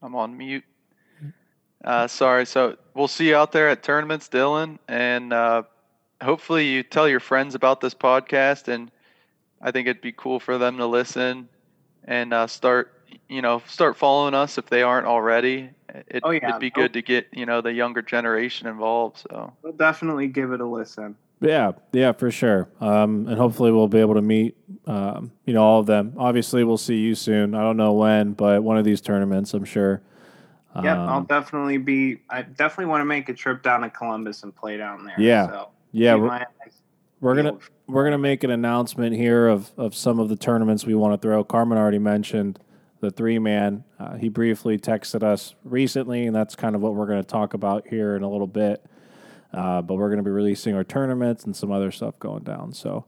I'm 0.01 0.15
on 0.15 0.37
mute. 0.37 0.63
Uh, 1.83 2.07
sorry. 2.07 2.45
So 2.45 2.77
we'll 2.93 3.07
see 3.07 3.29
you 3.29 3.35
out 3.35 3.51
there 3.51 3.69
at 3.69 3.81
tournaments, 3.81 4.29
Dylan, 4.29 4.77
and 4.87 5.33
uh, 5.33 5.63
hopefully 6.21 6.67
you 6.67 6.83
tell 6.83 7.07
your 7.07 7.19
friends 7.19 7.55
about 7.55 7.81
this 7.81 7.93
podcast. 7.93 8.67
And 8.67 8.91
I 9.61 9.71
think 9.71 9.87
it'd 9.87 10.01
be 10.01 10.11
cool 10.11 10.39
for 10.39 10.57
them 10.57 10.77
to 10.77 10.85
listen 10.85 11.49
and 12.03 12.33
uh, 12.33 12.47
start, 12.47 12.93
you 13.27 13.41
know, 13.41 13.61
start 13.67 13.97
following 13.97 14.33
us 14.33 14.57
if 14.57 14.67
they 14.67 14.83
aren't 14.83 15.07
already. 15.07 15.69
It, 16.07 16.21
Oh, 16.23 16.31
yeah. 16.31 16.49
It'd 16.49 16.59
be 16.61 16.69
good 16.69 16.93
to 16.93 17.01
get 17.01 17.27
you 17.33 17.45
know 17.45 17.61
the 17.61 17.73
younger 17.73 18.01
generation 18.01 18.67
involved. 18.67 19.17
So 19.29 19.53
we'll 19.63 19.73
definitely 19.73 20.27
give 20.27 20.51
it 20.51 20.61
a 20.61 20.65
listen 20.65 21.15
Yeah, 21.41 21.71
yeah, 21.93 22.11
for 22.11 22.31
sure. 22.31 22.69
Um, 22.81 23.27
and 23.27 23.37
hopefully 23.37 23.71
we'll 23.71 23.87
be 23.87 23.99
able 23.99 24.15
to 24.15 24.21
meet, 24.21 24.57
um, 24.87 25.31
you 25.45 25.53
know, 25.53 25.63
all 25.63 25.79
of 25.79 25.85
them. 25.85 26.13
Obviously, 26.17 26.63
we'll 26.63 26.77
see 26.77 26.97
you 26.97 27.15
soon. 27.15 27.55
I 27.55 27.61
don't 27.61 27.77
know 27.77 27.93
when, 27.93 28.33
but 28.33 28.61
one 28.63 28.77
of 28.77 28.83
these 28.85 28.99
tournaments, 29.01 29.53
I'm 29.53 29.65
sure. 29.65 30.01
yep 30.83 30.97
i'll 30.97 31.17
Um, 31.17 31.25
definitely 31.25 31.77
be 31.77 32.19
i 32.29 32.41
definitely 32.43 32.85
want 32.85 33.01
to 33.01 33.05
make 33.05 33.27
a 33.27 33.33
trip 33.33 33.63
down 33.63 33.81
to 33.81 33.89
columbus 33.89 34.43
and 34.43 34.55
play 34.55 34.77
down 34.77 35.03
there 35.03 35.15
Yeah. 35.17 35.47
so 35.47 35.69
yeah, 35.91 36.13
we're, 36.13 36.45
we're 37.21 37.35
gonna 37.35 37.57
we're 37.87 38.03
gonna 38.03 38.19
make 38.19 38.43
an 38.43 38.51
announcement 38.51 39.15
here 39.15 39.47
of 39.47 39.71
of 39.77 39.95
some 39.95 40.19
of 40.19 40.29
the 40.29 40.35
tournaments 40.35 40.85
we 40.85 40.93
want 40.93 41.19
to 41.19 41.27
throw. 41.27 41.43
Carmen 41.43 41.77
already 41.79 41.97
mentioned 41.99 42.59
the 43.01 43.09
three 43.11 43.39
man. 43.39 43.83
Uh, 43.99 44.15
he 44.15 44.29
briefly 44.29 44.77
texted 44.77 45.23
us 45.23 45.55
recently, 45.63 46.25
and 46.25 46.35
that's 46.35 46.55
kind 46.55 46.75
of 46.75 46.81
what 46.81 46.95
we're 46.95 47.05
going 47.07 47.21
to 47.21 47.27
talk 47.27 47.53
about 47.53 47.87
here 47.87 48.15
in 48.15 48.23
a 48.23 48.29
little 48.29 48.47
bit. 48.47 48.83
Uh, 49.53 49.81
but 49.81 49.95
we're 49.95 50.09
going 50.09 50.17
to 50.17 50.23
be 50.23 50.29
releasing 50.31 50.75
our 50.75 50.83
tournaments 50.83 51.43
and 51.43 51.55
some 51.55 51.71
other 51.71 51.91
stuff 51.91 52.17
going 52.19 52.43
down. 52.43 52.71
So 52.73 53.05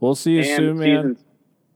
we'll 0.00 0.14
see 0.14 0.32
you 0.32 0.40
And 0.40 0.46
soon, 0.56 0.78
man. 0.78 0.96
season, 1.02 1.18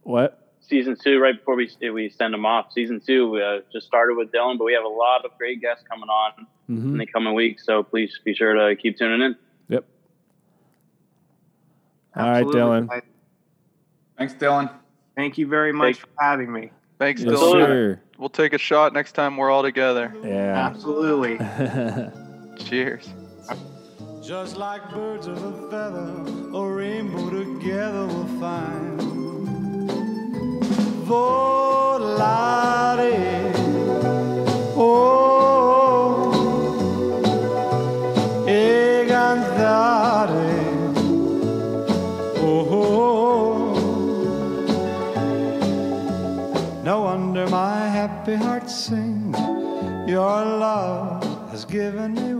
What? 0.03 0.43
season 0.61 0.97
two, 1.03 1.19
right 1.19 1.39
before 1.39 1.55
we 1.57 1.71
we 1.91 2.09
send 2.11 2.35
them 2.35 2.45
off, 2.45 2.73
season 2.73 3.01
two 3.01 3.31
we, 3.31 3.43
uh, 3.43 3.61
just 3.73 3.87
started 3.87 4.17
with 4.17 4.33
Dylan, 4.33 4.59
but 4.59 4.65
we 4.65 4.75
have 4.75 4.85
a 4.85 4.89
lot 4.89 5.25
of 5.25 5.31
great 5.39 5.61
guests 5.63 5.85
coming 5.89 6.09
on 6.11 6.33
in 6.69 6.77
hmm 6.83 6.99
the 6.99 7.07
coming 7.07 7.33
weeks. 7.35 7.65
So 7.65 7.83
please 7.85 8.19
be 8.25 8.35
sure 8.35 8.53
to 8.55 8.75
keep 8.77 8.99
tuning 8.99 9.23
in. 9.23 9.37
Yep. 9.69 9.85
All 12.17 12.29
right, 12.31 12.47
Dylan. 12.47 13.03
Thanks, 14.19 14.35
Dylan. 14.35 14.71
thank 15.15 15.39
you 15.39 15.47
very 15.47 15.73
much 15.73 15.97
Thank- 15.97 15.99
for 16.17 16.23
having 16.25 16.53
me 16.53 16.71
thanks, 16.99 17.23
Yes, 17.23 17.33
Dylan. 17.35 17.53
sir. 17.53 18.01
We'll 18.19 18.29
take 18.29 18.53
a 18.53 18.59
shot 18.59 18.93
next 18.93 19.13
time 19.13 19.37
we're 19.37 19.51
all 19.51 19.63
together. 19.63 20.15
Yeah. 20.25 20.67
absolutely 20.71 21.39
Cheers. 22.65 23.09
Just 24.23 24.57
like 24.57 24.91
birds 24.91 25.27
of 25.29 25.41
a 25.43 25.53
feather, 25.71 26.59
a 26.59 26.63
rainbow 26.69 27.31
together 27.31 28.07
we'll 28.07 28.27
find. 28.41 29.01
Volare, 32.07 33.36
happy. 48.77 50.11
Your 50.11 50.45
love 50.45 51.51
has 51.51 51.65
given 51.65 52.15
me 52.15 52.35